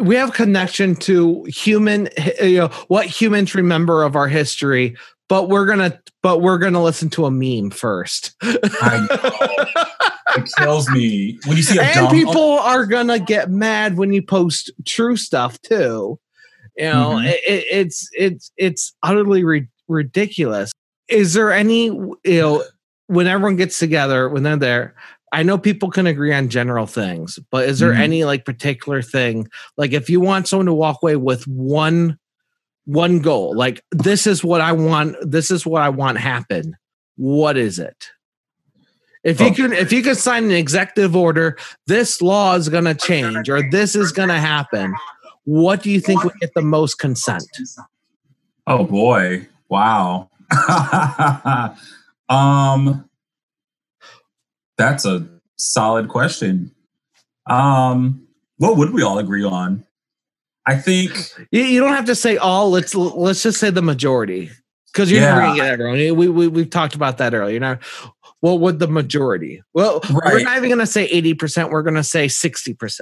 we 0.00 0.14
have 0.16 0.30
a 0.30 0.32
connection 0.32 0.94
to 0.96 1.44
human 1.44 2.08
you 2.42 2.58
know 2.58 2.68
what 2.88 3.06
humans 3.06 3.54
remember 3.54 4.02
of 4.02 4.16
our 4.16 4.28
history 4.28 4.96
but 5.28 5.48
we're 5.48 5.66
gonna 5.66 6.00
but 6.22 6.40
we're 6.40 6.58
gonna 6.58 6.82
listen 6.82 7.08
to 7.10 7.26
a 7.26 7.30
meme 7.30 7.70
first 7.70 8.34
I 8.42 9.06
know. 9.08 10.42
it 10.42 10.50
kills 10.58 10.88
me 10.90 11.38
when 11.46 11.56
you 11.56 11.62
see 11.62 11.78
a 11.78 11.82
and 11.82 11.94
dumb. 11.94 12.10
people 12.10 12.58
are 12.60 12.86
gonna 12.86 13.18
get 13.18 13.50
mad 13.50 13.96
when 13.96 14.12
you 14.12 14.22
post 14.22 14.70
true 14.86 15.16
stuff 15.16 15.60
too 15.62 16.18
you 16.76 16.84
know 16.84 17.10
Mhm. 17.16 17.26
it, 17.28 17.40
it- 17.46 17.66
it's 17.70 18.08
it's 18.12 18.52
it's 18.56 18.94
utterly 19.02 19.44
ri- 19.44 19.68
ridiculous 19.88 20.72
is 21.08 21.34
there 21.34 21.52
any 21.52 21.84
you 21.86 22.18
know 22.24 22.64
when 23.08 23.26
everyone 23.26 23.56
gets 23.56 23.78
together 23.78 24.28
when 24.28 24.44
they're 24.44 24.56
there 24.56 24.94
i 25.32 25.42
know 25.42 25.56
people 25.58 25.90
can 25.90 26.06
agree 26.06 26.32
on 26.32 26.48
general 26.48 26.86
things 26.86 27.38
but 27.50 27.68
is 27.68 27.78
there 27.78 27.92
Mhm. 27.92 27.98
any 28.00 28.24
like 28.24 28.44
particular 28.44 29.02
thing 29.02 29.48
like 29.76 29.92
if 29.92 30.08
you 30.10 30.20
want 30.20 30.48
someone 30.48 30.66
to 30.66 30.74
walk 30.74 30.98
away 31.02 31.16
with 31.16 31.46
one 31.46 32.18
one 32.86 33.20
goal 33.20 33.54
like 33.54 33.82
this 33.92 34.26
is 34.26 34.42
what 34.42 34.60
i 34.60 34.72
want 34.72 35.16
this 35.22 35.50
is 35.50 35.64
what 35.66 35.82
i 35.82 35.88
want 35.88 36.18
happen 36.18 36.76
what 37.16 37.56
is 37.56 37.78
it 37.78 38.06
if 39.22 39.38
you 39.40 39.46
Oh. 39.48 39.54
can 39.54 39.72
if 39.72 39.92
you 39.92 40.02
can 40.02 40.14
sign 40.14 40.44
an 40.44 40.50
executive 40.52 41.14
order 41.14 41.56
this 41.86 42.20
law 42.22 42.54
is 42.56 42.68
going 42.68 42.84
to 42.84 42.94
change 42.94 43.48
or 43.48 43.62
this 43.70 43.94
is 43.94 44.12
going 44.12 44.30
to 44.30 44.38
happen 44.40 44.94
what 45.44 45.82
do 45.82 45.90
you 45.90 46.00
think 46.00 46.24
would 46.24 46.34
get 46.40 46.52
the 46.54 46.62
most 46.62 46.98
consent 46.98 47.44
oh 48.66 48.84
boy! 48.84 49.46
Wow. 49.68 50.30
um, 52.28 53.04
that's 54.80 55.04
a 55.04 55.28
solid 55.56 56.08
question. 56.08 56.72
Um, 57.48 58.26
what 58.56 58.76
would 58.76 58.92
we 58.92 59.02
all 59.02 59.18
agree 59.18 59.44
on? 59.44 59.84
I 60.66 60.76
think 60.76 61.12
you, 61.50 61.80
don't 61.80 61.94
have 61.94 62.04
to 62.06 62.14
say 62.14 62.36
all 62.36 62.70
let's 62.70 62.94
let's 62.94 63.42
just 63.42 63.58
say 63.58 63.70
the 63.70 63.82
majority 63.82 64.50
because 64.92 65.10
you're 65.10 65.20
Yeah. 65.22 65.34
never 65.34 65.56
going 65.56 65.60
everyone 65.60 66.16
we, 66.18 66.28
we, 66.28 66.48
we've 66.48 66.70
talked 66.70 66.94
about 66.94 67.18
that 67.18 67.34
earlier 67.34 67.58
now 67.58 67.78
what 68.40 68.60
would 68.60 68.78
the 68.78 68.86
majority 68.86 69.62
well 69.74 70.00
we're 70.12 70.42
not 70.42 70.58
even 70.58 70.68
going 70.68 70.78
to 70.78 70.86
say 70.86 71.08
80% 71.22 71.70
we're 71.70 71.82
going 71.82 71.94
to 71.94 72.04
say 72.04 72.26
60% 72.26 73.00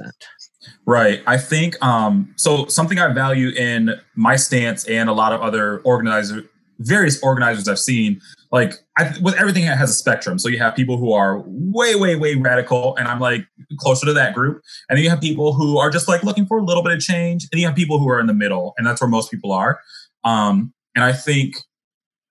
Right. 0.87 1.21
I 1.27 1.37
think 1.37 1.83
um 1.85 2.33
so 2.37 2.67
something 2.67 2.99
I 2.99 3.13
value 3.13 3.49
in 3.51 4.01
my 4.15 4.37
stance 4.37 4.85
and 4.85 5.11
a 5.11 5.13
lot 5.13 5.33
of 5.33 5.41
other 5.43 5.81
organizer 5.81 6.45
various 6.79 7.21
organizers 7.23 7.69
I've 7.69 7.79
seen 7.81 8.21
like 8.51 8.75
I, 8.97 9.13
with 9.21 9.35
everything 9.35 9.65
it 9.65 9.77
has 9.77 9.91
a 9.91 9.95
spectrum. 9.95 10.39
So 10.39 10.49
you 10.49 10.59
have 10.59 10.75
people 10.75 10.97
who 10.97 11.13
are 11.13 11.43
way 11.47 11.95
way 11.95 12.17
way 12.17 12.35
radical 12.35 12.97
and 12.97 13.07
I'm 13.07 13.21
like 13.21 13.47
closer 13.79 14.07
to 14.07 14.13
that 14.15 14.35
group 14.35 14.63
and 14.89 14.97
then 14.97 15.05
you 15.05 15.11
have 15.11 15.21
people 15.21 15.53
who 15.53 15.79
are 15.79 15.91
just 15.91 16.09
like 16.09 16.23
looking 16.23 16.47
for 16.47 16.59
a 16.59 16.65
little 16.65 16.83
bit 16.83 16.93
of 16.93 17.01
change 17.01 17.47
and 17.53 17.61
you 17.61 17.67
have 17.67 17.77
people 17.77 17.99
who 17.99 18.09
are 18.09 18.21
in 18.21 18.27
the 18.27 18.35
middle 18.35 18.75
and 18.79 18.87
that's 18.87 19.01
where 19.01 19.09
most 19.09 19.31
people 19.31 19.53
are. 19.53 19.81
Um 20.25 20.73
and 20.95 21.05
I 21.05 21.13
think 21.13 21.57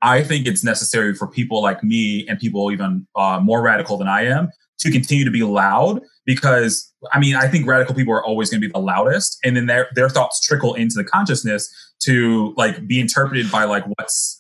I 0.01 0.24
think 0.24 0.45
it's 0.45 0.63
necessary 0.63 1.13
for 1.13 1.28
people 1.28 1.61
like 1.61 1.84
me 1.84 2.28
and 2.28 2.39
people 2.39 2.72
even 2.72 3.07
uh, 3.15 3.39
more 3.41 3.61
radical 3.61 3.97
than 3.97 4.07
I 4.07 4.26
am 4.26 4.49
to 4.80 4.91
continue 4.91 5.26
to 5.26 5.32
be 5.32 5.43
loud 5.43 6.01
because 6.26 6.93
I 7.11 7.20
mean 7.20 7.36
I 7.36 7.47
think 7.47 7.68
radical 7.68 7.95
people 7.95 8.13
are 8.13 8.24
always 8.24 8.49
going 8.49 8.61
to 8.61 8.68
be 8.68 8.72
the 8.72 8.80
loudest, 8.80 9.39
and 9.43 9.55
then 9.55 9.65
their 9.65 9.88
their 9.95 10.09
thoughts 10.09 10.39
trickle 10.45 10.76
into 10.76 10.95
the 10.95 11.03
consciousness 11.03 11.74
to 12.03 12.53
like 12.57 12.88
be 12.88 12.99
interpreted 12.99 13.51
by 13.51 13.63
like 13.63 13.84
what's. 13.97 14.36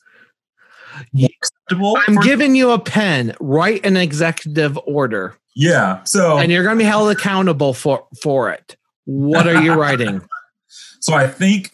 Acceptable. 1.23 1.97
i'm 2.07 2.15
giving 2.15 2.55
you 2.55 2.71
a 2.71 2.79
pen 2.79 3.35
write 3.39 3.85
an 3.85 3.97
executive 3.97 4.77
order 4.85 5.35
yeah. 5.59 6.03
So 6.03 6.37
and 6.37 6.51
you're 6.51 6.61
going 6.61 6.77
to 6.77 6.83
be 6.83 6.87
held 6.87 7.09
accountable 7.09 7.73
for 7.73 8.05
for 8.21 8.51
it 8.51 8.77
what 9.05 9.47
are 9.47 9.59
you 9.59 9.73
writing 9.73 10.21
so 10.99 11.15
I 11.15 11.27
think 11.27 11.71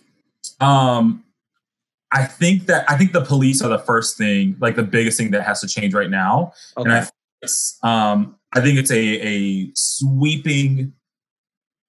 um 0.61 1.23
I 2.11 2.23
think 2.25 2.67
that 2.67 2.89
I 2.89 2.97
think 2.97 3.11
the 3.11 3.25
police 3.25 3.61
are 3.61 3.69
the 3.69 3.79
first 3.79 4.17
thing, 4.17 4.55
like 4.59 4.75
the 4.75 4.83
biggest 4.83 5.17
thing 5.17 5.31
that 5.31 5.43
has 5.43 5.59
to 5.61 5.67
change 5.67 5.93
right 5.93 6.09
now. 6.09 6.53
And 6.77 6.91
I 6.91 6.97
okay 6.97 7.01
think 7.01 7.13
it's 7.41 7.79
um 7.83 8.37
I 8.53 8.61
think 8.61 8.79
it's 8.79 8.91
a 8.91 8.95
a 8.95 9.71
sweeping 9.75 10.93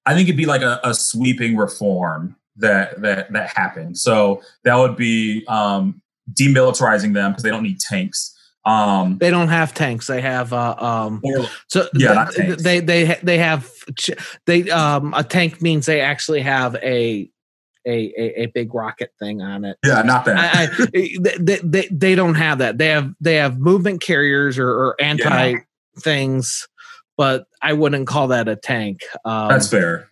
I 0.07 0.15
think 0.15 0.29
it'd 0.29 0.37
be 0.37 0.47
like 0.47 0.63
a, 0.63 0.81
a 0.83 0.95
sweeping 0.95 1.57
reform 1.57 2.37
that 2.57 3.01
that 3.03 3.33
that 3.33 3.51
happened. 3.57 3.99
So 3.99 4.43
that 4.65 4.75
would 4.77 4.97
be 4.97 5.45
um 5.47 6.01
demilitarizing 6.33 7.15
them 7.15 7.33
because 7.33 7.43
they 7.43 7.51
don't 7.51 7.63
need 7.63 7.81
tanks. 7.81 8.31
Um 8.65 9.19
they 9.19 9.29
don't 9.31 9.49
have 9.49 9.75
tanks 9.75 10.07
they 10.07 10.23
have 10.23 10.53
uh 10.53 10.75
um 10.79 11.21
or 11.23 11.45
So 11.69 11.87
Yeah, 11.95 12.09
th- 12.09 12.15
not 12.15 12.33
tanks. 12.33 12.63
they 12.63 12.81
they 12.81 13.19
they 13.23 13.39
have 13.39 13.71
they 14.47 14.71
um 14.71 15.13
a 15.15 15.23
tank 15.23 15.61
means 15.61 15.85
they 15.87 16.01
actually 16.01 16.41
have 16.41 16.75
a 16.77 17.31
a 17.87 18.13
a, 18.19 18.43
a 18.43 18.47
big 18.47 18.75
rocket 18.75 19.11
thing 19.19 19.43
on 19.43 19.67
it. 19.67 19.77
yeah, 19.85 20.01
not 20.01 20.25
that. 20.25 20.39
I, 20.39 20.63
I, 20.63 20.67
they, 21.39 21.59
they 21.63 21.89
they 21.91 22.15
don't 22.15 22.37
have 22.37 22.59
that. 22.59 22.79
They 22.79 22.89
have 22.89 23.13
they 23.21 23.35
have 23.35 23.59
movement 23.59 24.01
carriers 24.01 24.59
or, 24.59 24.69
or 24.71 24.97
anti 24.99 25.57
things, 26.01 26.67
but 27.19 27.45
I 27.61 27.75
wouldn't 27.75 28.07
call 28.07 28.29
that 28.29 28.49
a 28.49 28.57
tank. 28.57 29.01
Um, 29.27 29.49
That's 29.49 29.69
fair. 29.69 30.09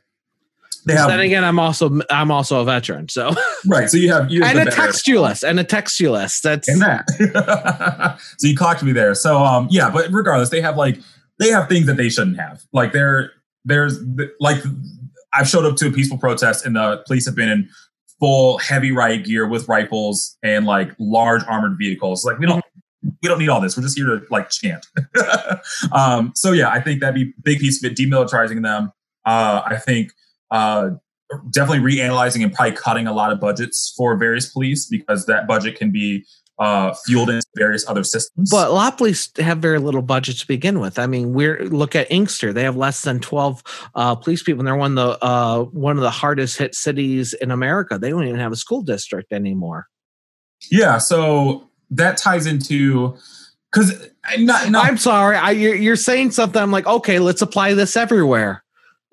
They 0.85 0.95
have 0.95 1.09
then 1.09 1.21
again, 1.21 1.45
I'm 1.45 1.59
also 1.59 2.01
I'm 2.11 2.31
also 2.31 2.61
a 2.61 2.65
veteran, 2.65 3.09
so 3.09 3.33
right. 3.67 3.89
So 3.89 3.97
you 3.97 4.13
have 4.13 4.31
you 4.31 4.43
have 4.43 4.57
and 4.57 4.69
a 4.69 4.73
textualist 4.73 5.49
and 5.49 5.61
a 5.61 5.65
textualist. 5.65 6.43
That's 6.43 6.69
and 6.69 6.83
that. 6.83 8.19
so 8.39 8.47
you 8.49 8.57
clocked 8.57 8.83
me 8.83 8.93
there. 8.93 9.15
So 9.15 9.39
um 9.39 9.69
yeah, 9.71 9.91
but 9.91 10.11
regardless, 10.11 10.51
they 10.51 10.61
have 10.61 10.77
like 10.77 10.99
they 11.39 11.51
have 11.51 11.69
things 11.69 11.87
that 11.87 11.97
they 11.97 12.09
shouldn't 12.09 12.39
have. 12.39 12.63
Like 12.73 12.93
there 12.93 13.33
there's 13.65 13.99
like 14.41 14.59
I've 15.33 15.49
showed 15.49 15.65
up 15.65 15.77
to 15.77 15.89
a 15.89 15.93
peaceful 15.93 16.19
protest 16.19 16.67
and 16.67 16.75
the 16.75 17.03
police 17.07 17.27
have 17.27 17.37
been 17.37 17.49
in 17.49 17.69
full 18.19 18.59
heavy 18.59 18.93
riot 18.93 19.25
gear 19.25 19.47
with 19.47 19.69
rifles 19.69 20.37
and 20.43 20.67
like 20.67 20.93
large 20.99 21.43
armored 21.45 21.77
vehicles. 21.79 22.25
Like 22.25 22.39
we 22.39 22.47
don't 22.47 22.65
we 23.23 23.29
don't 23.29 23.39
need 23.39 23.49
all 23.49 23.61
this. 23.61 23.77
We're 23.77 23.85
just 23.85 23.97
here 23.97 24.07
to 24.07 24.23
like 24.31 24.51
chant. 24.51 24.87
um 25.93 26.33
so 26.35 26.51
yeah, 26.51 26.71
I 26.71 26.81
think 26.81 27.01
that'd 27.01 27.15
be 27.15 27.31
a 27.31 27.43
big 27.43 27.61
piece 27.61 27.83
of 27.83 27.91
it 27.91 27.97
demilitarizing 27.97 28.63
them. 28.63 28.93
Uh 29.25 29.63
I 29.65 29.77
think 29.77 30.13
uh 30.53 30.91
definitely 31.51 31.97
reanalyzing 31.97 32.43
and 32.43 32.53
probably 32.53 32.77
cutting 32.77 33.07
a 33.07 33.13
lot 33.13 33.33
of 33.33 33.41
budgets 33.41 33.93
for 33.97 34.17
various 34.17 34.51
police 34.51 34.87
because 34.87 35.27
that 35.27 35.47
budget 35.47 35.77
can 35.77 35.91
be 35.91 36.25
uh, 36.59 36.95
fueled 37.07 37.31
into 37.31 37.47
various 37.57 37.89
other 37.89 38.05
systems. 38.05 38.51
But 38.51 38.69
a 38.69 38.73
lot 38.73 38.93
of 38.93 38.99
police 38.99 39.31
have 39.39 39.59
very 39.59 39.79
little 39.79 40.03
budget 40.03 40.39
to 40.39 40.47
begin 40.47 40.81
with. 40.81 40.99
I 40.99 41.07
mean, 41.07 41.33
we're 41.33 41.65
look 41.65 41.97
at 41.97 42.11
Inkster; 42.11 42.53
they 42.53 42.63
have 42.63 42.77
less 42.77 43.03
than 43.03 43.21
twelve 43.21 43.63
uh, 43.95 44.15
police 44.15 44.43
people, 44.43 44.61
and 44.61 44.69
they're 44.69 44.77
one 44.77 44.97
of 44.97 45.19
the 45.21 45.25
uh, 45.25 45.63
one 45.65 45.97
of 45.97 46.03
the 46.03 46.11
hardest 46.11 46.59
hit 46.59 46.75
cities 46.75 47.33
in 47.35 47.51
America. 47.51 47.99
They 47.99 48.11
don't 48.11 48.25
even 48.25 48.39
have 48.39 48.53
a 48.53 48.57
school 48.57 48.83
district 48.83 49.33
anymore. 49.33 49.87
yeah, 50.71 50.99
so 50.99 51.69
that 51.91 52.17
ties 52.17 52.47
into 52.47 53.17
because 53.73 54.11
not 54.39 54.73
I'm 54.75 54.99
sorry, 54.99 55.37
I, 55.37 55.53
you're, 55.53 55.75
you're 55.75 55.97
saying 55.97 56.31
something. 56.33 56.61
I'm 56.63 56.71
like, 56.71 56.87
okay, 56.87 57.19
let's 57.19 57.43
apply 57.43 57.75
this 57.75 57.97
everywhere. 57.97 58.63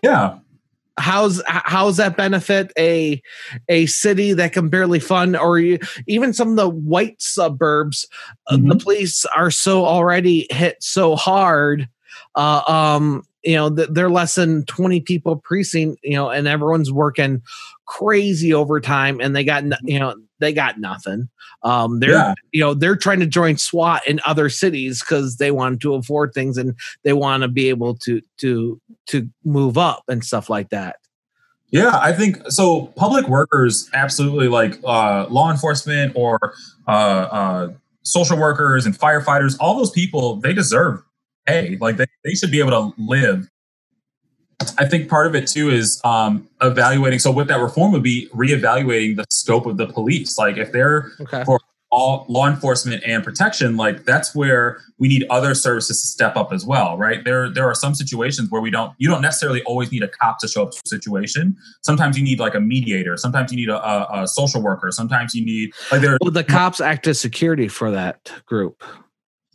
yeah 0.03 0.39
How's 0.99 1.41
how's 1.47 1.97
that 1.97 2.17
benefit 2.17 2.71
a 2.77 3.21
a 3.69 3.85
city 3.87 4.33
that 4.33 4.53
can 4.53 4.69
barely 4.69 4.99
fund, 4.99 5.35
or 5.37 5.57
you- 5.59 5.79
even 6.07 6.33
some 6.33 6.49
of 6.49 6.55
the 6.57 6.69
white 6.69 7.21
suburbs? 7.21 8.05
uh, 8.47 8.57
the 8.57 8.75
police 8.75 9.25
are 9.35 9.51
so 9.51 9.85
already 9.85 10.45
hit 10.51 10.77
so 10.81 11.15
hard. 11.15 11.87
Uh, 12.35 12.61
um, 12.67 13.23
you 13.43 13.55
know, 13.55 13.69
they're 13.69 14.09
less 14.09 14.35
than 14.35 14.65
20 14.65 15.01
people 15.01 15.37
precinct, 15.37 15.99
you 16.03 16.15
know, 16.15 16.29
and 16.29 16.47
everyone's 16.47 16.91
working 16.91 17.41
crazy 17.85 18.53
overtime 18.53 19.19
and 19.21 19.35
they 19.35 19.43
got, 19.43 19.63
no- 19.63 19.77
you 19.83 19.97
know, 19.99 20.15
they 20.39 20.53
got 20.53 20.79
nothing. 20.79 21.29
Um, 21.63 21.99
they're, 21.99 22.11
Yeah. 22.11 22.33
you 22.51 22.61
know, 22.61 22.73
they're 22.73 22.95
trying 22.95 23.19
to 23.19 23.25
join 23.25 23.57
SWAT 23.57 24.01
in 24.07 24.19
other 24.25 24.49
cities 24.49 25.01
because 25.01 25.37
they 25.37 25.51
want 25.51 25.81
to 25.81 25.93
afford 25.95 26.33
things 26.33 26.57
and 26.57 26.75
they 27.03 27.13
want 27.13 27.43
to 27.43 27.47
be 27.47 27.69
able 27.69 27.95
to, 27.99 28.21
to, 28.39 28.79
to 29.07 29.29
move 29.43 29.77
up 29.77 30.03
and 30.07 30.23
stuff 30.23 30.49
like 30.49 30.69
that. 30.69 30.97
Yeah, 31.71 31.99
I 32.01 32.13
think 32.13 32.41
so. 32.49 32.87
Public 32.95 33.27
workers, 33.27 33.89
absolutely, 33.93 34.47
like 34.47 34.79
uh, 34.83 35.27
law 35.29 35.51
enforcement 35.51 36.13
or 36.15 36.39
uh, 36.87 36.91
uh, 36.91 37.69
social 38.01 38.37
workers 38.39 38.85
and 38.87 38.97
firefighters, 38.97 39.55
all 39.59 39.77
those 39.77 39.91
people, 39.91 40.37
they 40.37 40.51
deserve 40.53 41.03
pay. 41.45 41.77
Like 41.79 41.97
they, 41.97 42.05
they 42.23 42.33
should 42.33 42.51
be 42.51 42.59
able 42.59 42.71
to 42.71 43.01
live. 43.01 43.49
I 44.77 44.85
think 44.85 45.09
part 45.09 45.25
of 45.25 45.35
it 45.35 45.47
too 45.47 45.69
is 45.69 46.01
um, 46.03 46.47
evaluating. 46.61 47.19
So, 47.19 47.31
what 47.31 47.47
that 47.47 47.61
reform 47.61 47.93
would 47.93 48.03
be 48.03 48.27
reevaluating 48.35 49.15
the 49.15 49.25
scope 49.31 49.65
of 49.65 49.77
the 49.77 49.87
police. 49.87 50.37
Like, 50.37 50.57
if 50.57 50.71
they're 50.73 51.11
Okay. 51.21 51.43
for 51.45 51.59
all 51.91 52.25
law 52.29 52.47
enforcement 52.47 53.01
and 53.03 53.23
protection, 53.23 53.75
like 53.77 54.03
that's 54.05 54.35
where 54.35 54.79
we 54.99 55.07
need 55.07 55.25
other 55.31 55.55
services 55.55 56.01
to 56.01 56.07
step 56.07 56.35
up 56.35 56.53
as 56.53 56.63
well, 56.65 56.97
right? 56.97 57.23
There, 57.23 57.49
there 57.49 57.65
are 57.67 57.73
some 57.73 57.95
situations 57.95 58.51
where 58.51 58.61
we 58.61 58.69
don't. 58.69 58.93
You 58.97 59.09
don't 59.09 59.21
necessarily 59.21 59.63
always 59.63 59.91
need 59.93 60.03
a 60.03 60.09
cop 60.09 60.39
to 60.39 60.47
show 60.49 60.63
up 60.63 60.71
to 60.71 60.81
a 60.85 60.87
situation. 60.89 61.55
Sometimes 61.81 62.17
you 62.17 62.23
need 62.23 62.39
like 62.39 62.53
a 62.53 62.59
mediator. 62.59 63.15
Sometimes 63.15 63.51
you 63.51 63.57
need 63.57 63.69
a, 63.69 63.81
a, 63.81 64.23
a 64.23 64.27
social 64.27 64.61
worker. 64.61 64.91
Sometimes 64.91 65.33
you 65.33 65.43
need 65.45 65.71
like 65.91 66.01
there. 66.01 66.17
Well, 66.21 66.31
the 66.31 66.43
cops 66.43 66.81
act 66.81 67.07
as 67.07 67.19
security 67.19 67.69
for 67.69 67.89
that 67.91 68.29
group. 68.45 68.83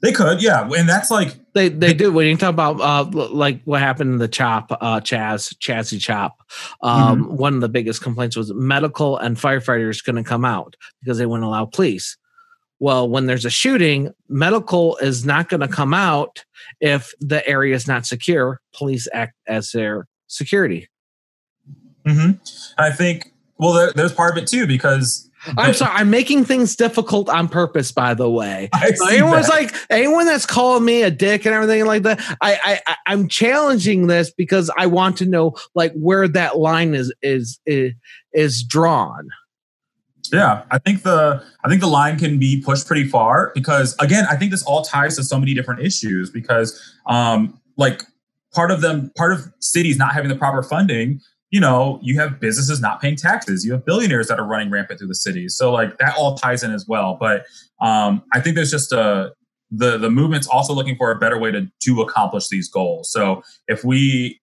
They 0.05 0.13
could, 0.13 0.43
yeah, 0.43 0.69
and 0.69 0.87
that's 0.87 1.11
like 1.11 1.35
They 1.55 1.71
they 1.71 1.95
do. 1.95 2.13
When 2.13 2.27
you 2.27 2.37
talk 2.37 2.51
about 2.51 2.79
uh, 2.79 3.09
like 3.11 3.63
what 3.65 3.81
happened 3.81 4.13
in 4.13 4.19
the 4.19 4.29
chop, 4.29 4.71
uh, 4.71 5.01
Chaz, 5.01 5.55
Chazzy 5.57 5.99
Chop, 5.99 6.43
um, 6.83 7.39
one 7.39 7.55
of 7.55 7.63
the 7.63 7.71
biggest 7.71 8.03
complaints 8.03 8.37
was 8.37 8.53
medical 8.53 9.17
and 9.17 9.39
firefighters 9.39 10.05
couldn't 10.05 10.25
come 10.25 10.45
out 10.45 10.77
because 11.01 11.17
they 11.17 11.25
wouldn't 11.25 11.47
allow 11.47 11.65
police. 11.65 12.19
Well, 12.81 13.09
when 13.09 13.25
there's 13.25 13.47
a 13.47 13.51
shooting, 13.51 14.13
medical 14.29 14.99
is 14.99 15.25
not 15.25 15.49
going 15.49 15.63
to 15.63 15.69
come 15.69 15.95
out 15.95 16.45
if 16.83 17.15
the 17.21 17.47
area 17.49 17.75
is 17.75 17.89
not 17.89 18.05
secure. 18.05 18.61
Police 18.77 19.09
act 19.11 19.33
as 19.47 19.71
their 19.71 20.07
security. 20.27 20.87
Mm-hmm. 22.07 22.33
I 22.77 22.91
think. 22.91 23.33
Well, 23.57 23.73
there, 23.73 23.91
there's 23.93 24.13
part 24.13 24.37
of 24.37 24.43
it 24.43 24.49
too 24.49 24.67
because 24.67 25.31
I'm 25.57 25.75
sorry, 25.75 25.93
I'm 25.95 26.11
making 26.11 26.45
things 26.45 26.77
difficult 26.77 27.29
on 27.29 27.49
purpose. 27.49 27.93
By 27.93 28.15
the 28.15 28.31
way, 28.31 28.69
So 28.97 29.09
anyone's 29.09 29.47
that. 29.49 29.53
like 29.53 29.75
anyone 29.91 30.27
that's 30.27 30.47
calling 30.47 30.85
me 30.85 31.03
a 31.03 31.11
dick 31.11 31.45
and 31.47 31.55
everything 31.55 31.85
like 31.87 32.03
that 32.05 32.21
I, 32.41 32.59
I 32.65 32.81
I- 32.87 32.97
i'm 33.07 33.29
challenging 33.29 34.07
this 34.07 34.31
because 34.33 34.71
i 34.79 34.87
want 34.87 35.17
to 35.19 35.27
know 35.27 35.55
like 35.75 35.93
where 35.95 36.27
that 36.29 36.57
line 36.59 36.95
is 36.95 37.13
is 37.23 37.61
is, 37.67 37.93
is 38.33 38.63
drawn 38.63 39.29
Yeah, 40.33 40.63
I 40.71 40.79
think 40.79 41.03
the 41.03 41.43
I 41.65 41.69
think 41.69 41.81
the 41.83 41.87
line 41.89 42.19
can 42.19 42.39
be 42.39 42.63
pushed 42.63 42.87
pretty 42.87 43.07
far 43.09 43.53
because 43.55 43.95
again, 44.01 44.25
I 44.31 44.37
think 44.37 44.51
this 44.51 44.63
all 44.63 44.83
ties 44.83 45.17
to 45.17 45.23
so 45.25 45.39
many 45.39 45.53
different 45.55 45.81
issues 45.83 46.31
because 46.31 46.81
um 47.07 47.61
like 47.77 48.03
part 48.55 48.71
of 48.71 48.81
them 48.81 49.11
part 49.17 49.33
of 49.33 49.53
cities 49.61 49.99
not 49.99 50.15
having 50.15 50.31
the 50.31 50.37
proper 50.37 50.63
funding, 50.63 51.21
you 51.55 51.61
know, 51.61 52.01
you 52.03 52.19
have 52.19 52.41
businesses 52.41 52.81
not 52.81 53.01
paying 53.01 53.15
taxes, 53.15 53.65
you 53.65 53.71
have 53.71 53.87
billionaires 53.87 54.27
that 54.27 54.41
are 54.41 54.45
running 54.45 54.71
rampant 54.71 54.99
through 54.99 55.07
the 55.07 55.15
cities. 55.15 55.57
So 55.57 55.73
like 55.73 55.97
that 55.99 56.17
all 56.17 56.37
ties 56.37 56.65
in 56.65 56.73
as 56.73 56.85
well, 56.89 57.17
but 57.21 57.45
um 57.81 58.25
I 58.33 58.41
think 58.41 58.57
there's 58.57 58.73
just 58.73 58.91
a 58.91 59.33
the 59.71 59.97
the 59.97 60.11
movement's 60.11 60.49
also 60.49 60.73
looking 60.75 60.97
for 60.97 61.13
a 61.13 61.17
better 61.17 61.39
way 61.39 61.53
to 61.53 61.69
to 61.85 62.03
accomplish 62.03 62.49
these 62.49 62.69
goals. 62.69 63.13
So 63.13 63.45
if 63.69 63.85
we 63.85 64.41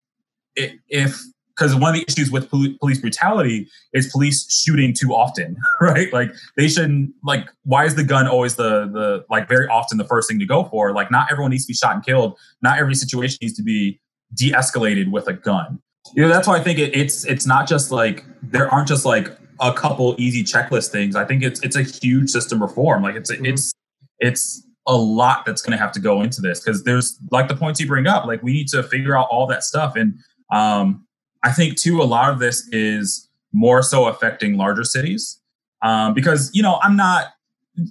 if 0.56 1.22
because 1.50 1.76
one 1.76 1.94
of 1.94 1.96
the 2.00 2.06
issues 2.08 2.32
with 2.32 2.50
poli- 2.50 2.78
police 2.80 3.00
brutality 3.00 3.68
is 3.94 4.10
police 4.10 4.50
shooting 4.50 4.94
too 4.94 5.14
often, 5.14 5.58
right? 5.82 6.12
Like 6.14 6.32
they 6.56 6.70
shouldn't 6.70 7.12
like 7.26 7.46
why 7.66 7.84
is 7.84 7.96
the 7.96 8.06
gun 8.06 8.26
always 8.26 8.56
the 8.56 8.88
the 8.88 9.26
like 9.30 9.50
very 9.50 9.68
often 9.68 9.98
the 9.98 10.08
first 10.08 10.30
thing 10.30 10.40
to 10.40 10.46
go 10.46 10.64
for? 10.64 10.94
Like 10.94 11.12
not 11.12 11.30
everyone 11.30 11.52
needs 11.52 11.66
to 11.66 11.72
be 11.74 11.76
shot 11.76 11.94
and 11.94 12.06
killed. 12.06 12.38
Not 12.62 12.80
every 12.80 12.96
situation 12.96 13.38
needs 13.42 13.58
to 13.58 13.64
be 13.64 14.00
de-escalated 14.34 15.12
with 15.12 15.28
a 15.28 15.34
gun. 15.34 15.82
Know, 16.16 16.28
that's 16.28 16.48
why 16.48 16.58
I 16.58 16.62
think 16.64 16.80
it, 16.80 16.96
it's 16.96 17.26
it's 17.26 17.46
not 17.46 17.68
just 17.68 17.92
like 17.92 18.26
there 18.42 18.70
aren't 18.70 18.88
just 18.88 19.06
like 19.06 19.36
a 19.60 19.72
couple 19.74 20.16
easy 20.18 20.44
checklist 20.44 20.92
things. 20.92 21.16
I 21.16 21.26
think 21.26 21.44
it's 21.44 21.60
it's 21.62 21.76
a 21.76 21.84
huge 21.84 22.30
system 22.30 22.62
reform. 22.62 23.04
Like 23.04 23.16
it's 23.16 23.32
Mhm. 23.32 23.48
it's 23.48 23.74
it's 24.20 24.68
a 24.88 24.96
lot 24.96 25.46
that's 25.46 25.62
going 25.62 25.72
to 25.72 25.78
have 25.78 25.92
to 25.92 26.00
go 26.00 26.22
into 26.22 26.42
this 26.42 26.60
because 26.60 26.84
there's 26.84 27.20
like 27.32 27.48
the 27.48 27.56
points 27.56 27.80
you 27.80 27.88
bring 27.88 28.08
up. 28.08 28.26
Like 28.26 28.42
we 28.42 28.52
need 28.52 28.68
to 28.70 28.82
figure 28.84 29.16
out 29.16 29.28
all 29.30 29.46
that 29.48 29.64
stuff 29.64 29.96
and 29.96 30.16
um 30.52 31.06
I 31.44 31.52
think 31.52 31.78
too, 31.80 32.02
a 32.02 32.04
lot 32.04 32.32
of 32.32 32.40
this 32.40 32.68
is 32.72 33.28
more 33.52 33.82
so 33.82 34.08
affecting 34.08 34.58
larger 34.58 34.84
cities 34.84 35.40
um, 35.82 36.14
because 36.14 36.52
you 36.54 36.62
know 36.62 36.80
I'm 36.84 36.96
not, 36.96 37.34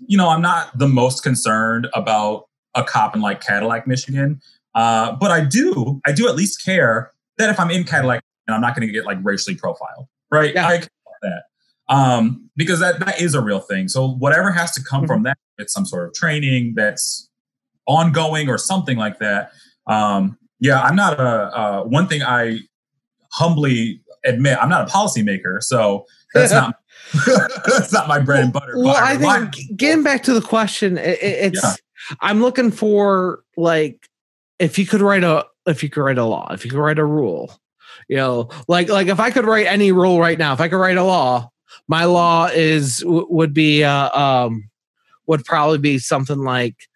you 0.07 0.17
know, 0.17 0.29
I'm 0.29 0.43
not 0.43 0.77
the 0.79 0.87
most 0.89 1.23
concerned 1.23 1.89
about 1.95 2.49
a 2.75 2.85
cop 2.85 3.17
in 3.17 3.23
like 3.23 3.41
Cadillac, 3.41 3.87
Michigan, 3.89 4.41
uh, 4.75 5.13
but 5.13 5.31
I 5.33 5.41
do, 5.45 6.01
I 6.07 6.13
do 6.13 6.29
at 6.29 6.37
least 6.37 6.65
care 6.65 7.11
that 7.41 7.51
if 7.51 7.59
I'm 7.61 7.71
in 7.71 7.85
Cadillac, 7.85 8.23
and 8.47 8.55
I'm 8.55 8.61
not 8.61 8.75
going 8.77 8.87
to 8.87 8.93
get 8.93 9.05
like 9.05 9.19
racially 9.23 9.57
profiled, 9.57 10.07
right? 10.31 10.55
Yeah. 10.55 10.67
I 10.67 10.83
that 11.23 11.43
um, 11.89 12.49
because 12.57 12.81
that 12.81 13.01
that 13.01 13.21
is 13.21 13.35
a 13.35 13.41
real 13.41 13.61
thing. 13.61 13.89
So 13.89 14.09
whatever 14.09 14.51
has 14.53 14.73
to 14.73 14.83
come 14.83 15.07
from 15.07 15.23
that, 15.25 15.37
it's 15.59 15.73
some 15.73 15.85
sort 15.87 16.09
of 16.09 16.15
training 16.15 16.75
that's 16.77 17.29
ongoing 17.87 18.49
or 18.49 18.59
something 18.59 18.97
like 18.97 19.19
that. 19.19 19.51
Um, 19.87 20.39
yeah, 20.61 20.81
I'm 20.83 20.97
not 20.97 21.19
a 21.19 21.23
uh, 21.23 21.83
one 21.85 22.07
thing 22.07 22.23
I 22.23 22.61
humbly 23.33 24.01
admit 24.25 24.59
I'm 24.61 24.69
not 24.69 24.89
a 24.89 24.93
policymaker, 24.93 25.63
so 25.63 26.05
that's 26.35 26.53
not 26.53 26.75
that's 27.67 27.93
not 27.93 28.09
my 28.09 28.19
bread 28.21 28.45
and 28.45 28.53
butter. 28.53 28.75
well 28.77 28.95
But 28.95 29.03
i 29.03 29.17
think 29.17 29.77
getting 29.77 30.03
back 30.05 30.23
to 30.25 30.35
the 30.35 30.41
question 30.43 30.97
it- 30.99 31.19
it's 31.23 31.61
Yeah. 31.63 31.75
i'm 32.21 32.41
looking 32.41 32.71
for 32.71 33.43
like 33.57 34.07
if 34.59 34.79
you 34.79 34.87
could 34.87 35.01
write 35.01 35.25
a 35.25 35.47
if 35.71 35.83
you 35.83 35.89
could 35.89 36.03
write 36.03 36.19
a 36.19 36.25
law 36.25 36.49
if 36.53 36.65
you 36.65 36.71
could 36.71 36.79
write 36.81 36.99
a 36.99 37.05
rule 37.05 37.59
you 38.09 38.17
know 38.17 38.49
like 38.69 38.89
like 38.89 39.07
if 39.09 39.21
i 39.21 39.31
could 39.31 39.45
write 39.47 39.67
any 39.67 39.93
rule 39.93 40.21
right 40.21 40.39
now 40.39 40.53
if 40.53 40.61
i 40.61 40.69
could 40.69 40.77
write 40.79 40.97
a 40.97 41.05
law 41.05 41.49
my 41.89 42.05
law 42.05 42.47
is 42.53 43.03
would 43.07 43.55
be 43.55 43.85
uh, 43.85 44.11
um 44.19 44.69
would 45.27 45.45
probably 45.45 45.79
be 45.79 45.99
something 45.99 46.39
like 46.41 46.89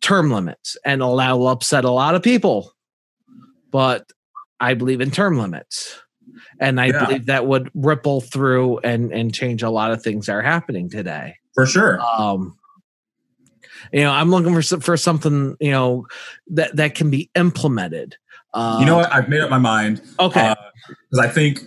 term 0.00 0.30
limits 0.30 0.76
and 0.84 1.02
allow 1.02 1.36
will 1.36 1.48
upset 1.48 1.84
a 1.84 1.90
lot 1.90 2.14
of 2.14 2.22
people 2.22 2.72
but 3.70 4.10
i 4.60 4.74
believe 4.74 5.00
in 5.00 5.10
term 5.10 5.38
limits 5.38 6.00
and 6.60 6.80
i 6.80 6.86
Yeah. 6.88 7.04
believe 7.06 7.26
that 7.26 7.46
would 7.46 7.70
ripple 7.74 8.20
through 8.20 8.78
and 8.78 9.12
and 9.12 9.34
change 9.34 9.62
a 9.62 9.70
lot 9.70 9.90
of 9.92 10.02
things 10.02 10.26
that 10.26 10.32
are 10.34 10.42
happening 10.42 10.88
today 10.90 11.34
for 11.54 11.66
sure. 11.66 12.00
um 12.00 12.56
you 13.92 14.00
know 14.00 14.10
i'm 14.10 14.30
looking 14.30 14.54
for 14.54 14.80
for 14.80 14.96
something 14.96 15.56
you 15.60 15.70
know 15.70 16.06
that 16.46 16.74
that 16.76 16.94
can 16.94 17.10
be 17.10 17.30
implemented 17.34 18.16
uh, 18.54 18.76
you 18.80 18.86
know 18.86 18.96
what? 18.96 19.12
I've 19.12 19.28
made 19.28 19.40
up 19.40 19.50
my 19.50 19.58
mind. 19.58 20.02
Okay. 20.20 20.54
Because 20.86 21.24
I 21.24 21.28
think 21.28 21.60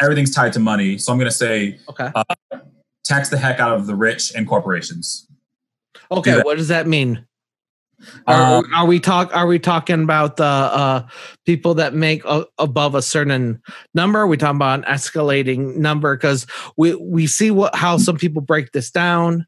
everything's 0.00 0.34
tied 0.34 0.52
to 0.54 0.60
money. 0.60 0.98
So 0.98 1.12
I'm 1.12 1.18
going 1.18 1.30
to 1.30 1.36
say 1.36 1.78
okay. 1.88 2.10
tax 3.04 3.28
the 3.28 3.36
heck 3.36 3.60
out 3.60 3.74
of 3.74 3.86
the 3.86 3.94
rich 3.94 4.32
and 4.34 4.48
corporations. 4.48 5.26
okay 6.10 6.40
what 6.42 6.56
does 6.56 6.68
that 6.68 6.86
mean? 6.86 7.26
Are, 8.26 8.58
Um, 8.58 8.64
are 8.74 8.86
we 8.86 8.98
talk 8.98 9.36
are 9.36 9.46
we 9.46 9.58
talking 9.58 10.02
about 10.02 10.36
the 10.36 10.44
uh 10.44 11.06
people 11.44 11.74
that 11.74 11.92
make 11.92 12.24
a, 12.24 12.46
above 12.58 12.94
a 12.94 13.02
certain 13.02 13.60
number? 13.92 14.26
We 14.26 14.38
talking 14.38 14.56
about 14.56 14.78
an 14.78 14.84
escalating 14.86 15.76
number? 15.76 16.16
Because 16.16 16.46
we 16.78 16.94
we 16.94 17.26
see 17.26 17.50
what 17.50 17.74
how 17.74 17.98
some 17.98 18.16
people 18.16 18.40
break 18.40 18.72
this 18.72 18.90
down 18.90 19.46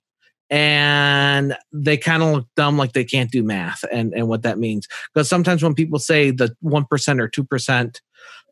and 0.52 1.56
they 1.72 1.96
kind 1.96 2.22
of 2.22 2.30
look 2.34 2.46
dumb 2.56 2.76
like 2.76 2.92
they 2.92 3.04
can't 3.04 3.30
do 3.30 3.42
math 3.42 3.82
and 3.90 4.12
and 4.12 4.28
what 4.28 4.42
that 4.42 4.58
means 4.58 4.86
because 5.14 5.26
sometimes 5.28 5.62
when 5.62 5.74
people 5.74 5.98
say 5.98 6.30
the 6.30 6.54
1% 6.62 7.20
or 7.20 7.28
2% 7.28 8.00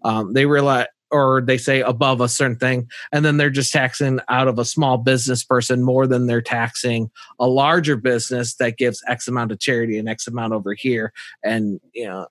um, 0.02 0.32
they 0.32 0.46
realize 0.46 0.86
or 1.12 1.42
they 1.42 1.58
say 1.58 1.80
above 1.82 2.20
a 2.22 2.28
certain 2.28 2.56
thing 2.56 2.88
and 3.12 3.22
then 3.24 3.36
they're 3.36 3.50
just 3.50 3.72
taxing 3.72 4.18
out 4.28 4.48
of 4.48 4.58
a 4.58 4.64
small 4.64 4.96
business 4.96 5.44
person 5.44 5.82
more 5.82 6.06
than 6.06 6.26
they're 6.26 6.40
taxing 6.40 7.10
a 7.38 7.46
larger 7.46 7.96
business 7.96 8.54
that 8.54 8.78
gives 8.78 9.02
x 9.06 9.28
amount 9.28 9.52
of 9.52 9.60
charity 9.60 9.98
and 9.98 10.08
x 10.08 10.26
amount 10.26 10.54
over 10.54 10.72
here 10.72 11.12
and 11.44 11.80
you 11.92 12.06
know 12.06 12.26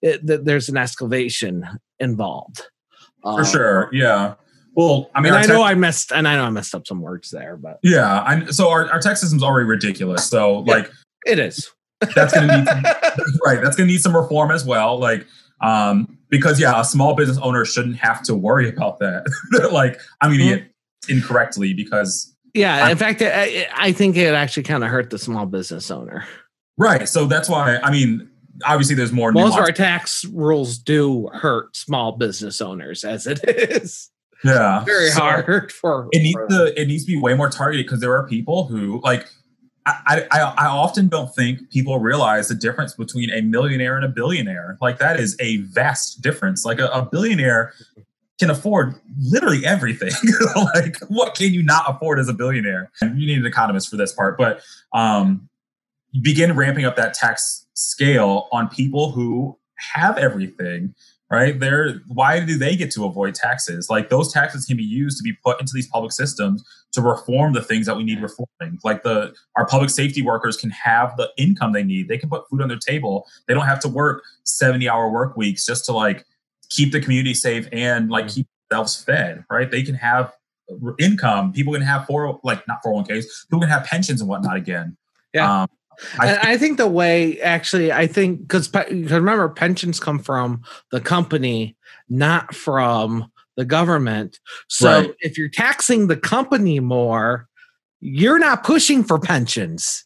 it, 0.00 0.26
th- 0.26 0.40
there's 0.44 0.70
an 0.70 0.76
escalation 0.76 1.76
involved 1.98 2.62
for 3.22 3.40
Um, 3.40 3.44
sure. 3.44 3.90
Yeah. 3.92 4.34
Well, 4.74 5.10
I 5.14 5.20
mean, 5.20 5.32
I 5.32 5.44
know 5.46 5.62
I 5.62 5.74
messed, 5.74 6.12
and 6.12 6.26
I 6.28 6.36
know 6.36 6.44
I 6.44 6.50
messed 6.50 6.74
up 6.74 6.86
some 6.86 7.00
words 7.00 7.30
there, 7.30 7.56
but 7.56 7.78
yeah. 7.82 8.22
I'm 8.22 8.52
so 8.52 8.68
our, 8.70 8.90
our 8.90 9.00
tax 9.00 9.20
system's 9.20 9.42
already 9.42 9.66
ridiculous. 9.66 10.26
So 10.26 10.64
Yeah. 10.66 10.74
like 10.74 10.90
it 11.26 11.38
is. 11.38 11.70
that's 12.14 12.32
going 12.32 12.48
to 12.48 12.56
need 12.58 12.66
some, 12.68 12.82
right. 13.44 13.60
That's 13.62 13.76
going 13.76 13.88
to 13.88 13.92
need 13.92 14.00
some 14.00 14.16
reform 14.16 14.50
as 14.50 14.64
well. 14.64 14.98
Like, 14.98 15.26
um, 15.60 16.16
because 16.28 16.60
yeah, 16.60 16.80
a 16.80 16.84
small 16.84 17.14
business 17.14 17.36
owner 17.42 17.64
shouldn't 17.64 17.96
have 17.96 18.22
to 18.24 18.34
worry 18.34 18.68
about 18.68 19.00
that. 19.00 19.26
like, 19.72 20.00
I'm 20.20 20.30
going 20.30 20.48
to 20.48 20.56
get 20.56 20.70
incorrectly 21.08 21.74
because 21.74 22.34
yeah, 22.54 22.86
I- 22.86 22.90
in 22.92 22.96
fact, 22.96 23.20
I, 23.22 23.66
I 23.76 23.92
think 23.92 24.16
it 24.16 24.34
actually 24.34 24.62
kind 24.62 24.82
of 24.84 24.90
hurt 24.90 25.10
the 25.10 25.18
small 25.18 25.46
business 25.46 25.90
owner. 25.90 26.24
right. 26.78 27.08
So 27.08 27.26
that's 27.26 27.48
why 27.48 27.78
I 27.82 27.90
mean, 27.90 28.30
obviously, 28.64 28.94
there's 28.94 29.12
more. 29.12 29.32
Most 29.32 29.54
of 29.54 29.60
our 29.60 29.72
tax 29.72 30.24
rules 30.24 30.78
do 30.78 31.28
hurt 31.34 31.76
small 31.76 32.12
business 32.12 32.60
owners, 32.60 33.04
as 33.04 33.26
it 33.26 33.40
is 33.46 34.08
yeah, 34.44 34.84
very 34.84 35.10
So 35.10 35.20
hard 35.20 35.72
for. 35.80 36.08
It 36.12 36.20
needs 36.20 36.38
to 36.48 36.80
it 36.80 36.88
needs 36.88 37.04
to 37.04 37.12
be 37.12 37.20
way 37.20 37.34
more 37.34 37.50
targeted 37.50 37.86
because 37.86 38.00
there 38.00 38.14
are 38.14 38.26
people 38.26 38.66
who 38.66 39.00
like. 39.02 39.26
I, 39.86 40.26
I, 40.30 40.40
I 40.40 40.66
often 40.66 41.08
don't 41.08 41.34
think 41.34 41.70
people 41.70 41.98
realize 41.98 42.48
the 42.48 42.54
difference 42.54 42.94
between 42.94 43.30
a 43.30 43.40
millionaire 43.40 43.96
and 43.96 44.04
a 44.04 44.08
billionaire. 44.08 44.76
Like 44.80 44.98
that 44.98 45.18
is 45.18 45.36
a 45.40 45.56
vast 45.56 46.20
difference. 46.20 46.66
Like 46.66 46.78
a, 46.78 46.86
a 46.88 47.08
billionaire 47.10 47.72
can 48.38 48.50
afford 48.50 48.94
literally 49.18 49.64
everything. 49.64 50.12
like 50.54 50.98
what 51.08 51.34
can 51.34 51.52
you 51.54 51.62
not 51.62 51.84
afford 51.88 52.18
as 52.18 52.28
a 52.28 52.34
billionaire? 52.34 52.92
You 53.00 53.08
need 53.08 53.38
an 53.38 53.46
economist 53.46 53.88
for 53.88 53.96
this 53.96 54.12
part, 54.12 54.36
but 54.36 54.60
um, 54.92 55.48
begin 56.22 56.54
ramping 56.54 56.84
up 56.84 56.96
that 56.96 57.14
tax 57.14 57.66
scale 57.74 58.48
on 58.52 58.68
people 58.68 59.12
who 59.12 59.58
have 59.94 60.18
everything 60.18 60.94
right? 61.30 61.58
They're 61.58 62.00
why 62.08 62.44
do 62.44 62.58
they 62.58 62.76
get 62.76 62.90
to 62.92 63.04
avoid 63.04 63.34
taxes? 63.34 63.88
Like 63.88 64.08
those 64.08 64.32
taxes 64.32 64.66
can 64.66 64.76
be 64.76 64.84
used 64.84 65.16
to 65.18 65.22
be 65.22 65.32
put 65.44 65.60
into 65.60 65.72
these 65.74 65.86
public 65.86 66.12
systems 66.12 66.64
to 66.92 67.00
reform 67.00 67.52
the 67.52 67.62
things 67.62 67.86
that 67.86 67.96
we 67.96 68.04
need 68.04 68.20
reforming. 68.20 68.78
Like 68.82 69.02
the 69.04 69.34
our 69.56 69.66
public 69.66 69.90
safety 69.90 70.22
workers 70.22 70.56
can 70.56 70.70
have 70.70 71.16
the 71.16 71.30
income 71.36 71.72
they 71.72 71.84
need. 71.84 72.08
They 72.08 72.18
can 72.18 72.28
put 72.28 72.48
food 72.48 72.60
on 72.62 72.68
their 72.68 72.78
table. 72.78 73.26
They 73.46 73.54
don't 73.54 73.66
have 73.66 73.80
to 73.80 73.88
work 73.88 74.24
70 74.44 74.88
hour 74.88 75.08
work 75.08 75.36
weeks 75.36 75.64
just 75.64 75.84
to 75.86 75.92
like 75.92 76.24
keep 76.68 76.92
the 76.92 77.00
community 77.00 77.34
safe 77.34 77.68
and 77.72 78.10
like 78.10 78.28
keep 78.28 78.46
themselves 78.68 79.02
fed 79.02 79.44
right? 79.50 79.70
They 79.70 79.82
can 79.82 79.94
have 79.94 80.32
income. 80.98 81.52
People 81.52 81.72
can 81.72 81.82
have 81.82 82.06
four 82.06 82.40
like 82.42 82.66
not 82.66 82.82
401ks 82.84 83.46
people 83.46 83.60
can 83.60 83.68
have 83.68 83.84
pensions 83.84 84.20
and 84.20 84.28
whatnot 84.28 84.56
again. 84.56 84.96
Yeah. 85.32 85.62
Um, 85.62 85.68
I, 86.18 86.28
and 86.28 86.38
I 86.38 86.56
think 86.56 86.76
the 86.76 86.88
way 86.88 87.40
actually, 87.40 87.92
I 87.92 88.06
think 88.06 88.42
because 88.42 88.72
remember, 88.74 89.48
pensions 89.48 90.00
come 90.00 90.18
from 90.18 90.62
the 90.90 91.00
company, 91.00 91.76
not 92.08 92.54
from 92.54 93.30
the 93.56 93.64
government. 93.64 94.40
So 94.68 95.00
right. 95.00 95.14
if 95.20 95.36
you're 95.36 95.48
taxing 95.48 96.06
the 96.06 96.16
company 96.16 96.80
more, 96.80 97.48
you're 98.00 98.38
not 98.38 98.64
pushing 98.64 99.04
for 99.04 99.18
pensions. 99.18 100.04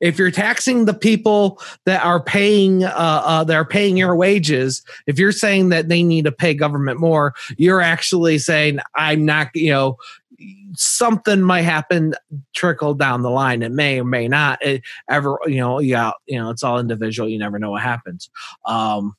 If 0.00 0.18
you're 0.18 0.32
taxing 0.32 0.84
the 0.84 0.94
people 0.94 1.62
that 1.86 2.04
are 2.04 2.20
paying, 2.20 2.82
uh, 2.82 2.88
uh, 3.24 3.44
that 3.44 3.54
are 3.54 3.64
paying 3.64 3.96
your 3.96 4.16
wages, 4.16 4.82
if 5.06 5.18
you're 5.18 5.32
saying 5.32 5.68
that 5.68 5.88
they 5.88 6.02
need 6.02 6.24
to 6.24 6.32
pay 6.32 6.54
government 6.54 6.98
more, 6.98 7.34
you're 7.56 7.80
actually 7.80 8.38
saying, 8.38 8.80
"I'm 8.96 9.24
not," 9.24 9.50
you 9.54 9.70
know, 9.70 9.96
something 10.74 11.42
might 11.42 11.62
happen 11.62 12.14
trickle 12.54 12.94
down 12.94 13.22
the 13.22 13.30
line. 13.30 13.62
It 13.62 13.72
may 13.72 14.00
or 14.00 14.04
may 14.04 14.28
not 14.28 14.64
it 14.64 14.82
ever, 15.08 15.38
you 15.46 15.56
know, 15.56 15.80
yeah, 15.80 16.12
you 16.26 16.38
know, 16.38 16.50
it's 16.50 16.62
all 16.62 16.78
individual. 16.78 17.28
You 17.28 17.38
never 17.38 17.58
know 17.58 17.72
what 17.72 17.82
happens. 17.82 18.30
Um, 18.64 19.14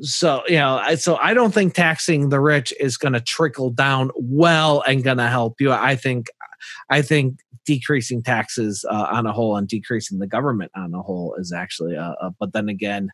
so 0.00 0.42
you 0.46 0.56
know, 0.56 0.94
so 0.96 1.16
I 1.16 1.34
don't 1.34 1.52
think 1.52 1.74
taxing 1.74 2.28
the 2.28 2.40
rich 2.40 2.72
is 2.78 2.96
going 2.96 3.14
to 3.14 3.20
trickle 3.20 3.70
down 3.70 4.10
well 4.16 4.82
and 4.86 5.02
going 5.02 5.18
to 5.18 5.28
help 5.28 5.60
you. 5.60 5.72
I 5.72 5.96
think, 5.96 6.28
I 6.88 7.02
think 7.02 7.38
decreasing 7.66 8.22
taxes 8.22 8.84
uh, 8.90 9.08
on 9.10 9.26
a 9.26 9.32
whole 9.32 9.56
and 9.56 9.68
decreasing 9.68 10.18
the 10.20 10.26
government 10.26 10.70
on 10.76 10.94
a 10.94 11.02
whole 11.02 11.34
is 11.38 11.52
actually. 11.52 11.96
Uh, 11.96 12.30
but 12.38 12.52
then 12.52 12.68
again, 12.68 13.10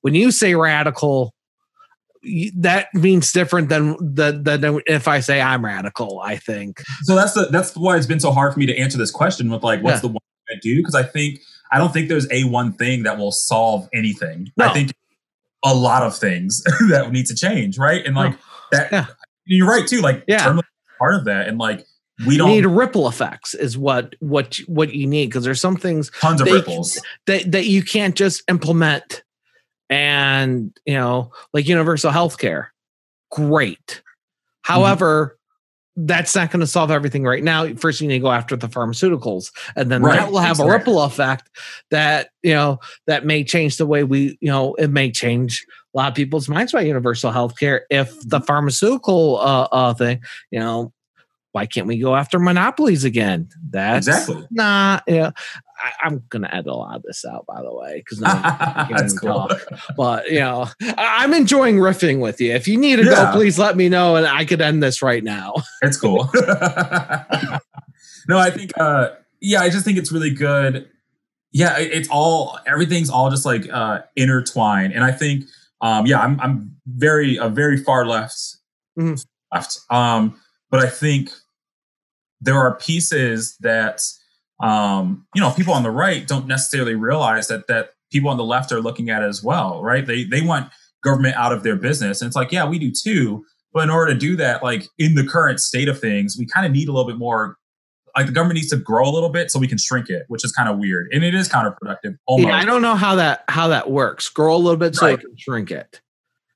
when 0.00 0.14
you 0.14 0.30
say 0.30 0.54
radical, 0.54 1.33
that 2.56 2.92
means 2.94 3.32
different 3.32 3.68
than 3.68 3.96
the 4.00 4.32
than 4.32 4.80
if 4.86 5.08
I 5.08 5.20
say 5.20 5.40
I'm 5.40 5.64
radical. 5.64 6.20
I 6.20 6.36
think 6.36 6.82
so. 7.02 7.14
That's 7.14 7.34
the 7.34 7.46
that's 7.46 7.76
why 7.76 7.96
it's 7.96 8.06
been 8.06 8.20
so 8.20 8.32
hard 8.32 8.52
for 8.52 8.58
me 8.58 8.66
to 8.66 8.76
answer 8.76 8.98
this 8.98 9.10
question 9.10 9.50
with 9.50 9.62
like, 9.62 9.82
what's 9.82 9.96
yeah. 9.96 10.00
the 10.00 10.08
one 10.08 10.22
I 10.50 10.54
do? 10.62 10.76
Because 10.76 10.94
I 10.94 11.02
think 11.02 11.40
I 11.72 11.78
don't 11.78 11.92
think 11.92 12.08
there's 12.08 12.30
a 12.30 12.44
one 12.44 12.72
thing 12.72 13.02
that 13.02 13.18
will 13.18 13.32
solve 13.32 13.88
anything. 13.92 14.50
No. 14.56 14.66
I 14.66 14.72
think 14.72 14.92
a 15.64 15.74
lot 15.74 16.02
of 16.02 16.16
things 16.16 16.62
that 16.90 17.10
need 17.10 17.26
to 17.26 17.34
change, 17.34 17.78
right? 17.78 18.04
And 18.04 18.14
like 18.14 18.32
no. 18.32 18.38
that, 18.72 18.92
yeah. 18.92 19.06
you're 19.46 19.68
right 19.68 19.86
too. 19.86 20.00
Like, 20.00 20.24
yeah, 20.26 20.58
part 20.98 21.14
of 21.14 21.24
that, 21.24 21.48
and 21.48 21.58
like 21.58 21.86
we 22.26 22.36
don't 22.36 22.50
you 22.50 22.56
need 22.62 22.66
ripple 22.66 23.08
effects 23.08 23.54
is 23.54 23.76
what 23.76 24.14
what 24.20 24.56
what 24.66 24.94
you 24.94 25.06
need 25.06 25.26
because 25.26 25.44
there's 25.44 25.60
some 25.60 25.76
things 25.76 26.10
tons 26.20 26.40
of 26.40 26.46
ripples 26.46 27.00
that 27.26 27.50
that 27.50 27.66
you 27.66 27.82
can't 27.82 28.14
just 28.14 28.42
implement 28.48 29.23
and 29.90 30.76
you 30.86 30.94
know 30.94 31.30
like 31.52 31.68
universal 31.68 32.10
health 32.10 32.38
care 32.38 32.72
great 33.30 33.86
mm-hmm. 33.86 34.72
however 34.72 35.36
mm-hmm. 35.96 36.06
that's 36.06 36.34
not 36.34 36.50
going 36.50 36.60
to 36.60 36.66
solve 36.66 36.90
everything 36.90 37.24
right 37.24 37.44
now 37.44 37.72
first 37.74 38.00
you 38.00 38.08
need 38.08 38.14
to 38.14 38.22
go 38.22 38.32
after 38.32 38.56
the 38.56 38.68
pharmaceuticals 38.68 39.50
and 39.76 39.90
then 39.90 40.02
right. 40.02 40.18
that 40.18 40.32
will 40.32 40.38
have 40.38 40.52
exactly. 40.52 40.74
a 40.74 40.78
ripple 40.78 41.02
effect 41.02 41.50
that 41.90 42.30
you 42.42 42.54
know 42.54 42.78
that 43.06 43.26
may 43.26 43.44
change 43.44 43.76
the 43.76 43.86
way 43.86 44.04
we 44.04 44.38
you 44.40 44.50
know 44.50 44.74
it 44.74 44.88
may 44.88 45.10
change 45.10 45.64
a 45.94 45.98
lot 45.98 46.08
of 46.08 46.14
people's 46.14 46.48
minds 46.48 46.72
about 46.72 46.86
universal 46.86 47.30
health 47.30 47.58
care 47.58 47.86
if 47.90 48.10
the 48.20 48.38
mm-hmm. 48.38 48.44
pharmaceutical 48.44 49.38
uh, 49.38 49.68
uh 49.70 49.94
thing 49.94 50.20
you 50.50 50.58
know 50.58 50.92
why 51.54 51.66
can't 51.66 51.86
we 51.86 51.98
go 51.98 52.16
after 52.16 52.40
monopolies 52.40 53.04
again? 53.04 53.48
That's 53.70 54.08
exactly. 54.08 54.44
not. 54.50 55.04
Yeah, 55.06 55.30
I, 55.76 56.06
am 56.06 56.22
gonna 56.28 56.48
edit 56.52 56.66
a 56.66 56.74
lot 56.74 56.96
of 56.96 57.02
this 57.02 57.24
out, 57.24 57.46
by 57.46 57.62
the 57.62 57.74
way, 57.74 57.96
because 57.98 58.18
that's 58.20 59.18
cool. 59.18 59.48
Talk. 59.48 59.60
But 59.96 60.30
you 60.30 60.40
know, 60.40 60.68
I, 60.96 61.24
am 61.24 61.34
enjoying 61.34 61.76
riffing 61.76 62.20
with 62.20 62.40
you. 62.40 62.52
If 62.52 62.68
you 62.68 62.76
need 62.76 62.96
to 62.96 63.04
yeah. 63.04 63.26
go, 63.26 63.32
please 63.32 63.58
let 63.58 63.76
me 63.76 63.88
know, 63.88 64.16
and 64.16 64.26
I 64.26 64.44
could 64.44 64.60
end 64.60 64.82
this 64.82 65.02
right 65.02 65.22
now. 65.22 65.54
It's 65.82 65.98
cool. 65.98 66.30
no, 68.28 68.38
I 68.38 68.50
think. 68.50 68.72
uh 68.78 69.10
Yeah, 69.40 69.60
I 69.60 69.68
just 69.68 69.84
think 69.84 69.98
it's 69.98 70.10
really 70.10 70.30
good. 70.30 70.88
Yeah, 71.52 71.78
it, 71.78 71.92
it's 71.92 72.08
all 72.10 72.58
everything's 72.66 73.10
all 73.10 73.30
just 73.30 73.44
like 73.44 73.68
uh 73.70 74.02
intertwined, 74.16 74.92
and 74.92 75.04
I 75.04 75.12
think. 75.12 75.44
Um, 75.80 76.06
yeah, 76.06 76.20
I'm 76.20 76.40
I'm 76.40 76.76
very 76.86 77.36
a 77.36 77.50
very 77.50 77.76
far 77.76 78.06
left 78.06 78.56
mm-hmm. 78.98 79.14
left. 79.52 79.80
Um, 79.90 80.40
but 80.70 80.80
I 80.80 80.88
think 80.88 81.30
there 82.40 82.58
are 82.58 82.74
pieces 82.76 83.56
that 83.60 84.02
um, 84.62 85.26
you 85.34 85.40
know 85.40 85.50
people 85.50 85.74
on 85.74 85.82
the 85.82 85.90
right 85.90 86.26
don't 86.26 86.46
necessarily 86.46 86.94
realize 86.94 87.48
that 87.48 87.66
that 87.68 87.90
people 88.10 88.30
on 88.30 88.36
the 88.36 88.44
left 88.44 88.70
are 88.72 88.80
looking 88.80 89.10
at 89.10 89.22
it 89.22 89.26
as 89.26 89.42
well, 89.42 89.82
right? 89.82 90.06
They 90.06 90.24
they 90.24 90.40
want 90.40 90.70
government 91.02 91.36
out 91.36 91.52
of 91.52 91.62
their 91.62 91.76
business, 91.76 92.20
and 92.20 92.28
it's 92.28 92.36
like, 92.36 92.52
yeah, 92.52 92.66
we 92.66 92.78
do 92.78 92.90
too. 92.90 93.44
But 93.72 93.84
in 93.84 93.90
order 93.90 94.12
to 94.12 94.18
do 94.18 94.36
that, 94.36 94.62
like 94.62 94.86
in 94.98 95.16
the 95.16 95.26
current 95.26 95.60
state 95.60 95.88
of 95.88 96.00
things, 96.00 96.36
we 96.38 96.46
kind 96.46 96.64
of 96.64 96.72
need 96.72 96.88
a 96.88 96.92
little 96.92 97.06
bit 97.08 97.18
more. 97.18 97.56
Like 98.16 98.26
the 98.26 98.32
government 98.32 98.54
needs 98.54 98.70
to 98.70 98.76
grow 98.76 99.08
a 99.08 99.10
little 99.10 99.28
bit 99.28 99.50
so 99.50 99.58
we 99.58 99.66
can 99.66 99.76
shrink 99.76 100.08
it, 100.08 100.24
which 100.28 100.44
is 100.44 100.52
kind 100.52 100.68
of 100.68 100.78
weird, 100.78 101.08
and 101.12 101.24
it 101.24 101.34
is 101.34 101.48
counterproductive. 101.48 102.16
Almost. 102.26 102.48
Yeah, 102.48 102.56
I 102.56 102.64
don't 102.64 102.80
know 102.80 102.94
how 102.94 103.16
that 103.16 103.44
how 103.48 103.68
that 103.68 103.90
works. 103.90 104.28
Grow 104.28 104.54
a 104.54 104.56
little 104.56 104.76
bit 104.76 104.94
so 104.94 105.06
right. 105.06 105.20
you 105.20 105.28
can 105.28 105.36
shrink 105.36 105.72
it. 105.72 106.00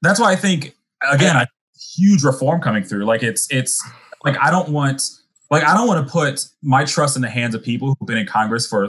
That's 0.01 0.21
why 0.21 0.31
I 0.31 0.37
think 0.37 0.77
again, 1.13 1.35
a 1.35 1.49
huge 1.97 2.23
reform 2.23 2.61
coming 2.61 2.85
through. 2.85 3.05
Like 3.05 3.25
it's 3.25 3.51
it's 3.51 3.83
like 4.25 4.37
I 4.41 4.51
don't 4.51 4.69
want 4.69 5.03
like 5.51 5.65
I 5.65 5.75
don't 5.75 5.89
want 5.89 6.07
to 6.07 6.13
put 6.13 6.45
my 6.63 6.85
trust 6.85 7.17
in 7.17 7.23
the 7.23 7.31
hands 7.31 7.55
of 7.55 7.63
people 7.63 7.95
who've 7.99 8.07
been 8.07 8.19
in 8.19 8.27
Congress 8.27 8.67
for 8.67 8.87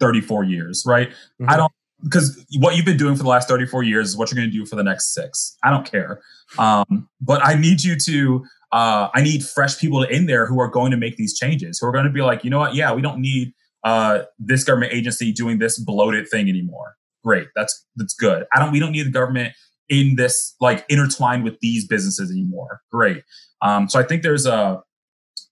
34 0.00 0.44
years, 0.44 0.84
right? 0.86 1.10
Mm-hmm. 1.10 1.50
I 1.50 1.56
don't 1.56 1.72
because 2.02 2.44
what 2.58 2.76
you've 2.76 2.84
been 2.84 2.96
doing 2.96 3.16
for 3.16 3.22
the 3.22 3.28
last 3.28 3.48
34 3.48 3.82
years 3.82 4.08
is 4.08 4.16
what 4.16 4.30
you're 4.30 4.36
going 4.36 4.50
to 4.50 4.56
do 4.56 4.64
for 4.64 4.76
the 4.76 4.84
next 4.84 5.14
six. 5.14 5.56
I 5.64 5.70
don't 5.70 5.84
care. 5.84 6.20
Um, 6.56 7.08
but 7.20 7.44
I 7.44 7.54
need 7.54 7.82
you 7.82 7.96
to, 8.04 8.44
uh, 8.72 9.08
I 9.14 9.22
need 9.22 9.44
fresh 9.44 9.78
people 9.78 10.04
in 10.04 10.26
there 10.26 10.46
who 10.46 10.60
are 10.60 10.68
going 10.68 10.90
to 10.92 10.96
make 10.96 11.16
these 11.16 11.36
changes, 11.36 11.78
who 11.80 11.86
are 11.86 11.92
going 11.92 12.04
to 12.04 12.12
be 12.12 12.22
like, 12.22 12.44
you 12.44 12.50
know 12.50 12.60
what? 12.60 12.74
Yeah, 12.74 12.92
we 12.92 13.02
don't 13.02 13.20
need 13.20 13.52
uh, 13.84 14.20
this 14.38 14.64
government 14.64 14.92
agency 14.92 15.32
doing 15.32 15.58
this 15.58 15.78
bloated 15.78 16.28
thing 16.28 16.48
anymore. 16.48 16.94
Great. 17.24 17.48
That's, 17.56 17.84
that's 17.96 18.14
good. 18.14 18.46
I 18.54 18.60
don't, 18.60 18.70
we 18.70 18.78
don't 18.78 18.92
need 18.92 19.06
the 19.06 19.10
government 19.10 19.54
in 19.88 20.16
this, 20.16 20.54
like 20.60 20.84
intertwined 20.88 21.42
with 21.44 21.58
these 21.60 21.86
businesses 21.86 22.30
anymore. 22.30 22.80
Great. 22.92 23.24
Um, 23.60 23.88
so 23.88 23.98
I 23.98 24.04
think 24.04 24.22
there's 24.22 24.46
a, 24.46 24.82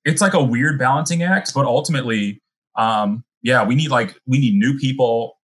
it's 0.07 0.21
like 0.21 0.35
a 0.35 0.43
weird 0.43 0.79
balancing 0.79 1.25
act, 1.25 1.53
but 1.53 1.67
ultimately, 1.67 2.41
um, 2.77 3.25
yeah, 3.43 3.65
we 3.65 3.75
need 3.75 3.91
like 3.91 4.19
we 4.27 4.39
need 4.39 4.55
new 4.55 4.79
people 4.79 5.39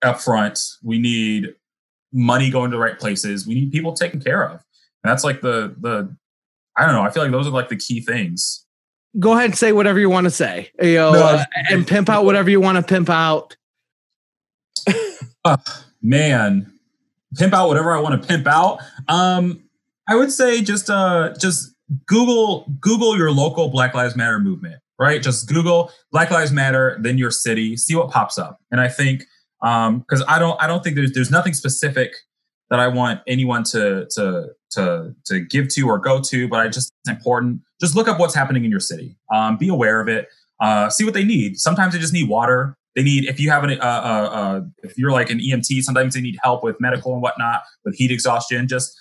up 0.00 0.20
front. 0.20 0.60
We 0.82 0.98
need 0.98 1.54
money 2.12 2.50
going 2.50 2.70
to 2.70 2.76
the 2.76 2.80
right 2.80 2.98
places. 2.98 3.46
We 3.46 3.54
need 3.54 3.72
people 3.72 3.92
taken 3.92 4.20
care 4.20 4.44
of. 4.44 4.52
And 4.52 5.10
that's 5.10 5.24
like 5.24 5.42
the 5.42 5.74
the 5.78 6.16
I 6.76 6.86
don't 6.86 6.94
know. 6.94 7.02
I 7.02 7.10
feel 7.10 7.24
like 7.24 7.32
those 7.32 7.48
are 7.48 7.50
like 7.50 7.68
the 7.68 7.76
key 7.76 8.00
things. 8.00 8.64
Go 9.18 9.32
ahead 9.32 9.46
and 9.46 9.56
say 9.56 9.72
whatever 9.72 9.98
you 9.98 10.08
want 10.10 10.24
to 10.24 10.30
say, 10.30 10.70
you 10.80 10.94
know, 10.94 11.12
no, 11.12 11.22
uh, 11.22 11.44
and 11.70 11.86
pimp 11.86 12.08
out 12.08 12.24
whatever 12.24 12.50
you 12.50 12.60
want 12.60 12.78
to 12.78 12.82
pimp 12.82 13.10
out. 13.10 13.56
uh, 15.44 15.56
man, 16.02 16.72
pimp 17.36 17.54
out 17.54 17.68
whatever 17.68 17.92
I 17.92 18.00
want 18.00 18.20
to 18.20 18.26
pimp 18.26 18.46
out. 18.46 18.80
Um, 19.08 19.64
I 20.08 20.16
would 20.16 20.32
say 20.32 20.62
just 20.62 20.90
uh 20.90 21.32
just 21.38 21.73
Google 22.06 22.66
Google 22.80 23.16
your 23.16 23.30
local 23.30 23.68
Black 23.68 23.94
Lives 23.94 24.16
Matter 24.16 24.38
movement, 24.38 24.80
right? 24.98 25.22
Just 25.22 25.48
Google 25.48 25.90
Black 26.12 26.30
Lives 26.30 26.52
Matter, 26.52 26.98
then 27.00 27.18
your 27.18 27.30
city, 27.30 27.76
see 27.76 27.94
what 27.94 28.10
pops 28.10 28.38
up. 28.38 28.60
And 28.70 28.80
I 28.80 28.88
think 28.88 29.24
because 29.60 30.20
um, 30.20 30.28
I 30.28 30.38
don't 30.38 30.62
I 30.62 30.66
don't 30.66 30.82
think 30.82 30.96
there's 30.96 31.12
there's 31.12 31.30
nothing 31.30 31.54
specific 31.54 32.12
that 32.70 32.80
I 32.80 32.88
want 32.88 33.20
anyone 33.26 33.64
to 33.64 34.06
to 34.14 34.48
to 34.72 35.14
to 35.26 35.40
give 35.40 35.68
to 35.68 35.88
or 35.88 35.98
go 35.98 36.20
to, 36.20 36.48
but 36.48 36.60
I 36.60 36.68
just 36.68 36.92
it's 37.04 37.10
important. 37.10 37.60
Just 37.80 37.94
look 37.94 38.08
up 38.08 38.18
what's 38.18 38.34
happening 38.34 38.64
in 38.64 38.70
your 38.70 38.80
city. 38.80 39.16
Um, 39.32 39.56
be 39.56 39.68
aware 39.68 40.00
of 40.00 40.08
it. 40.08 40.28
Uh, 40.60 40.88
see 40.90 41.04
what 41.04 41.14
they 41.14 41.24
need. 41.24 41.58
Sometimes 41.58 41.94
they 41.94 42.00
just 42.00 42.12
need 42.12 42.28
water. 42.28 42.76
They 42.94 43.02
need 43.02 43.24
if 43.24 43.40
you 43.40 43.50
have 43.50 43.64
an 43.64 43.80
uh, 43.80 43.84
uh, 43.84 44.30
uh, 44.32 44.60
if 44.82 44.96
you're 44.96 45.12
like 45.12 45.30
an 45.30 45.38
EMT, 45.38 45.82
sometimes 45.82 46.14
they 46.14 46.20
need 46.20 46.38
help 46.42 46.62
with 46.62 46.80
medical 46.80 47.12
and 47.12 47.22
whatnot 47.22 47.62
with 47.84 47.96
heat 47.96 48.10
exhaustion. 48.10 48.68
Just 48.68 48.98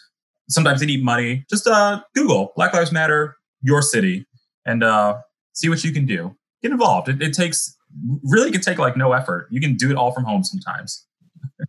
sometimes 0.53 0.79
they 0.79 0.85
need 0.85 1.03
money. 1.03 1.45
Just 1.49 1.67
uh, 1.67 2.01
Google 2.15 2.53
Black 2.55 2.73
Lives 2.73 2.91
Matter, 2.91 3.37
your 3.61 3.81
city, 3.81 4.25
and 4.65 4.83
uh, 4.83 5.17
see 5.53 5.69
what 5.69 5.83
you 5.83 5.91
can 5.91 6.05
do. 6.05 6.35
Get 6.61 6.71
involved. 6.71 7.09
It, 7.09 7.21
it 7.21 7.33
takes 7.33 7.75
really 8.23 8.51
can 8.51 8.61
take 8.61 8.77
like 8.77 8.97
no 8.97 9.13
effort. 9.13 9.47
You 9.51 9.61
can 9.61 9.75
do 9.75 9.91
it 9.91 9.97
all 9.97 10.11
from 10.11 10.23
home 10.23 10.43
sometimes. 10.43 11.05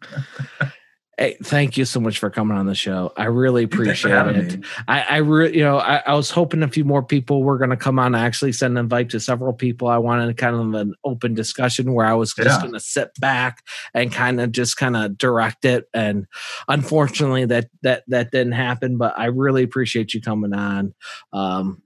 Hey, 1.17 1.37
thank 1.43 1.77
you 1.77 1.85
so 1.85 2.01
much 2.01 2.19
for 2.19 2.29
coming 2.29 2.57
on 2.57 2.67
the 2.67 2.75
show. 2.75 3.13
I 3.17 3.27
really 3.27 3.63
appreciate 3.63 4.13
it. 4.13 4.59
Me. 4.59 4.65
I, 4.89 5.03
I 5.03 5.17
really, 5.19 5.57
you 5.57 5.63
know, 5.63 5.79
I, 5.79 6.03
I, 6.05 6.15
was 6.15 6.29
hoping 6.31 6.63
a 6.65 6.69
few 6.69 6.85
more 6.85 7.05
people 7.05 7.45
were 7.45 7.57
going 7.57 7.71
to 7.71 7.77
come 7.77 8.01
on. 8.01 8.17
I 8.17 8.27
actually 8.27 8.53
sent 8.53 8.73
an 8.73 8.79
invite 8.79 9.11
to 9.11 9.21
several 9.21 9.53
people. 9.53 9.87
I 9.87 9.99
wanted 9.99 10.37
kind 10.37 10.57
of 10.57 10.75
an 10.75 10.95
open 11.05 11.35
discussion 11.35 11.93
where 11.93 12.07
I 12.07 12.15
was 12.15 12.35
just 12.35 12.49
yeah. 12.49 12.61
going 12.61 12.73
to 12.73 12.81
sit 12.81 13.11
back 13.21 13.63
and 13.95 14.11
kind 14.13 14.41
of 14.41 14.51
just 14.51 14.77
kind 14.77 14.97
of 14.97 15.17
direct 15.17 15.65
it. 15.65 15.89
And 15.95 16.27
unfortunately, 16.67 17.45
that 17.45 17.69
that 17.83 18.03
that 18.09 18.33
didn't 18.33 18.53
happen. 18.53 18.97
But 18.99 19.17
I 19.17 19.27
really 19.27 19.63
appreciate 19.63 20.15
you 20.15 20.21
coming 20.21 20.53
on. 20.53 20.95
Um, 21.33 21.84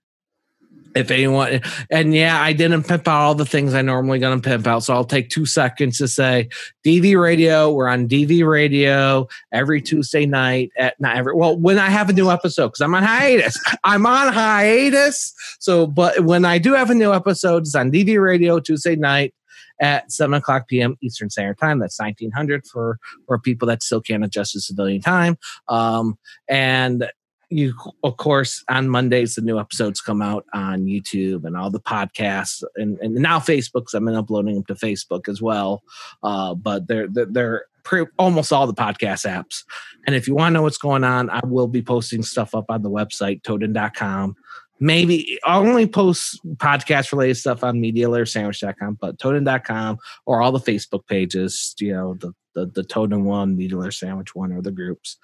if 0.95 1.11
anyone 1.11 1.61
and 1.91 2.15
yeah 2.15 2.41
i 2.41 2.53
didn't 2.53 2.85
pimp 2.85 3.07
out 3.07 3.21
all 3.21 3.35
the 3.35 3.45
things 3.45 3.75
i 3.75 3.83
normally 3.83 4.19
gonna 4.19 4.41
pimp 4.41 4.67
out 4.67 4.83
so 4.83 4.95
i'll 4.95 5.05
take 5.05 5.29
two 5.29 5.47
seconds 5.47 5.99
to 5.99 6.09
say 6.09 6.49
dv 6.85 7.21
radio 7.21 7.73
we're 7.73 7.89
on 7.89 8.09
dv 8.09 8.47
radio 8.47 9.27
every 9.53 9.81
tuesday 9.81 10.27
night 10.27 10.71
at 10.79 10.99
not 11.01 11.17
every 11.17 11.35
well 11.35 11.59
when 11.59 11.79
i 11.79 11.89
have 11.89 12.09
a 12.09 12.13
new 12.13 12.31
episode 12.31 12.69
because 12.69 12.81
i'm 12.81 12.95
on 12.95 13.03
hiatus 13.03 13.59
i'm 13.85 14.07
on 14.07 14.33
hiatus 14.33 15.35
so 15.59 15.87
but 15.87 16.21
when 16.25 16.45
i 16.45 16.59
do 16.59 16.75
have 16.75 16.91
a 16.91 16.95
new 16.95 17.13
episode 17.13 17.63
it's 17.63 17.75
on 17.75 17.91
dv 17.91 18.23
radio 18.23 18.59
tuesday 18.59 18.97
night 18.97 19.35
at 19.81 20.11
7 20.11 20.35
o'clock 20.35 20.69
p.m. 20.69 20.97
Eastern 21.01 21.31
Standard 21.31 21.59
Time. 21.59 21.79
That's 21.79 21.99
1900 22.01 22.67
for, 22.67 22.99
for 23.27 23.39
people 23.39 23.69
that 23.69 23.83
still 23.83 24.01
can't 24.01 24.25
adjust 24.25 24.53
to 24.53 24.61
civilian 24.61 25.01
time. 25.01 25.39
Um, 25.69 26.19
and 26.49 27.09
you 27.51 27.75
of 28.05 28.17
course 28.17 28.63
on 28.69 28.89
mondays 28.89 29.35
the 29.35 29.41
new 29.41 29.59
episodes 29.59 30.01
come 30.01 30.21
out 30.21 30.45
on 30.53 30.85
youtube 30.85 31.45
and 31.45 31.57
all 31.57 31.71
the 31.71 31.81
podcasts 31.81 32.63
and, 32.77 32.99
and 33.01 33.15
now 33.15 33.39
facebook's 33.39 33.95
i've 33.95 34.05
been 34.05 34.15
uploading 34.15 34.55
them 34.55 34.65
to 34.65 34.75
facebook 34.75 35.29
as 35.29 35.41
well 35.41 35.83
uh, 36.23 36.55
but 36.55 36.87
they're 36.89 37.09
they're, 37.09 37.27
they're 37.27 37.65
pre- 37.85 38.07
almost 38.19 38.53
all 38.53 38.67
the 38.67 38.75
podcast 38.75 39.27
apps 39.27 39.65
and 40.07 40.15
if 40.15 40.29
you 40.29 40.35
want 40.35 40.53
to 40.53 40.55
know 40.55 40.63
what's 40.63 40.79
going 40.79 41.05
on 41.05 41.31
i 41.31 41.41
will 41.45 41.69
be 41.69 41.83
posting 41.83 42.23
stuff 42.23 42.55
up 42.55 42.67
on 42.69 42.83
the 42.83 42.91
website 42.91 43.41
toten.com 43.43 44.37
maybe 44.79 45.39
i'll 45.45 45.67
only 45.67 45.87
post 45.87 46.41
podcast 46.57 47.13
related 47.13 47.37
stuff 47.37 47.65
on 47.65 47.81
medialitersandwich.com 47.81 48.99
but 49.01 49.19
toten.com 49.19 49.97
or 50.27 50.43
all 50.43 50.53
the 50.53 50.61
facebook 50.61 51.07
pages 51.07 51.75
you 51.79 51.93
know 51.93 52.15
the 52.15 52.33
the, 52.55 52.67
the 52.67 52.83
Toten 52.83 53.23
one, 53.23 53.57
Media 53.57 53.79
layer 53.79 53.93
Sandwich 53.93 54.35
one, 54.35 54.53
or 54.53 54.61
the 54.61 54.73
groups. 54.73 55.17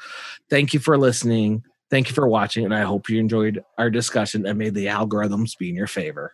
Thank 0.48 0.72
you 0.72 0.78
for 0.78 0.96
listening. 0.96 1.64
Thank 1.94 2.08
you 2.08 2.14
for 2.16 2.26
watching, 2.26 2.64
and 2.64 2.74
I 2.74 2.80
hope 2.80 3.08
you 3.08 3.20
enjoyed 3.20 3.62
our 3.78 3.88
discussion 3.88 4.46
and 4.46 4.58
made 4.58 4.74
the 4.74 4.86
algorithms 4.86 5.56
be 5.56 5.68
in 5.68 5.76
your 5.76 5.86
favor. 5.86 6.32